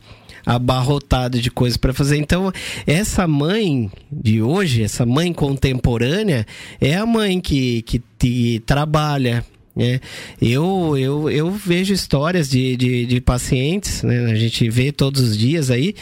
abarrotada 0.46 1.40
de 1.40 1.50
coisas 1.50 1.76
para 1.76 1.92
fazer. 1.92 2.16
Então, 2.16 2.52
essa 2.86 3.26
mãe 3.26 3.90
de 4.10 4.40
hoje, 4.40 4.84
essa 4.84 5.04
mãe 5.04 5.32
contemporânea, 5.32 6.46
é 6.80 6.94
a 6.94 7.04
mãe 7.04 7.40
que, 7.40 7.82
que, 7.82 8.62
trabalha, 8.64 9.44
né? 9.76 10.00
Eu, 10.40 10.96
eu, 10.96 11.28
eu 11.28 11.50
vejo 11.50 11.92
histórias 11.92 12.48
de, 12.48 12.76
de, 12.76 13.04
de 13.04 13.20
pacientes, 13.20 14.02
né? 14.02 14.24
a 14.30 14.34
gente 14.34 14.70
vê 14.70 14.90
todos 14.90 15.20
os 15.20 15.36
dias 15.36 15.70
aí, 15.70 15.94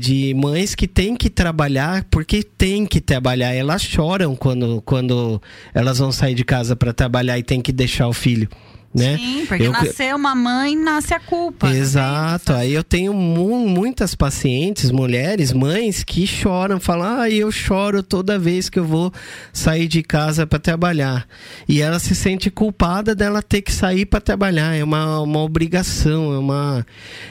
de 0.00 0.34
mães 0.34 0.74
que 0.74 0.88
têm 0.88 1.14
que 1.14 1.30
trabalhar 1.30 2.04
porque 2.10 2.42
têm 2.42 2.84
que 2.84 3.00
trabalhar. 3.00 3.54
Elas 3.54 3.82
choram 3.82 4.34
quando, 4.34 4.82
quando 4.82 5.40
elas 5.72 5.98
vão 5.98 6.10
sair 6.10 6.34
de 6.34 6.44
casa 6.44 6.74
para 6.74 6.92
trabalhar 6.92 7.38
e 7.38 7.44
tem 7.44 7.60
que 7.60 7.70
deixar 7.70 8.08
o 8.08 8.12
filho. 8.12 8.48
Né? 8.92 9.16
Sim, 9.18 9.46
porque 9.46 9.62
Eu- 9.62 9.70
nascer 9.70 10.12
uma 10.16 10.34
mãe, 10.34 10.74
nasce 10.76 11.14
a 11.14 11.20
culpa. 11.20 11.70
Exato. 11.70 12.52
Aí 12.52 12.72
eu 12.72 12.82
tenho 12.82 13.14
mu- 13.14 13.68
muitas 13.68 14.16
pacientes, 14.16 14.90
mulheres, 14.90 15.52
mães 15.52 16.02
que 16.02 16.26
choram, 16.26 16.80
falam: 16.80 17.20
"Ah, 17.20 17.30
eu 17.30 17.52
choro 17.52 18.02
toda 18.02 18.36
vez 18.36 18.68
que 18.68 18.80
eu 18.80 18.84
vou 18.84 19.12
sair 19.52 19.86
de 19.86 20.02
casa 20.02 20.44
para 20.44 20.58
trabalhar". 20.58 21.24
E 21.68 21.80
ela 21.80 22.00
se 22.00 22.16
sente 22.16 22.50
culpada 22.50 23.14
dela 23.14 23.40
ter 23.42 23.62
que 23.62 23.72
sair 23.72 24.06
para 24.06 24.20
trabalhar, 24.20 24.74
é 24.74 24.82
uma, 24.82 25.20
uma 25.20 25.38
obrigação, 25.40 26.34
é 26.34 26.38
uma 26.38 26.84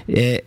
é, 0.07 0.45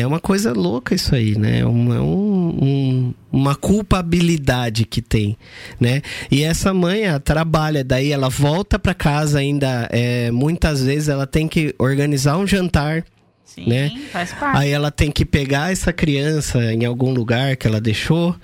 é 0.00 0.06
uma 0.06 0.20
coisa 0.20 0.52
louca 0.52 0.94
isso 0.94 1.14
aí, 1.14 1.36
né? 1.38 1.60
É 1.60 1.66
uma, 1.66 2.00
um- 2.00 2.58
um- 2.62 3.14
uma 3.32 3.54
culpabilidade 3.54 4.84
que 4.84 5.00
tem, 5.02 5.36
né? 5.80 6.02
E 6.30 6.42
essa 6.42 6.72
mãe 6.74 7.02
trabalha, 7.24 7.82
daí 7.84 8.12
ela 8.12 8.28
volta 8.28 8.78
para 8.78 8.94
casa 8.94 9.38
ainda, 9.38 9.88
é, 9.92 10.30
muitas 10.30 10.82
vezes 10.82 11.08
ela 11.08 11.26
tem 11.26 11.48
que 11.48 11.74
organizar 11.78 12.36
um 12.38 12.46
jantar, 12.46 13.04
Sim, 13.44 13.68
né? 13.68 13.90
faz 14.12 14.32
parte. 14.32 14.58
Aí 14.58 14.70
ela 14.70 14.90
tem 14.90 15.10
que 15.10 15.24
pegar 15.24 15.72
essa 15.72 15.92
criança 15.92 16.72
em 16.72 16.84
algum 16.84 17.12
lugar 17.12 17.56
que 17.56 17.66
ela 17.66 17.80
deixou 17.80 18.34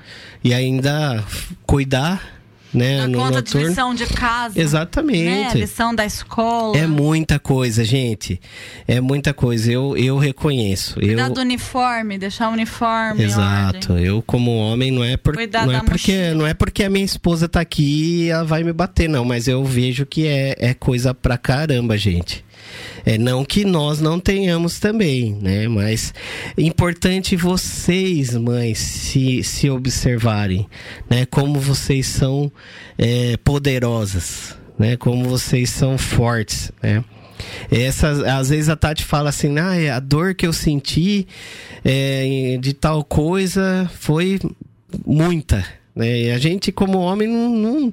e 0.42 0.54
ainda 0.54 1.22
cuidar, 1.66 2.41
né? 2.72 2.98
Na 2.98 3.08
no 3.08 3.18
conta 3.18 3.42
de 3.42 3.54
noturno. 3.54 3.68
lição 3.68 3.94
de 3.94 4.06
casa. 4.06 4.60
Exatamente. 4.60 5.24
Né? 5.24 5.48
A 5.50 5.54
lição 5.54 5.94
da 5.94 6.06
escola. 6.06 6.76
É 6.76 6.86
muita 6.86 7.38
coisa, 7.38 7.84
gente. 7.84 8.40
É 8.88 9.00
muita 9.00 9.34
coisa. 9.34 9.70
Eu, 9.70 9.96
eu 9.96 10.18
reconheço. 10.18 10.94
Cuidar 10.94 11.28
eu... 11.28 11.34
do 11.34 11.40
uniforme, 11.40 12.18
deixar 12.18 12.48
o 12.48 12.52
uniforme. 12.52 13.22
Exato. 13.22 13.98
Eu 13.98 14.22
como 14.22 14.56
homem 14.56 14.90
não 14.90 15.04
é 15.04 15.16
por... 15.16 15.34
Cuidar 15.34 15.66
não 15.66 15.74
é 15.74 15.80
porque 15.80 16.12
mochila. 16.12 16.34
não 16.34 16.46
é 16.46 16.54
porque 16.54 16.84
a 16.84 16.90
minha 16.90 17.04
esposa 17.04 17.48
tá 17.48 17.60
aqui 17.60 18.24
e 18.24 18.28
ela 18.30 18.44
vai 18.44 18.62
me 18.62 18.72
bater 18.72 19.08
não, 19.08 19.24
mas 19.24 19.48
eu 19.48 19.64
vejo 19.64 20.06
que 20.06 20.26
é, 20.26 20.56
é 20.58 20.74
coisa 20.74 21.12
pra 21.14 21.36
caramba, 21.36 21.96
gente. 21.98 22.44
É 23.04 23.18
não 23.18 23.44
que 23.44 23.64
nós 23.64 24.00
não 24.00 24.20
tenhamos 24.20 24.78
também, 24.78 25.34
né? 25.40 25.68
Mas 25.68 26.14
é 26.56 26.62
importante 26.62 27.36
vocês, 27.36 28.36
mães, 28.36 28.78
se, 28.78 29.42
se 29.42 29.68
observarem, 29.70 30.66
né? 31.08 31.26
Como 31.26 31.58
vocês 31.60 32.06
são 32.06 32.50
é, 32.98 33.36
poderosas, 33.38 34.56
né? 34.78 34.96
Como 34.96 35.28
vocês 35.28 35.70
são 35.70 35.98
fortes, 35.98 36.70
né? 36.82 37.04
Essas, 37.70 38.20
às 38.20 38.50
vezes 38.50 38.68
a 38.68 38.76
Tati 38.76 39.04
fala 39.04 39.30
assim, 39.30 39.58
ah, 39.58 39.76
é, 39.76 39.90
a 39.90 39.98
dor 39.98 40.34
que 40.34 40.46
eu 40.46 40.52
senti 40.52 41.26
é, 41.84 42.56
de 42.60 42.72
tal 42.72 43.02
coisa 43.04 43.90
foi 43.98 44.38
muita. 45.04 45.64
Né? 45.94 46.22
E 46.22 46.30
a 46.30 46.38
gente, 46.38 46.72
como 46.72 46.98
homem, 46.98 47.28
não, 47.28 47.50
não, 47.50 47.92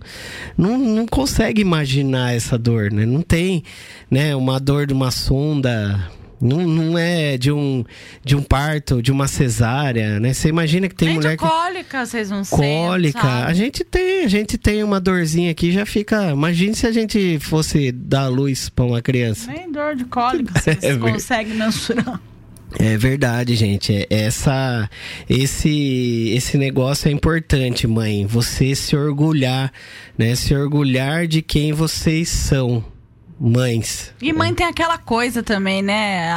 não, 0.58 0.78
não 0.78 1.06
consegue 1.06 1.62
imaginar 1.62 2.34
essa 2.34 2.58
dor, 2.58 2.92
né? 2.92 3.06
Não 3.06 3.22
tem 3.22 3.64
né, 4.10 4.36
uma 4.36 4.60
dor 4.60 4.88
de 4.88 4.94
uma 4.94 5.12
sonda. 5.12 6.10
Não, 6.42 6.66
não 6.66 6.98
é 6.98 7.38
de 7.38 7.52
um, 7.52 7.84
de 8.24 8.34
um 8.34 8.42
parto, 8.42 9.02
de 9.02 9.12
uma 9.12 9.28
cesárea, 9.28 10.22
né? 10.22 10.32
Você 10.32 10.48
imagina 10.48 10.88
que 10.88 10.96
tem 10.96 11.10
Nem 11.10 11.18
mulher 11.18 11.32
de 11.32 11.38
que 11.38 11.44
cólica, 11.46 12.06
vocês 12.06 12.30
não 12.30 12.46
sentem, 12.46 12.88
cólica. 12.88 13.22
sabe? 13.22 13.52
A 13.52 13.54
gente 13.54 13.84
tem, 13.84 14.24
a 14.24 14.28
gente 14.30 14.58
tem 14.58 14.82
uma 14.82 15.02
dorzinha 15.02 15.52
aqui, 15.52 15.70
já 15.70 15.86
fica. 15.86 16.32
Imagine 16.32 16.74
se 16.76 16.88
a 16.88 16.94
gente 16.94 17.38
fosse 17.40 17.92
dar 17.92 18.30
luz 18.30 18.70
pra 18.70 18.86
uma 18.86 19.02
criança. 19.02 19.52
Nem 19.52 19.70
dor 19.70 19.98
de 19.98 20.06
cólica 20.06 20.54
vocês 20.62 20.82
É 20.82 20.96
conseguem 20.96 21.56
mensurar. 21.56 22.22
É 22.78 22.98
verdade, 22.98 23.56
gente. 23.56 23.94
É- 23.94 24.08
Essa, 24.10 24.90
esse, 25.30 26.32
esse 26.36 26.58
negócio 26.58 27.08
é 27.10 27.12
importante, 27.12 27.88
mãe. 27.88 28.26
Você 28.26 28.76
se 28.76 28.96
orgulhar, 28.96 29.72
né? 30.18 30.36
Se 30.36 30.54
orgulhar 30.54 31.26
de 31.28 31.42
quem 31.42 31.74
vocês 31.74 32.30
são, 32.30 32.84
mães. 33.40 34.14
E 34.22 34.32
mãe 34.34 34.54
tem 34.54 34.68
aquela 34.68 34.98
coisa 34.98 35.42
também, 35.42 35.82
né? 35.82 36.30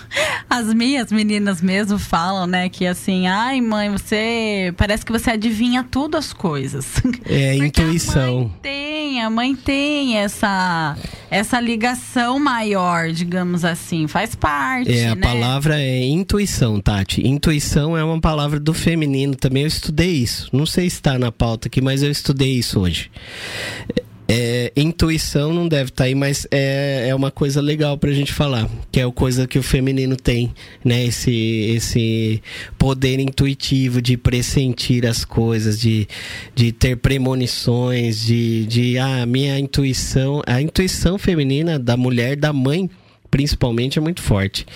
As 0.48 0.72
minhas 0.74 1.10
meninas 1.10 1.60
mesmo 1.62 1.98
falam, 1.98 2.46
né? 2.46 2.68
Que 2.68 2.86
assim, 2.86 3.26
ai 3.26 3.60
mãe, 3.60 3.90
você. 3.90 4.72
Parece 4.76 5.04
que 5.04 5.12
você 5.12 5.30
adivinha 5.30 5.82
tudo 5.88 6.16
as 6.16 6.32
coisas. 6.32 6.86
É 7.24 7.56
Porque 7.58 7.66
intuição. 7.82 8.38
A 8.38 8.42
mãe 8.42 8.52
tem, 8.62 9.22
a 9.22 9.30
mãe 9.30 9.56
tem 9.56 10.18
essa. 10.18 10.96
Essa 11.30 11.60
ligação 11.60 12.38
maior, 12.40 13.10
digamos 13.12 13.64
assim, 13.64 14.08
faz 14.08 14.34
parte. 14.34 14.92
É, 14.92 15.08
a 15.08 15.14
né? 15.14 15.22
palavra 15.22 15.80
é 15.80 16.04
intuição, 16.04 16.80
Tati. 16.80 17.26
Intuição 17.26 17.96
é 17.96 18.02
uma 18.02 18.20
palavra 18.20 18.58
do 18.58 18.74
feminino 18.74 19.36
também. 19.36 19.62
Eu 19.62 19.68
estudei 19.68 20.10
isso. 20.10 20.48
Não 20.52 20.66
sei 20.66 20.90
se 20.90 20.96
está 20.96 21.18
na 21.18 21.30
pauta 21.30 21.68
aqui, 21.68 21.80
mas 21.80 22.02
eu 22.02 22.10
estudei 22.10 22.52
isso 22.52 22.80
hoje. 22.80 23.10
É, 24.32 24.72
intuição 24.76 25.52
não 25.52 25.66
deve 25.66 25.90
estar 25.90 26.04
tá 26.04 26.04
aí, 26.04 26.14
mas 26.14 26.46
é, 26.52 27.08
é 27.08 27.14
uma 27.16 27.32
coisa 27.32 27.60
legal 27.60 27.98
pra 27.98 28.12
gente 28.12 28.32
falar, 28.32 28.70
que 28.92 29.00
é 29.00 29.02
a 29.02 29.10
coisa 29.10 29.44
que 29.44 29.58
o 29.58 29.62
feminino 29.62 30.14
tem, 30.14 30.54
né? 30.84 31.04
Esse, 31.04 31.32
esse 31.74 32.40
poder 32.78 33.18
intuitivo 33.18 34.00
de 34.00 34.16
pressentir 34.16 35.04
as 35.04 35.24
coisas, 35.24 35.80
de, 35.80 36.06
de 36.54 36.70
ter 36.70 36.96
premonições, 36.98 38.20
de, 38.20 38.66
de 38.66 38.98
ah, 38.98 39.26
minha 39.26 39.58
intuição, 39.58 40.42
a 40.46 40.62
intuição 40.62 41.18
feminina 41.18 41.76
da 41.76 41.96
mulher, 41.96 42.36
da 42.36 42.52
mãe, 42.52 42.88
principalmente, 43.30 43.98
é 43.98 44.02
muito 44.02 44.22
forte. 44.22 44.66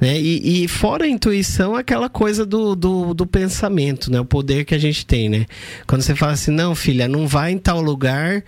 Né? 0.00 0.18
E, 0.18 0.64
e, 0.64 0.68
fora 0.68 1.04
a 1.04 1.08
intuição, 1.08 1.74
aquela 1.74 2.08
coisa 2.08 2.46
do, 2.46 2.74
do, 2.74 3.12
do, 3.12 3.26
pensamento, 3.26 4.10
né? 4.10 4.18
O 4.18 4.24
poder 4.24 4.64
que 4.64 4.74
a 4.74 4.78
gente 4.78 5.04
tem, 5.04 5.28
né? 5.28 5.46
Quando 5.86 6.00
você 6.00 6.14
fala 6.14 6.32
assim, 6.32 6.50
não, 6.50 6.74
filha, 6.74 7.06
não 7.06 7.26
vai 7.28 7.52
em 7.52 7.58
tal 7.58 7.82
lugar 7.82 8.42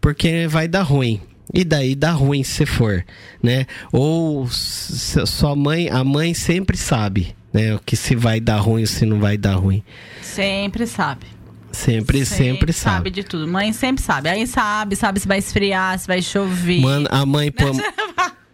porque 0.00 0.48
vai 0.48 0.66
dar 0.66 0.82
ruim. 0.82 1.20
E 1.52 1.64
daí 1.64 1.94
dá 1.94 2.10
ruim 2.10 2.42
se 2.42 2.66
for, 2.66 3.04
né? 3.42 3.66
Ou 3.92 4.46
sua 4.50 5.56
mãe, 5.56 5.88
a 5.88 6.04
mãe 6.04 6.34
sempre 6.34 6.76
sabe, 6.76 7.34
né? 7.52 7.74
O 7.74 7.78
que 7.78 7.96
se 7.96 8.14
vai 8.14 8.40
dar 8.40 8.58
ruim 8.58 8.82
ou 8.82 8.86
se 8.86 9.06
não 9.06 9.18
vai 9.18 9.38
dar 9.38 9.54
ruim. 9.54 9.82
Sempre 10.20 10.86
sabe. 10.86 11.26
Sempre, 11.70 12.24
sempre, 12.24 12.44
sempre 12.44 12.72
sabe. 12.72 12.94
sabe. 12.94 13.10
de 13.10 13.22
tudo. 13.24 13.46
Mãe 13.46 13.72
sempre 13.72 14.02
sabe. 14.02 14.28
Aí 14.28 14.46
sabe, 14.46 14.96
sabe 14.96 15.20
se 15.20 15.28
vai 15.28 15.38
esfriar, 15.38 15.98
se 15.98 16.06
vai 16.06 16.20
chover. 16.20 16.80
Mano, 16.80 17.06
a 17.10 17.24
mãe 17.24 17.50
põe, 17.52 17.72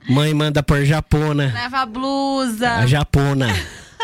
Mãe 0.08 0.34
manda 0.34 0.62
por 0.62 0.84
japona. 0.84 1.52
Leva 1.54 1.78
a 1.78 1.86
blusa. 1.86 2.70
A 2.72 2.86
japona. 2.86 3.48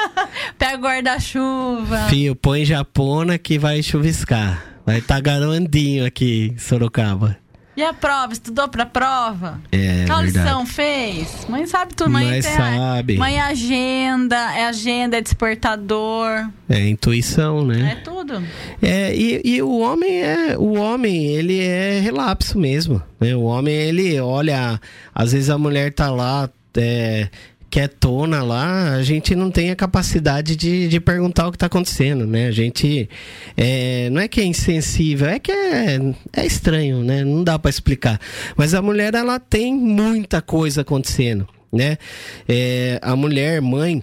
Pega 0.59 0.77
o 0.77 0.81
guarda-chuva. 0.81 2.07
Fio, 2.09 2.35
põe 2.35 2.65
japona 2.65 3.39
que 3.39 3.59
vai 3.59 3.83
chuviscar. 3.83 4.65
Vai 4.85 4.99
estar 4.99 5.17
tá 5.17 5.21
garandinho 5.21 6.07
aqui 6.07 6.53
em 6.55 6.59
Sorocaba. 6.59 7.37
E 7.81 7.83
a 7.83 7.95
prova? 7.95 8.31
Estudou 8.35 8.69
pra 8.69 8.85
prova? 8.85 9.59
É, 9.73 10.05
Qual 10.07 10.21
verdade. 10.21 10.45
lição 10.47 10.67
fez? 10.67 11.47
Mãe 11.49 11.67
sabe 11.67 11.95
tudo. 11.95 12.11
Mãe, 12.11 12.27
mãe 12.27 12.43
sabe. 12.43 13.17
Mãe 13.17 13.39
é 13.39 13.41
agenda, 13.41 14.37
é 14.55 14.67
agenda, 14.67 15.17
é 15.17 15.21
despertador. 15.23 16.47
É 16.69 16.87
intuição, 16.87 17.65
né? 17.65 17.93
É 17.93 18.05
tudo. 18.05 18.45
É, 18.83 19.17
e, 19.17 19.41
e 19.43 19.63
o 19.63 19.79
homem 19.79 20.23
é. 20.23 20.59
O 20.59 20.75
homem, 20.79 21.29
ele 21.29 21.59
é 21.59 22.01
relapso 22.01 22.59
mesmo. 22.59 23.03
Né? 23.19 23.35
O 23.35 23.45
homem, 23.45 23.75
ele 23.75 24.21
olha. 24.21 24.79
Às 25.15 25.33
vezes 25.33 25.49
a 25.49 25.57
mulher 25.57 25.91
tá 25.95 26.11
lá. 26.11 26.51
É, 26.77 27.29
quietona 27.71 28.43
lá, 28.43 28.95
a 28.95 29.03
gente 29.03 29.35
não 29.35 29.51
tem 29.51 29.71
a 29.71 29.77
capacidade 29.77 30.57
de, 30.57 30.89
de 30.89 31.01
perguntar 31.01 31.47
o 31.47 31.51
que 31.53 31.57
está 31.57 31.67
acontecendo, 31.67 32.27
né? 32.27 32.49
A 32.49 32.51
gente 32.51 33.09
é, 33.57 34.11
não 34.11 34.21
é 34.21 34.27
que 34.27 34.41
é 34.41 34.45
insensível, 34.45 35.29
é 35.29 35.39
que 35.39 35.53
é, 35.53 35.99
é 36.33 36.45
estranho, 36.45 37.05
né? 37.05 37.23
Não 37.23 37.45
dá 37.45 37.59
para 37.59 37.71
explicar. 37.71 38.21
Mas 38.57 38.75
a 38.75 38.83
mulher, 38.83 39.15
ela 39.15 39.39
tem 39.39 39.73
muita 39.73 40.43
coisa 40.43 40.81
acontecendo, 40.81 41.47
né? 41.73 41.97
É, 42.49 42.99
a 43.01 43.15
mulher, 43.15 43.63
mãe, 43.63 44.03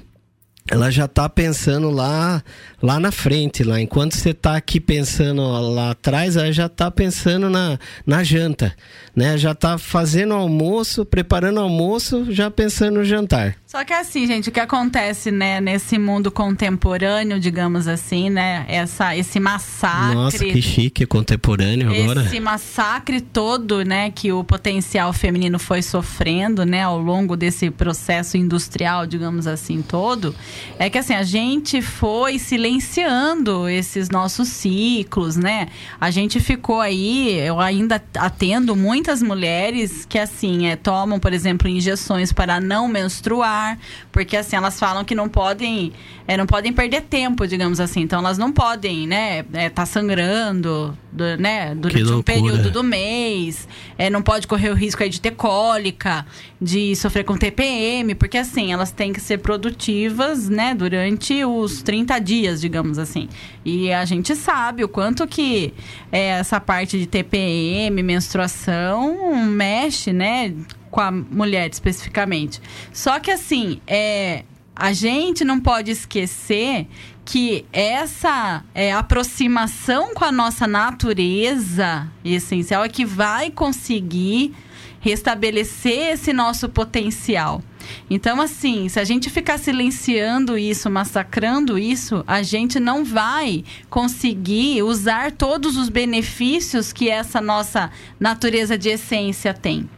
ela 0.69 0.91
já 0.91 1.05
está 1.05 1.27
pensando 1.29 1.89
lá 1.89 2.43
lá 2.81 2.99
na 2.99 3.11
frente 3.11 3.63
lá 3.63 3.81
enquanto 3.81 4.15
você 4.15 4.31
está 4.31 4.55
aqui 4.55 4.79
pensando 4.79 5.41
lá 5.73 5.91
atrás 5.91 6.35
ela 6.35 6.51
já 6.51 6.65
está 6.65 6.91
pensando 6.91 7.49
na, 7.49 7.79
na 8.05 8.23
janta 8.23 8.75
né 9.15 9.37
já 9.37 9.51
está 9.51 9.77
fazendo 9.77 10.33
almoço 10.33 11.05
preparando 11.05 11.59
almoço 11.59 12.27
já 12.31 12.51
pensando 12.51 12.95
no 12.97 13.05
jantar 13.05 13.57
só 13.67 13.83
que 13.83 13.91
assim, 13.91 14.25
gente, 14.25 14.47
o 14.47 14.51
que 14.51 14.61
acontece, 14.61 15.29
né, 15.29 15.59
nesse 15.59 15.99
mundo 15.99 16.31
contemporâneo, 16.31 17.37
digamos 17.37 17.85
assim, 17.85 18.29
né, 18.29 18.65
essa, 18.65 19.13
esse 19.13 19.41
massacre. 19.41 20.15
Nossa, 20.15 20.37
que 20.37 20.61
chique, 20.61 21.05
contemporâneo 21.05 21.91
agora. 21.93 22.21
Esse 22.21 22.39
massacre 22.39 23.19
todo, 23.19 23.83
né, 23.83 24.09
que 24.09 24.31
o 24.31 24.41
potencial 24.41 25.11
feminino 25.11 25.59
foi 25.59 25.81
sofrendo, 25.81 26.65
né, 26.65 26.81
ao 26.83 26.97
longo 26.97 27.35
desse 27.35 27.69
processo 27.69 28.37
industrial, 28.37 29.05
digamos 29.05 29.45
assim, 29.45 29.81
todo, 29.81 30.33
é 30.79 30.89
que 30.89 30.97
assim, 30.97 31.13
a 31.13 31.23
gente 31.23 31.81
foi 31.81 32.39
silenciando 32.39 33.67
esses 33.67 34.09
nossos 34.09 34.49
ciclos, 34.49 35.35
né? 35.35 35.67
A 35.99 36.09
gente 36.11 36.39
ficou 36.39 36.79
aí, 36.79 37.39
eu 37.39 37.59
ainda 37.59 38.01
atendo 38.15 38.75
muitas 38.75 39.21
mulheres 39.21 40.05
que 40.05 40.17
assim, 40.17 40.67
é, 40.67 40.75
tomam, 40.75 41.19
por 41.19 41.33
exemplo, 41.33 41.67
injeções 41.67 42.31
para 42.31 42.59
não 42.59 42.87
menstruar 42.87 43.77
porque 44.11 44.35
assim, 44.35 44.55
elas 44.55 44.79
falam 44.79 45.05
que 45.05 45.13
não 45.13 45.29
podem, 45.29 45.93
é, 46.27 46.35
não 46.35 46.47
podem 46.47 46.73
perder 46.73 47.03
tempo, 47.03 47.47
digamos 47.47 47.79
assim. 47.79 48.01
Então 48.01 48.17
elas 48.17 48.37
não 48.37 48.51
podem, 48.51 49.05
né, 49.05 49.45
é, 49.53 49.69
tá 49.69 49.85
sangrando, 49.85 50.97
do, 51.11 51.37
né, 51.37 51.75
durante 51.75 52.11
um 52.11 52.23
período 52.23 52.71
do 52.71 52.83
mês, 52.83 53.67
é, 53.95 54.09
não 54.09 54.23
pode 54.23 54.47
correr 54.47 54.69
o 54.69 54.73
risco 54.73 55.03
aí 55.03 55.09
de 55.09 55.21
ter 55.21 55.31
cólica, 55.31 56.25
de 56.59 56.95
sofrer 56.95 57.23
com 57.23 57.37
TPM, 57.37 58.15
porque 58.15 58.37
assim, 58.37 58.73
elas 58.73 58.91
têm 58.91 59.13
que 59.13 59.21
ser 59.21 59.37
produtivas, 59.39 60.49
né, 60.49 60.73
durante 60.73 61.45
os 61.45 61.81
30 61.83 62.19
dias, 62.19 62.59
digamos 62.59 62.97
assim. 62.97 63.29
E 63.63 63.91
a 63.93 64.03
gente 64.05 64.35
sabe 64.35 64.83
o 64.83 64.87
quanto 64.87 65.27
que 65.27 65.73
é, 66.11 66.29
essa 66.29 66.59
parte 66.59 66.97
de 66.97 67.05
TPM, 67.05 68.01
menstruação, 68.01 69.35
mexe, 69.45 70.11
né, 70.11 70.53
com 70.89 70.99
a 70.99 71.11
mulher 71.11 71.69
especificamente. 71.69 72.59
Só 72.91 73.19
que 73.19 73.29
assim, 73.29 73.79
é, 73.85 74.43
a 74.75 74.93
gente 74.93 75.43
não 75.43 75.59
pode 75.59 75.91
esquecer 75.91 76.87
que 77.23 77.65
essa 77.73 78.63
é, 78.73 78.93
aproximação 78.93 80.13
com 80.13 80.23
a 80.23 80.31
nossa 80.31 80.65
natureza 80.65 82.07
essencial 82.23 82.85
é 82.85 82.89
que 82.89 83.03
vai 83.03 83.51
conseguir 83.51 84.55
restabelecer 84.99 86.13
esse 86.13 86.33
nosso 86.33 86.69
potencial. 86.69 87.61
Então, 88.09 88.41
assim, 88.41 88.89
se 88.89 88.99
a 88.99 89.03
gente 89.03 89.29
ficar 89.29 89.57
silenciando 89.57 90.57
isso, 90.57 90.89
massacrando 90.89 91.77
isso, 91.77 92.23
a 92.27 92.41
gente 92.41 92.79
não 92.79 93.03
vai 93.03 93.63
conseguir 93.89 94.83
usar 94.83 95.31
todos 95.31 95.77
os 95.77 95.89
benefícios 95.89 96.91
que 96.91 97.09
essa 97.09 97.39
nossa 97.39 97.89
natureza 98.19 98.77
de 98.77 98.89
essência 98.89 99.53
tem. 99.53 99.89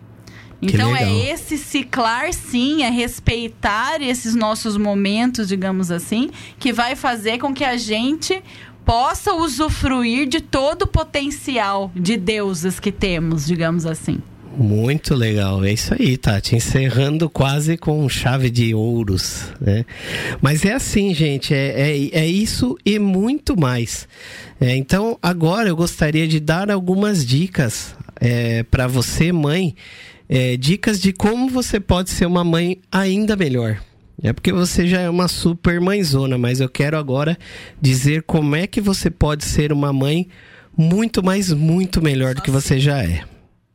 Então 0.62 0.94
é 0.94 1.32
esse 1.32 1.58
ciclar 1.58 2.34
sim, 2.34 2.84
é 2.84 2.90
respeitar 2.90 4.02
esses 4.02 4.36
nossos 4.36 4.76
momentos, 4.76 5.48
digamos 5.48 5.90
assim, 5.90 6.30
que 6.60 6.74
vai 6.74 6.98
fazer 6.98 7.38
com 7.38 7.54
que 7.54 7.64
a 7.64 7.78
gente 7.78 8.44
possa 8.84 9.34
usufruir 9.34 10.28
de 10.28 10.42
todo 10.42 10.82
o 10.82 10.88
potencial 10.88 11.92
de 11.96 12.18
deuses 12.18 12.80
que 12.80 12.92
temos, 12.92 13.46
digamos 13.46 13.86
assim. 13.86 14.22
Muito 14.58 15.14
legal, 15.16 15.64
é 15.64 15.72
isso 15.72 15.94
aí, 15.94 16.18
Tati. 16.18 16.56
Encerrando 16.56 17.30
quase 17.30 17.78
com 17.78 18.08
chave 18.10 18.50
de 18.50 18.74
ouros, 18.74 19.46
né? 19.62 19.86
Mas 20.42 20.66
é 20.66 20.74
assim, 20.74 21.14
gente, 21.14 21.54
é, 21.54 21.92
é, 21.92 22.10
é 22.20 22.28
isso 22.28 22.78
e 22.86 23.00
muito 23.00 23.60
mais. 23.60 24.08
É, 24.60 24.76
então, 24.76 25.18
agora 25.22 25.70
eu 25.70 25.76
gostaria 25.76 26.28
de 26.28 26.40
dar 26.40 26.70
algumas 26.70 27.26
dicas 27.26 27.96
é, 28.20 28.64
para 28.64 28.88
você, 28.88 29.32
mãe, 29.32 29.76
é, 30.28 30.58
dicas 30.58 31.00
de 31.00 31.14
como 31.14 31.48
você 31.48 31.80
pode 31.80 32.10
ser 32.10 32.26
uma 32.26 32.44
mãe 32.44 32.80
ainda 32.92 33.36
melhor. 33.36 33.80
É 34.22 34.34
porque 34.34 34.52
você 34.52 34.86
já 34.86 35.00
é 35.00 35.10
uma 35.10 35.30
super 35.30 35.80
mãezona, 35.80 36.38
mas 36.38 36.60
eu 36.60 36.68
quero 36.68 36.98
agora 36.98 37.38
dizer 37.82 38.24
como 38.24 38.56
é 38.56 38.68
que 38.68 38.82
você 38.82 39.10
pode 39.10 39.46
ser 39.46 39.72
uma 39.72 39.94
mãe 39.94 40.28
muito, 40.76 41.24
mais 41.24 41.54
muito 41.54 42.02
melhor 42.02 42.36
do 42.36 42.42
que 42.42 42.52
você 42.52 42.80
já 42.80 43.02
é. 43.02 43.24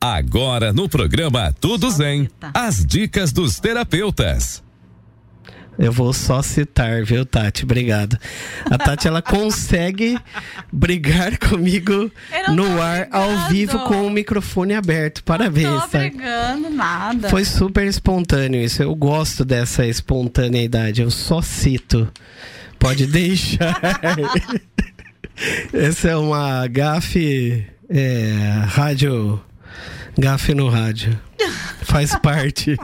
Agora 0.06 0.70
no 0.70 0.86
programa 0.86 1.50
Tudo 1.58 1.90
Zen, 1.90 2.28
as 2.52 2.84
dicas 2.84 3.32
dos 3.32 3.58
terapeutas. 3.58 4.62
Eu 5.78 5.90
vou 5.90 6.12
só 6.12 6.42
citar, 6.42 7.02
viu, 7.06 7.24
Tati? 7.24 7.64
Obrigado. 7.64 8.18
A 8.70 8.76
Tati, 8.76 9.08
ela 9.08 9.22
consegue 9.22 10.18
brigar 10.70 11.38
comigo 11.48 12.12
no 12.52 12.82
ar, 12.82 13.06
brigando. 13.06 13.16
ao 13.16 13.48
vivo, 13.48 13.78
com 13.84 14.06
o 14.06 14.10
microfone 14.10 14.74
aberto. 14.74 15.24
Parabéns, 15.24 15.70
não 15.70 15.80
tô 15.80 15.96
brigando 15.96 16.68
nada. 16.68 17.30
Foi 17.30 17.46
super 17.46 17.86
espontâneo 17.86 18.60
isso. 18.60 18.82
Eu 18.82 18.94
gosto 18.94 19.42
dessa 19.42 19.86
espontaneidade. 19.86 21.00
Eu 21.00 21.10
só 21.10 21.40
cito. 21.40 22.12
Pode 22.78 23.06
deixar. 23.06 23.80
Essa 25.72 26.10
é 26.10 26.16
uma 26.16 26.66
gafe 26.66 27.66
é, 27.88 28.64
rádio. 28.66 29.42
Gafe 30.18 30.54
no 30.54 30.68
rádio. 30.68 31.18
Faz 31.82 32.16
parte. 32.20 32.76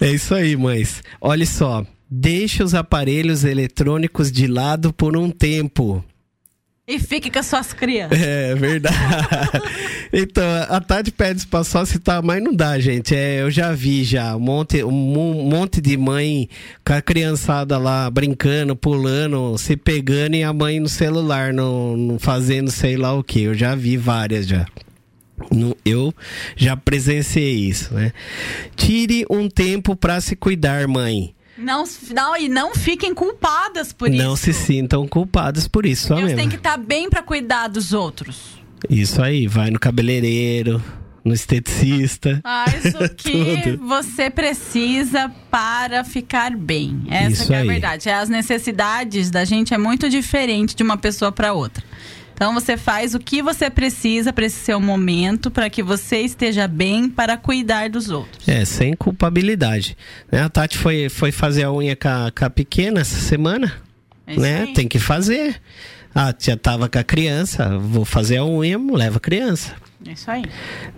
É 0.00 0.10
isso 0.10 0.34
aí, 0.34 0.56
mães. 0.56 1.02
Olha 1.20 1.46
só, 1.46 1.84
deixe 2.10 2.62
os 2.62 2.74
aparelhos 2.74 3.44
eletrônicos 3.44 4.32
de 4.32 4.46
lado 4.46 4.92
por 4.92 5.16
um 5.16 5.30
tempo. 5.30 6.04
E 6.88 7.00
fique 7.00 7.30
com 7.30 7.40
as 7.40 7.46
suas 7.46 7.72
crianças. 7.72 8.20
É 8.20 8.54
verdade. 8.54 8.96
então, 10.12 10.44
a 10.68 10.80
Tati 10.80 11.10
pede 11.10 11.44
pra 11.48 11.64
só 11.64 11.84
citar, 11.84 12.22
mas 12.22 12.40
não 12.40 12.54
dá, 12.54 12.78
gente. 12.78 13.12
É, 13.12 13.42
eu 13.42 13.50
já 13.50 13.72
vi 13.72 14.04
já 14.04 14.36
um 14.36 14.40
monte, 14.40 14.84
um, 14.84 15.18
um 15.18 15.48
monte 15.48 15.80
de 15.80 15.96
mãe 15.96 16.48
com 16.84 16.92
a 16.92 17.02
criançada 17.02 17.76
lá 17.76 18.08
brincando, 18.08 18.76
pulando, 18.76 19.58
se 19.58 19.76
pegando 19.76 20.36
e 20.36 20.44
a 20.44 20.52
mãe 20.52 20.78
no 20.78 20.88
celular, 20.88 21.52
no, 21.52 21.96
no 21.96 22.18
fazendo 22.20 22.70
sei 22.70 22.96
lá 22.96 23.12
o 23.14 23.24
que. 23.24 23.42
Eu 23.42 23.54
já 23.54 23.74
vi 23.74 23.96
várias 23.96 24.46
já. 24.46 24.64
Eu 25.84 26.14
já 26.56 26.76
presenciei 26.76 27.54
isso, 27.54 27.92
né? 27.94 28.12
Tire 28.74 29.24
um 29.30 29.48
tempo 29.48 29.94
pra 29.96 30.20
se 30.20 30.34
cuidar, 30.36 30.86
mãe. 30.88 31.34
Não, 31.58 31.84
não, 32.14 32.36
e 32.36 32.48
não 32.48 32.74
fiquem 32.74 33.14
culpadas 33.14 33.92
por 33.92 34.10
não 34.10 34.34
isso. 34.34 34.44
se 34.44 34.52
sintam 34.52 35.08
culpados 35.08 35.66
por 35.66 35.86
isso, 35.86 36.12
Eles 36.12 36.24
mesmo. 36.24 36.38
têm 36.38 36.48
que 36.50 36.56
estar 36.56 36.76
bem 36.76 37.08
pra 37.08 37.22
cuidar 37.22 37.68
dos 37.68 37.92
outros. 37.94 38.58
Isso 38.90 39.22
aí, 39.22 39.46
vai 39.46 39.70
no 39.70 39.78
cabeleireiro, 39.78 40.82
no 41.24 41.32
esteticista. 41.32 42.40
Faz 42.42 42.94
o 42.94 43.08
que 43.16 43.74
você 43.78 44.28
precisa 44.28 45.30
para 45.50 46.04
ficar 46.04 46.54
bem. 46.54 47.02
Essa 47.08 47.54
é 47.54 47.60
a 47.62 47.64
verdade. 47.64 48.10
As 48.10 48.28
necessidades 48.28 49.30
da 49.30 49.44
gente 49.44 49.72
é 49.72 49.78
muito 49.78 50.10
diferente 50.10 50.76
de 50.76 50.82
uma 50.82 50.98
pessoa 50.98 51.32
para 51.32 51.54
outra. 51.54 51.82
Então 52.36 52.52
você 52.52 52.76
faz 52.76 53.14
o 53.14 53.18
que 53.18 53.40
você 53.40 53.70
precisa 53.70 54.30
para 54.30 54.44
esse 54.44 54.58
seu 54.58 54.78
momento, 54.78 55.50
para 55.50 55.70
que 55.70 55.82
você 55.82 56.18
esteja 56.18 56.68
bem 56.68 57.08
para 57.08 57.34
cuidar 57.38 57.88
dos 57.88 58.10
outros. 58.10 58.46
É, 58.46 58.62
sem 58.66 58.92
culpabilidade. 58.92 59.96
Né? 60.30 60.42
A 60.42 60.48
Tati 60.50 60.76
foi, 60.76 61.08
foi 61.08 61.32
fazer 61.32 61.62
a 61.62 61.72
unha 61.72 61.96
com 61.96 62.06
a, 62.06 62.30
com 62.30 62.44
a 62.44 62.50
pequena 62.50 63.00
essa 63.00 63.16
semana, 63.16 63.72
É 64.26 64.36
né? 64.36 64.68
Tem 64.74 64.86
que 64.86 64.98
fazer. 64.98 65.58
Ah, 66.14 66.34
já 66.38 66.58
tava 66.58 66.90
com 66.90 66.98
a 66.98 67.04
criança, 67.04 67.78
vou 67.78 68.04
fazer 68.04 68.36
a 68.36 68.44
unha, 68.44 68.78
leva 68.78 69.16
a 69.16 69.20
criança. 69.20 69.74
É 70.04 70.12
isso 70.12 70.30
aí. 70.30 70.42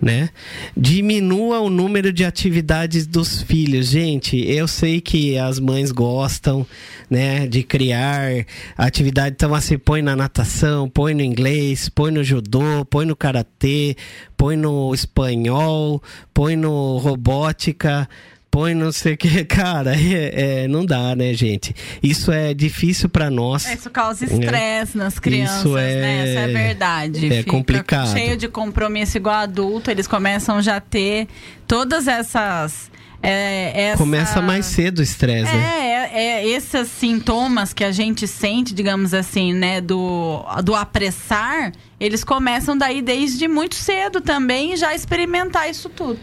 né? 0.01 0.29
Diminua 0.75 1.59
o 1.59 1.69
número 1.69 2.11
de 2.11 2.25
atividades 2.25 3.07
dos 3.07 3.41
filhos. 3.41 3.87
Gente, 3.87 4.37
eu 4.37 4.67
sei 4.67 4.99
que 4.99 5.37
as 5.37 5.59
mães 5.59 5.91
gostam, 5.91 6.65
né, 7.09 7.47
de 7.47 7.63
criar 7.63 8.45
atividade. 8.77 9.35
Então, 9.35 9.53
assim, 9.55 9.77
põe 9.77 10.01
na 10.01 10.15
natação, 10.15 10.89
põe 10.89 11.13
no 11.13 11.21
inglês, 11.21 11.87
põe 11.89 12.11
no 12.11 12.23
judô, 12.23 12.85
põe 12.89 13.05
no 13.05 13.15
karatê, 13.15 13.95
põe 14.35 14.57
no 14.57 14.93
espanhol, 14.93 16.03
põe 16.33 16.55
no 16.55 16.97
robótica. 16.97 18.07
Põe 18.51 18.73
não 18.73 18.91
sei 18.91 19.13
o 19.13 19.17
que, 19.17 19.45
cara, 19.45 19.95
é, 19.95 20.63
é, 20.63 20.67
não 20.67 20.85
dá, 20.85 21.15
né, 21.15 21.33
gente? 21.33 21.75
Isso 22.01 22.31
é 22.31 22.53
difícil 22.53 23.07
para 23.07 23.29
nós. 23.29 23.69
Isso 23.71 23.89
causa 23.89 24.25
estresse 24.25 24.97
nas 24.97 25.19
crianças, 25.19 25.59
Isso 25.59 25.77
é- 25.77 25.95
né? 26.01 26.21
Essa 26.31 26.39
é 26.39 26.47
verdade. 26.47 27.33
é 27.33 27.43
complicado. 27.43 28.11
Cheio 28.11 28.35
de 28.35 28.47
compromisso 28.47 29.17
igual 29.17 29.35
adulto, 29.35 29.91
eles 29.91 30.07
começam 30.07 30.61
já 30.61 30.77
a 30.77 30.81
ter 30.81 31.27
todas 31.67 32.07
essas. 32.07 32.89
É, 33.21 33.89
essa- 33.89 33.97
Começa 33.97 34.41
mais 34.41 34.65
cedo 34.65 34.99
o 34.99 35.03
estresse, 35.03 35.51
né? 35.53 35.77
É, 35.77 35.89
é, 35.91 36.21
é, 36.41 36.47
esses 36.47 36.87
sintomas 36.87 37.73
que 37.73 37.83
a 37.83 37.91
gente 37.91 38.25
sente, 38.25 38.73
digamos 38.73 39.13
assim, 39.13 39.53
né, 39.53 39.81
do, 39.81 40.41
do 40.63 40.73
apressar, 40.73 41.73
eles 41.99 42.23
começam 42.23 42.77
daí 42.77 43.01
desde 43.01 43.45
muito 43.47 43.75
cedo 43.75 44.21
também 44.21 44.75
já 44.77 44.95
experimentar 44.95 45.69
isso 45.69 45.89
tudo. 45.89 46.17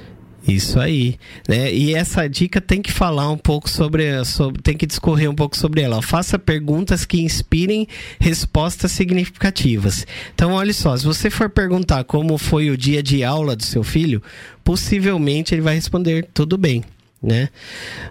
Isso 0.47 0.79
aí, 0.79 1.19
né? 1.49 1.73
E 1.73 1.95
essa 1.95 2.29
dica 2.29 2.61
tem 2.61 2.81
que 2.81 2.93
falar 2.93 3.31
um 3.31 3.37
pouco 3.37 3.69
sobre, 3.69 4.25
sobre 4.25 4.63
tem 4.63 4.77
que 4.77 4.87
discorrer 4.87 5.29
um 5.29 5.35
pouco 5.35 5.57
sobre 5.57 5.81
ela. 5.81 6.01
Faça 6.01 6.39
perguntas 6.39 7.05
que 7.05 7.21
inspirem 7.21 7.89
respostas 8.21 8.93
significativas. 8.93 10.07
Então, 10.35 10.53
olha 10.53 10.73
só, 10.73 10.97
se 10.97 11.05
você 11.05 11.31
for 11.31 11.51
perguntar 11.51 12.05
como 12.05 12.39
foi 12.39 12.71
o 12.71 12.77
dia 12.77 13.03
de 13.03 13.25
aula 13.25 13.57
do 13.57 13.65
seu 13.65 13.83
filho, 13.83 14.23
possivelmente 14.63 15.53
ele 15.53 15.63
vai 15.63 15.75
responder 15.75 16.29
tudo 16.33 16.57
bem. 16.57 16.85
Né? 17.23 17.49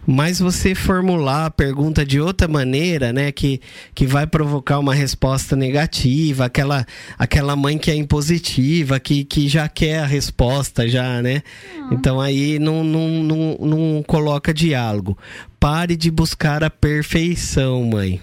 Mas 0.05 0.39
você 0.39 0.73
formular 0.73 1.45
a 1.45 1.51
pergunta 1.51 2.05
de 2.05 2.19
outra 2.19 2.47
maneira, 2.47 3.13
né, 3.13 3.31
que, 3.31 3.61
que 3.93 4.05
vai 4.05 4.25
provocar 4.25 4.79
uma 4.79 4.95
resposta 4.95 5.55
negativa, 5.55 6.45
aquela, 6.45 6.85
aquela 7.17 7.55
mãe 7.55 7.77
que 7.77 7.91
é 7.91 7.95
impositiva, 7.95 8.99
que, 8.99 9.23
que 9.23 9.47
já 9.47 9.69
quer 9.69 9.99
a 9.99 10.05
resposta, 10.05 10.87
já, 10.87 11.21
né? 11.21 11.43
Então 11.91 12.19
aí 12.19 12.57
não, 12.57 12.83
não, 12.83 13.07
não, 13.23 13.57
não 13.61 14.03
coloca 14.03 14.53
diálogo. 14.53 15.17
Pare 15.59 15.95
de 15.95 16.09
buscar 16.09 16.63
a 16.63 16.69
perfeição, 16.69 17.83
mãe. 17.85 18.21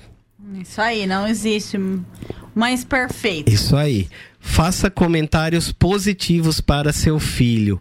Isso 0.61 0.81
aí, 0.81 1.07
não 1.07 1.27
existe 1.27 1.79
mães 2.55 2.85
perfeitas. 2.85 3.55
Isso 3.55 3.77
aí. 3.77 4.09
Faça 4.39 4.91
comentários 4.91 5.73
positivos 5.73 6.61
para 6.61 6.93
seu 6.93 7.19
filho. 7.19 7.81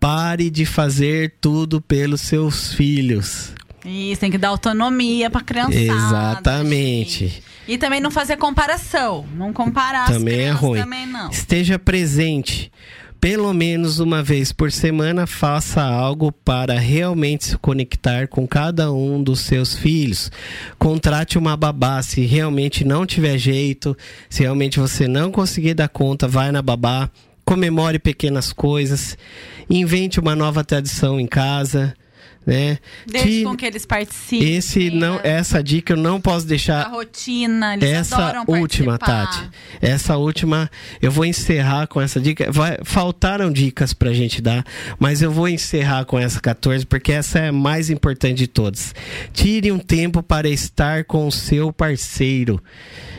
Pare 0.00 0.50
de 0.50 0.64
fazer 0.64 1.34
tudo 1.40 1.80
pelos 1.80 2.20
seus 2.20 2.72
filhos. 2.74 3.52
Isso, 3.84 4.20
tem 4.20 4.30
que 4.30 4.38
dar 4.38 4.48
autonomia 4.48 5.30
pra 5.30 5.40
criançada. 5.40 5.78
Exatamente. 5.78 7.28
gente. 7.28 7.42
E 7.68 7.76
também 7.76 8.00
não 8.00 8.10
fazer 8.10 8.36
comparação. 8.38 9.26
Não 9.34 9.52
comparar 9.52 10.06
Também 10.06 10.40
é 10.40 10.50
ruim. 10.50 10.80
Também 10.80 11.06
não. 11.06 11.30
Esteja 11.30 11.78
presente. 11.78 12.72
Pelo 13.20 13.52
menos 13.52 13.98
uma 13.98 14.22
vez 14.22 14.52
por 14.52 14.70
semana, 14.70 15.26
faça 15.26 15.82
algo 15.82 16.30
para 16.30 16.78
realmente 16.78 17.46
se 17.46 17.58
conectar 17.58 18.28
com 18.28 18.46
cada 18.46 18.92
um 18.92 19.20
dos 19.22 19.40
seus 19.40 19.74
filhos. 19.74 20.30
Contrate 20.78 21.36
uma 21.36 21.56
babá 21.56 22.00
se 22.00 22.20
realmente 22.24 22.84
não 22.84 23.04
tiver 23.04 23.36
jeito, 23.36 23.96
se 24.30 24.44
realmente 24.44 24.78
você 24.78 25.08
não 25.08 25.32
conseguir 25.32 25.74
dar 25.74 25.88
conta, 25.88 26.28
vai 26.28 26.52
na 26.52 26.62
babá. 26.62 27.10
Comemore 27.48 27.98
pequenas 27.98 28.52
coisas, 28.52 29.16
invente 29.70 30.20
uma 30.20 30.36
nova 30.36 30.62
tradição 30.64 31.18
em 31.18 31.26
casa, 31.26 31.94
né? 32.46 32.78
Deixe 33.06 33.26
Tire- 33.28 33.44
com 33.44 33.56
que 33.56 33.66
eles 33.66 33.84
participem. 33.84 34.56
esse 34.56 34.90
não, 34.90 35.16
né? 35.16 35.20
essa 35.24 35.62
dica 35.62 35.92
eu 35.92 35.96
não 35.98 36.18
posso 36.18 36.46
A 36.46 36.48
deixar 36.48 36.88
rotina, 36.88 37.74
eles 37.74 37.88
essa 37.90 38.42
última, 38.48 38.98
participar. 38.98 39.26
Tati. 39.26 39.50
Essa 39.82 40.16
última, 40.16 40.70
eu 41.02 41.10
vou 41.10 41.26
encerrar 41.26 41.86
com 41.86 42.00
essa 42.00 42.18
dica. 42.18 42.50
Vai, 42.50 42.78
faltaram 42.84 43.50
dicas 43.52 43.92
pra 43.92 44.12
gente 44.14 44.40
dar, 44.40 44.64
mas 44.98 45.20
eu 45.20 45.30
vou 45.30 45.46
encerrar 45.48 46.04
com 46.06 46.18
essa 46.18 46.40
14, 46.40 46.86
porque 46.86 47.12
essa 47.12 47.38
é 47.38 47.48
a 47.48 47.52
mais 47.52 47.90
importante 47.90 48.38
de 48.38 48.46
todas. 48.46 48.94
Tire 49.32 49.70
um 49.70 49.78
tempo 49.78 50.22
para 50.22 50.48
estar 50.48 51.04
com 51.04 51.26
o 51.26 51.32
seu 51.32 51.70
parceiro. 51.72 52.62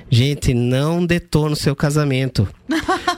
Gente, 0.10 0.56
não 0.56 1.06
detona 1.06 1.54
o 1.54 1.56
seu 1.56 1.76
casamento. 1.76 2.48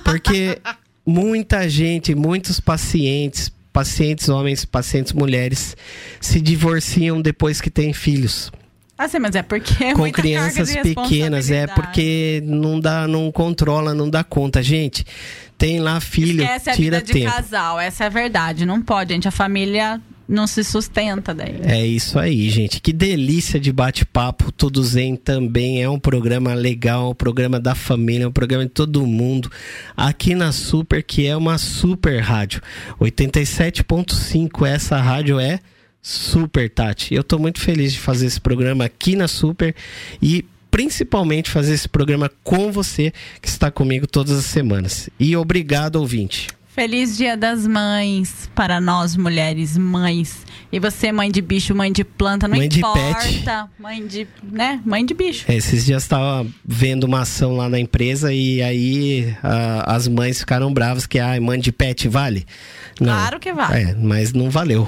Porque 0.03 0.59
muita 1.05 1.67
gente, 1.69 2.13
muitos 2.15 2.59
pacientes, 2.59 3.51
pacientes 3.73 4.29
homens, 4.29 4.65
pacientes 4.65 5.13
mulheres, 5.13 5.75
se 6.19 6.39
divorciam 6.41 7.21
depois 7.21 7.61
que 7.61 7.69
têm 7.69 7.93
filhos 7.93 8.51
Ah, 8.97 9.07
sim, 9.07 9.19
mas 9.19 9.35
é 9.35 9.41
porque 9.41 9.83
é 9.83 9.93
com 9.93 10.11
crianças 10.11 10.69
de 10.71 10.93
pequenas, 10.95 11.49
é 11.49 11.67
porque 11.67 12.41
não 12.45 12.79
dá, 12.79 13.07
não 13.07 13.31
controla, 13.31 13.93
não 13.93 14.09
dá 14.09 14.23
conta. 14.23 14.61
Gente, 14.61 15.05
tem 15.57 15.79
lá 15.79 15.99
filho, 15.99 16.43
Esquece 16.43 16.69
a 16.69 16.73
tira 16.73 16.99
vida 16.99 17.07
de 17.07 17.13
tempo. 17.13 17.31
casal, 17.33 17.79
essa 17.79 18.03
é 18.03 18.07
a 18.07 18.09
verdade. 18.09 18.65
Não 18.65 18.81
pode, 18.81 19.13
gente. 19.13 19.27
A 19.27 19.31
família 19.31 19.99
não 20.32 20.47
se 20.47 20.63
sustenta 20.63 21.34
daí. 21.34 21.59
É 21.63 21.86
isso 21.86 22.17
aí, 22.17 22.49
gente. 22.49 22.79
Que 22.79 22.93
delícia 22.93 23.59
de 23.59 23.71
bate-papo. 23.71 24.49
Tudo 24.49 24.82
Zen 24.82 25.17
também 25.17 25.84
é 25.84 25.89
um 25.89 25.99
programa 25.99 26.53
legal, 26.53 27.11
um 27.11 27.13
programa 27.13 27.59
da 27.59 27.75
família, 27.75 28.29
um 28.29 28.32
programa 28.32 28.63
de 28.63 28.71
todo 28.71 29.05
mundo. 29.05 29.51
Aqui 29.95 30.34
na 30.34 30.53
Super, 30.53 31.03
que 31.03 31.27
é 31.27 31.36
uma 31.36 31.57
super 31.57 32.21
rádio. 32.21 32.61
87.5, 32.99 34.65
essa 34.65 34.97
rádio 35.01 35.38
é 35.38 35.59
super, 36.01 36.69
Tati. 36.69 37.13
Eu 37.13 37.25
tô 37.25 37.38
muito 37.38 37.59
feliz 37.59 37.91
de 37.91 37.99
fazer 37.99 38.27
esse 38.27 38.39
programa 38.39 38.86
aqui 38.86 39.17
na 39.17 39.27
Super 39.27 39.75
e 40.21 40.45
principalmente 40.71 41.51
fazer 41.51 41.73
esse 41.73 41.89
programa 41.89 42.32
com 42.41 42.71
você 42.71 43.11
que 43.41 43.49
está 43.49 43.69
comigo 43.69 44.07
todas 44.07 44.38
as 44.38 44.45
semanas. 44.45 45.09
E 45.19 45.36
obrigado, 45.36 45.97
ouvinte. 45.97 46.47
Feliz 46.74 47.17
Dia 47.17 47.36
das 47.36 47.67
Mães 47.67 48.49
para 48.55 48.80
nós 48.80 49.15
mulheres 49.17 49.78
mães. 49.78 50.45
E 50.72 50.80
você, 50.80 51.11
mãe 51.11 51.30
de 51.30 51.41
bicho, 51.41 51.76
mãe 51.76 51.91
de 51.91 52.03
planta, 52.05 52.47
não 52.47 52.55
Mãe 52.55 52.69
de 52.69 52.80
importa. 52.80 53.19
pet. 53.19 53.43
Mãe 53.78 54.07
de, 54.07 54.26
né? 54.41 54.80
Mãe 54.86 55.05
de 55.05 55.13
bicho. 55.13 55.43
É, 55.51 55.55
Esses 55.55 55.86
dias 55.86 56.03
estava 56.03 56.47
vendo 56.65 57.03
uma 57.03 57.22
ação 57.22 57.57
lá 57.57 57.67
na 57.67 57.78
empresa 57.78 58.34
e 58.34 58.61
aí 58.61 59.36
a- 59.43 59.95
as 59.95 60.07
mães 60.07 60.39
ficaram 60.39 60.74
bravas 60.74 61.05
que 61.05 61.19
a 61.19 61.39
mãe 61.41 61.59
de 61.59 61.74
pet 61.74 62.07
vale. 62.07 62.45
Não. 63.01 63.13
Claro 63.13 63.39
que 63.39 63.51
vale. 63.51 63.81
É, 63.81 63.95
mas 63.95 64.31
não 64.31 64.49
valeu. 64.51 64.87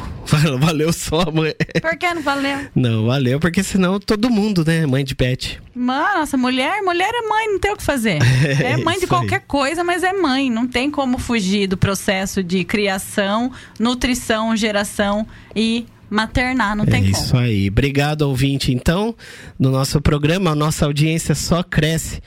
Valeu 0.59 0.93
só 0.93 1.21
a 1.21 1.31
mãe. 1.31 1.53
Por 1.81 1.97
que 1.97 2.13
não 2.13 2.21
valeu? 2.21 2.59
Não, 2.75 3.05
valeu, 3.07 3.39
porque 3.39 3.63
senão 3.63 3.99
todo 3.99 4.29
mundo, 4.29 4.63
né? 4.65 4.85
Mãe 4.85 5.03
de 5.03 5.15
pet. 5.15 5.59
Mano, 5.75 6.19
nossa, 6.19 6.37
mulher, 6.37 6.81
mulher 6.83 7.09
é 7.11 7.27
mãe, 7.27 7.47
não 7.47 7.59
tem 7.59 7.71
o 7.73 7.77
que 7.77 7.83
fazer. 7.83 8.19
É 8.63 8.77
mãe 8.77 8.97
de 8.99 9.05
isso 9.05 9.05
aí. 9.05 9.07
qualquer 9.07 9.41
coisa, 9.47 9.83
mas 9.83 10.03
é 10.03 10.13
mãe. 10.13 10.49
Não 10.49 10.67
tem 10.67 10.91
como 10.91 11.17
fugir 11.17 11.67
do 11.67 11.75
processo 11.75 12.43
de 12.43 12.63
criação, 12.63 13.51
nutrição, 13.79 14.55
geração 14.55 15.25
e 15.55 15.85
maternar. 16.09 16.75
Não 16.75 16.83
é 16.83 16.87
tem 16.87 17.05
isso 17.05 17.31
como. 17.31 17.43
aí. 17.43 17.67
Obrigado, 17.67 18.21
ouvinte. 18.23 18.71
Então, 18.71 19.15
no 19.57 19.71
nosso 19.71 19.99
programa, 19.99 20.51
a 20.51 20.55
nossa 20.55 20.85
audiência 20.85 21.33
só 21.33 21.63
cresce. 21.63 22.21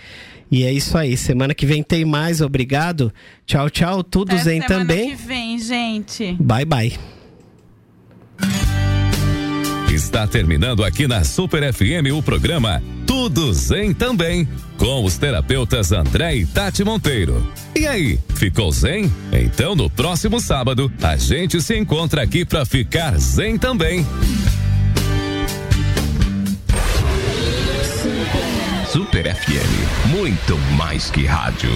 E 0.51 0.65
é 0.65 0.73
isso 0.73 0.97
aí. 0.97 1.17
Semana 1.17 1.55
que 1.55 1.67
vem 1.67 1.83
tem 1.83 2.05
mais. 2.05 2.41
Obrigado. 2.41 3.13
Tchau, 3.45 3.69
tchau. 3.69 4.03
Tudo 4.03 4.33
Até 4.33 4.45
zen 4.45 4.63
semana 4.63 4.87
também. 4.87 5.11
que 5.11 5.17
vem, 5.17 5.59
gente. 5.59 6.37
Bye, 6.41 6.65
bye. 6.65 6.99
Está 9.93 10.27
terminando 10.27 10.85
aqui 10.85 11.07
na 11.09 11.25
Super 11.25 11.73
FM 11.73 12.13
o 12.13 12.23
programa 12.23 12.83
Tudo 13.07 13.53
Zen 13.53 13.95
também, 13.95 14.47
com 14.77 15.03
os 15.05 15.17
terapeutas 15.17 15.91
André 15.91 16.37
e 16.37 16.47
Tati 16.47 16.85
Monteiro. 16.85 17.51
E 17.75 17.87
aí, 17.87 18.19
ficou 18.35 18.71
zen? 18.71 19.11
Então 19.33 19.75
no 19.75 19.89
próximo 19.89 20.39
sábado 20.39 20.93
a 21.03 21.17
gente 21.17 21.63
se 21.63 21.77
encontra 21.79 22.23
aqui 22.23 22.45
para 22.45 22.67
ficar 22.67 23.17
zen 23.19 23.57
também. 23.57 24.05
Super 28.97 29.27
FM, 29.37 30.09
muito 30.09 30.57
mais 30.75 31.11
que 31.11 31.27
rádio. 31.27 31.69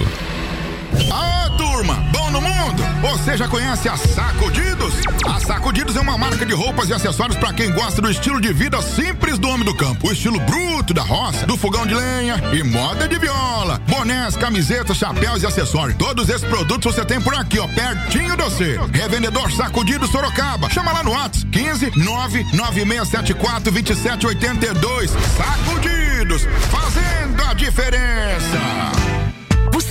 Ah, 1.13 1.51
turma, 1.55 2.03
bom 2.11 2.31
no 2.31 2.41
mundo? 2.41 2.90
Você 3.01 3.35
já 3.35 3.47
conhece 3.47 3.89
a 3.89 3.97
Sacudidos? 3.97 4.93
A 5.25 5.39
Sacudidos 5.39 5.95
é 5.95 5.99
uma 5.99 6.19
marca 6.19 6.45
de 6.45 6.53
roupas 6.53 6.87
e 6.87 6.93
acessórios 6.93 7.35
para 7.35 7.51
quem 7.51 7.71
gosta 7.71 7.99
do 7.99 8.11
estilo 8.11 8.39
de 8.39 8.53
vida 8.53 8.79
simples 8.81 9.39
do 9.39 9.49
homem 9.49 9.65
do 9.65 9.73
campo. 9.75 10.07
O 10.07 10.11
estilo 10.11 10.39
bruto 10.41 10.93
da 10.93 11.01
roça, 11.01 11.47
do 11.47 11.57
fogão 11.57 11.85
de 11.85 11.95
lenha 11.95 12.35
e 12.53 12.61
moda 12.63 13.07
de 13.07 13.17
viola. 13.17 13.81
Bonés, 13.87 14.37
camisetas, 14.37 14.97
chapéus 14.97 15.41
e 15.41 15.47
acessórios. 15.47 15.97
Todos 15.97 16.29
esses 16.29 16.47
produtos 16.47 16.93
você 16.93 17.03
tem 17.03 17.19
por 17.19 17.33
aqui, 17.33 17.57
ó, 17.57 17.67
pertinho 17.67 18.37
de 18.37 18.43
você. 18.43 18.79
Revendedor 18.93 19.51
Sacudidos 19.51 20.11
Sorocaba. 20.11 20.69
Chama 20.69 20.93
lá 20.93 21.03
no 21.03 21.11
WhatsApp 21.11 21.47
15 21.47 21.91
99674 21.97 23.71
2782. 23.71 25.11
Sacudidos, 25.11 26.47
fazendo 26.69 27.43
a 27.49 27.53
diferença. 27.55 29.20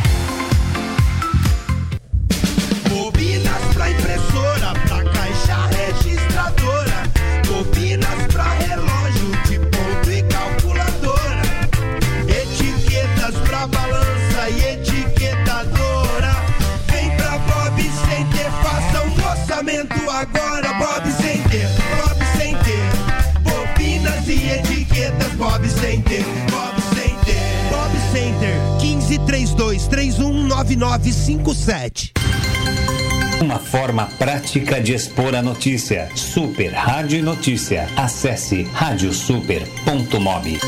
Bobinas 2.88 3.74
pra 3.74 3.90
impressora, 3.90 4.72
pra 4.86 5.02
caixa 5.04 5.66
registradora. 5.76 7.02
Bobinas 7.46 8.26
pra 8.32 8.44
relógio 8.54 8.95
319957. 30.64 32.12
Uma 33.42 33.58
forma 33.58 34.06
prática 34.18 34.80
de 34.80 34.94
expor 34.94 35.34
a 35.34 35.42
notícia. 35.42 36.08
Super 36.14 36.72
Rádio 36.72 37.22
Notícia. 37.22 37.86
Acesse 37.96 38.62
radiosuper.mob. 38.72 40.58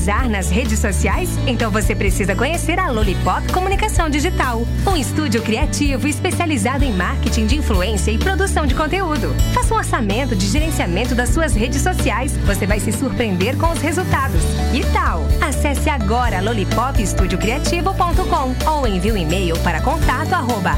arrasar 0.00 0.30
nas 0.30 0.50
redes 0.50 0.78
sociais? 0.78 1.28
Então 1.46 1.70
você 1.70 1.94
precisa 1.94 2.34
conhecer 2.34 2.78
a 2.78 2.90
Lollipop 2.90 3.52
Comunicação 3.52 4.08
Digital, 4.08 4.66
um 4.86 4.96
estúdio 4.96 5.42
criativo 5.42 6.08
especializado 6.08 6.82
em 6.84 6.92
marketing 6.92 7.44
de 7.46 7.56
influência 7.56 8.10
e 8.10 8.16
produção 8.18 8.66
de 8.66 8.74
conteúdo. 8.74 9.34
Faça 9.52 9.74
um 9.74 9.76
orçamento 9.76 10.34
de 10.34 10.46
gerenciamento 10.46 11.14
das 11.14 11.28
suas 11.28 11.54
redes 11.54 11.82
sociais. 11.82 12.34
Você 12.46 12.66
vai 12.66 12.80
se 12.80 12.92
surpreender 12.92 13.58
com 13.58 13.70
os 13.70 13.80
resultados. 13.80 14.40
E 14.72 14.82
tal? 14.92 15.26
Acesse 15.40 15.90
agora 15.90 16.40
lollipopestudiocriativo.com 16.40 18.70
ou 18.70 18.86
envie 18.86 19.12
um 19.12 19.16
e-mail 19.16 19.58
para 19.58 19.82
contato 19.82 20.32
arroba. 20.32 20.72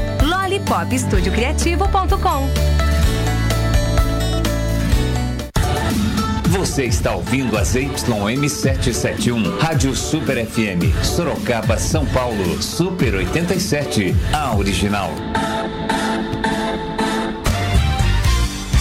Você 6.53 6.85
está 6.85 7.15
ouvindo 7.15 7.57
a 7.57 7.63
ZYM771, 7.63 9.57
Rádio 9.57 9.95
Super 9.95 10.45
FM, 10.45 10.83
Sorocaba, 11.03 11.79
São 11.79 12.05
Paulo, 12.05 12.61
Super 12.61 13.15
87, 13.15 14.15
a 14.31 14.55
original. 14.55 15.09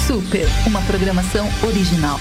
Super, 0.07 0.47
uma 0.67 0.83
programação 0.83 1.49
original. 1.67 2.19